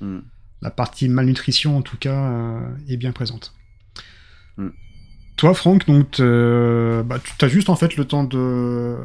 mm. 0.00 0.18
la 0.62 0.70
partie 0.70 1.08
malnutrition 1.08 1.76
en 1.76 1.82
tout 1.82 1.96
cas 1.96 2.60
est 2.88 2.96
bien 2.96 3.12
présente. 3.12 3.54
Toi, 5.42 5.54
Franck, 5.54 5.88
donc 5.88 6.20
bah, 6.20 7.18
tu 7.18 7.44
as 7.44 7.48
juste 7.48 7.68
en 7.68 7.74
fait 7.74 7.96
le 7.96 8.04
temps 8.04 8.22
de, 8.22 8.96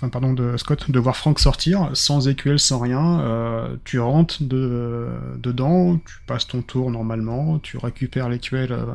enfin, 0.00 0.08
pardon, 0.08 0.32
de 0.32 0.56
Scott, 0.56 0.90
de 0.90 0.98
voir 0.98 1.16
Franck 1.16 1.38
sortir 1.38 1.90
sans 1.92 2.26
écuelle, 2.26 2.58
sans 2.58 2.80
rien. 2.80 3.20
Euh, 3.20 3.76
tu 3.84 4.00
rentres 4.00 4.42
de, 4.42 5.08
dedans, 5.38 5.98
tu 5.98 6.14
passes 6.26 6.48
ton 6.48 6.62
tour 6.62 6.90
normalement, 6.90 7.60
tu 7.60 7.76
récupères 7.76 8.28
l'écuelle, 8.28 8.72
euh, 8.72 8.86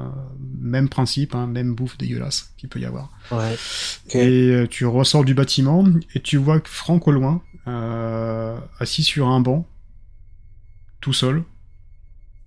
même 0.60 0.90
principe, 0.90 1.36
hein, 1.36 1.48
même 1.48 1.74
bouffe 1.74 1.98
dégueulasse 1.98 2.54
qu'il 2.58 2.68
peut 2.68 2.82
y 2.82 2.86
avoir. 2.86 3.12
Ouais. 3.32 3.56
Et 4.10 4.50
euh, 4.50 4.68
tu 4.68 4.86
ressors 4.86 5.24
du 5.24 5.36
bâtiment 5.36 5.86
et 6.16 6.20
tu 6.20 6.36
vois 6.36 6.60
Franck 6.66 7.08
au 7.08 7.12
loin, 7.12 7.42
euh, 7.70 8.58
assis 8.80 9.04
sur 9.04 9.30
un 9.30 9.40
banc, 9.40 9.66
tout 11.00 11.14
seul, 11.14 11.44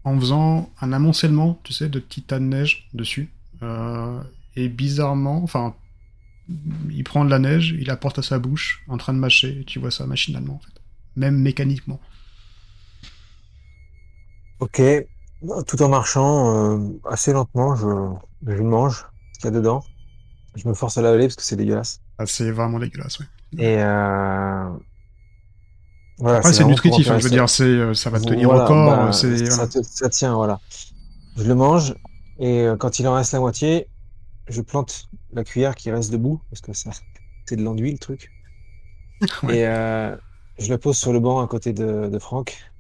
en 0.05 0.19
faisant 0.21 0.71
un 0.83 0.93
amoncellement, 0.93 1.59
tu 1.63 1.73
sais, 1.73 1.89
de 1.89 2.01
petits 2.01 2.21
tas 2.21 2.39
de 2.39 2.45
neige 2.45 2.89
dessus. 2.93 3.31
Euh, 3.63 4.21
et 4.57 4.69
bizarrement, 4.69 5.43
enfin, 5.43 5.75
il 6.91 7.05
prend 7.05 7.25
de 7.25 7.31
la 7.31 7.39
neige, 7.39 7.75
il 7.79 7.87
la 7.87 7.97
porte 7.97 8.19
à 8.19 8.23
sa 8.23 8.39
bouche, 8.39 8.83
en 8.89 8.97
train 8.97 9.13
de 9.13 9.19
mâcher, 9.19 9.61
et 9.61 9.65
tu 9.65 9.79
vois 9.79 9.91
ça 9.91 10.07
machinalement, 10.07 10.55
en 10.55 10.61
fait. 10.61 10.81
Même 11.17 11.37
mécaniquement. 11.37 12.01
Ok. 14.61 14.83
Tout 15.67 15.83
en 15.83 15.89
marchant 15.89 16.79
euh, 16.79 17.01
assez 17.09 17.33
lentement, 17.33 17.77
je, 17.77 17.87
je 18.47 18.63
mange 18.63 19.07
ce 19.33 19.39
qu'il 19.39 19.45
y 19.45 19.49
a 19.49 19.57
dedans. 19.57 19.85
Je 20.57 20.67
me 20.67 20.75
force 20.75 20.99
à 20.99 21.03
l'avaler 21.03 21.27
parce 21.27 21.37
que 21.37 21.43
c'est 21.43 21.55
dégueulasse. 21.55 22.01
Ah, 22.19 22.27
c'est 22.27 22.51
vraiment 22.51 22.81
dégueulasse, 22.81 23.21
ouais. 23.21 23.27
Et 23.59 23.77
euh... 23.81 24.69
voilà. 26.19 26.39
Après, 26.39 26.53
c'est 26.53 26.65
vraiment 26.65 26.77
pour 26.77 26.85
nutritif, 26.85 27.09
hein, 27.09 27.19
je 27.19 27.25
veux 27.25 27.31
dire, 27.31 27.49
c'est, 27.49 27.63
euh, 27.63 27.95
ça 27.95 28.11
va 28.11 28.19
te 28.19 28.27
tenir 28.27 28.49
Voilà, 28.49 28.65
au 28.65 28.67
corps, 28.67 29.07
bah, 29.07 29.13
c'est, 29.13 29.47
ça, 29.47 29.55
voilà. 29.55 29.69
te- 29.69 29.83
ça 29.83 30.09
tient, 30.09 30.35
voilà. 30.35 30.59
Je 31.37 31.45
le 31.45 31.55
mange 31.55 31.95
et 32.39 32.63
euh, 32.63 32.77
quand 32.77 32.99
il 32.99 33.09
en 33.09 33.15
reste 33.15 33.33
la 33.33 33.41
moitié, 33.41 33.89
je 34.49 34.61
plante 34.61 35.09
la 35.33 35.45
cuillère 35.45 35.75
qui 35.75 35.91
reste 35.91 36.11
debout 36.11 36.41
parce 36.51 36.61
que 36.61 36.73
ça, 36.73 36.91
c'est 37.47 37.57
de 37.57 37.63
l'enduit 37.63 37.93
le 37.93 37.99
truc. 37.99 38.31
Ouais. 39.43 39.59
Et 39.59 39.67
euh, 39.67 40.17
je 40.59 40.69
la 40.71 40.79
pose 40.79 40.97
sur 40.97 41.13
le 41.13 41.21
banc 41.21 41.41
à 41.41 41.49
côté 41.49 41.73
de, 41.73 42.09
de 42.09 42.19
Franck. 42.19 42.73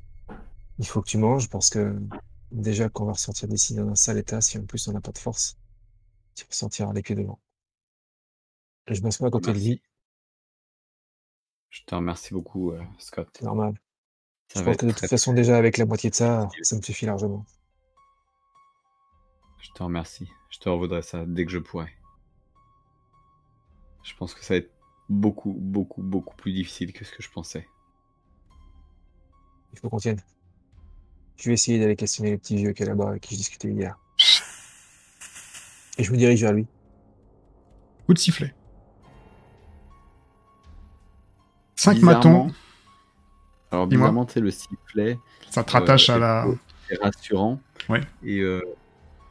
Il 0.78 0.86
faut 0.86 1.02
que 1.02 1.08
tu 1.08 1.18
manges 1.18 1.48
parce 1.48 1.70
que 1.70 1.96
déjà 2.52 2.88
qu'on 2.88 3.04
va 3.04 3.12
ressortir 3.12 3.48
d'ici 3.48 3.74
dans 3.74 3.88
un 3.88 3.94
sale 3.96 4.18
état, 4.18 4.40
si 4.40 4.58
en 4.58 4.64
plus 4.64 4.86
on 4.88 4.92
n'a 4.92 5.00
pas 5.00 5.12
de 5.12 5.18
force, 5.18 5.56
tu 6.34 6.44
vas 6.44 6.52
sortir 6.52 6.92
les 6.92 7.02
pieds 7.02 7.16
devant. 7.16 7.40
Et 8.86 8.94
je 8.94 9.02
m'assois 9.02 9.26
à 9.26 9.30
côté 9.30 9.52
de 9.52 9.58
lui. 9.58 9.82
Je 11.70 11.82
te 11.84 11.94
remercie 11.94 12.32
beaucoup, 12.32 12.72
euh, 12.72 12.82
Scott. 12.98 13.28
c'est 13.36 13.44
normal. 13.44 13.74
Ça 14.48 14.60
Je 14.60 14.64
pense 14.64 14.76
que 14.76 14.86
de 14.86 14.92
toute 14.92 15.08
façon, 15.08 15.34
déjà 15.34 15.58
avec 15.58 15.76
la 15.76 15.84
moitié 15.84 16.08
de 16.08 16.14
ça, 16.14 16.48
ça 16.62 16.76
me 16.76 16.82
suffit 16.82 17.04
largement. 17.04 17.44
Je 19.60 19.70
te 19.72 19.82
remercie. 19.82 20.28
Je 20.50 20.58
te 20.58 20.68
revaudrai 20.68 21.02
ça 21.02 21.24
dès 21.26 21.44
que 21.44 21.50
je 21.50 21.58
pourrai. 21.58 21.92
Je 24.02 24.14
pense 24.16 24.34
que 24.34 24.44
ça 24.44 24.54
va 24.54 24.58
être 24.58 24.70
beaucoup, 25.08 25.52
beaucoup, 25.58 26.02
beaucoup 26.02 26.36
plus 26.36 26.52
difficile 26.52 26.92
que 26.92 27.04
ce 27.04 27.12
que 27.12 27.22
je 27.22 27.30
pensais. 27.30 27.68
Il 29.72 29.78
faut 29.78 29.88
qu'on 29.90 29.98
tienne. 29.98 30.20
Je 31.36 31.48
vais 31.50 31.54
essayer 31.54 31.78
d'aller 31.78 31.96
questionner 31.96 32.30
les 32.30 32.38
petits 32.38 32.56
vieux 32.56 32.72
qui 32.72 32.82
est 32.82 32.86
là-bas 32.86 33.10
avec 33.10 33.22
qui 33.22 33.34
je 33.34 33.38
discutais 33.38 33.68
hier. 33.70 33.98
Et 35.98 36.04
je 36.04 36.12
me 36.12 36.16
dirige 36.16 36.40
vers 36.42 36.52
lui. 36.52 36.66
Coup 38.06 38.14
de 38.14 38.18
sifflet. 38.18 38.54
Cinq 41.76 41.94
Bizarrement- 41.98 42.44
matons, 42.46 42.54
Alors 43.70 43.86
Dis-moi. 43.86 44.08
bizarrement, 44.08 44.28
sais, 44.28 44.40
le 44.40 44.50
sifflet, 44.50 45.18
ça 45.50 45.62
te 45.62 45.70
rattache 45.72 46.08
euh, 46.10 46.14
à 46.14 46.18
la... 46.18 46.46
est 46.90 46.96
rassurant. 47.02 47.60
Ouais. 47.88 48.00
Et, 48.24 48.40
euh, 48.40 48.62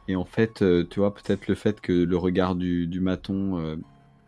et 0.08 0.16
en 0.16 0.24
fait, 0.24 0.62
euh, 0.62 0.84
tu 0.88 1.00
vois, 1.00 1.14
peut-être 1.14 1.48
le 1.48 1.54
fait 1.54 1.80
que 1.80 1.92
le 1.92 2.16
regard 2.16 2.54
du, 2.56 2.86
du 2.86 3.00
maton 3.00 3.58
euh, 3.58 3.76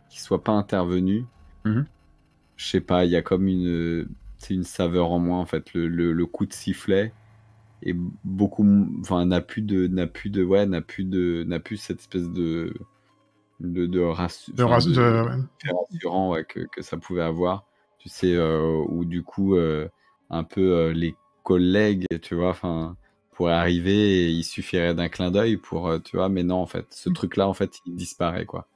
qui 0.09 0.21
soit 0.21 0.43
pas 0.43 0.51
intervenu, 0.53 1.25
Mhm. 1.65 1.85
je 2.57 2.65
sais 2.65 2.81
pas, 2.81 3.05
il 3.05 3.11
y 3.11 3.15
a 3.15 3.21
comme 3.21 3.47
une, 3.47 4.07
c'est 4.37 4.53
une 4.53 4.63
saveur 4.63 5.11
en 5.11 5.19
moins 5.19 5.39
en 5.39 5.45
fait. 5.45 5.73
Le, 5.73 5.87
le, 5.87 6.13
le 6.13 6.25
coup 6.25 6.45
de 6.45 6.53
sifflet 6.53 7.13
est 7.83 7.95
beaucoup, 8.23 8.65
enfin 9.01 9.25
n'a 9.25 9.41
plus 9.41 9.61
de, 9.63 9.87
n'a 9.87 10.07
plus 10.07 10.29
de, 10.29 10.43
ouais, 10.43 10.65
n'a 10.65 10.81
plus 10.81 11.03
de, 11.03 11.43
n'a 11.47 11.59
plus 11.59 11.77
cette 11.77 11.99
espèce 11.99 12.29
de, 12.29 12.73
de, 13.59 13.85
de, 13.85 13.99
rassu- 13.99 14.53
de 14.55 14.63
rassurant 14.63 16.31
ouais, 16.31 16.45
que, 16.45 16.61
que 16.71 16.81
ça 16.81 16.97
pouvait 16.97 17.21
avoir. 17.21 17.65
Tu 17.99 18.09
sais, 18.09 18.35
euh, 18.35 18.83
où 18.87 19.05
du 19.05 19.23
coup, 19.23 19.55
euh, 19.55 19.87
un 20.29 20.43
peu 20.43 20.61
euh, 20.61 20.93
les 20.93 21.15
collègues, 21.43 22.05
tu 22.21 22.35
vois, 22.35 22.49
enfin, 22.49 22.97
pourraient 23.31 23.53
arriver 23.53 24.25
et 24.25 24.29
il 24.29 24.43
suffirait 24.43 24.93
d'un 24.95 25.09
clin 25.09 25.31
d'œil 25.31 25.57
pour, 25.57 25.87
euh, 25.89 25.99
tu 25.99 26.17
vois, 26.17 26.29
mais 26.29 26.43
non, 26.43 26.57
en 26.57 26.67
fait, 26.67 26.87
ce 26.91 27.09
truc-là, 27.09 27.47
en 27.47 27.53
fait, 27.53 27.79
il 27.85 27.95
disparaît, 27.95 28.45
quoi. 28.45 28.67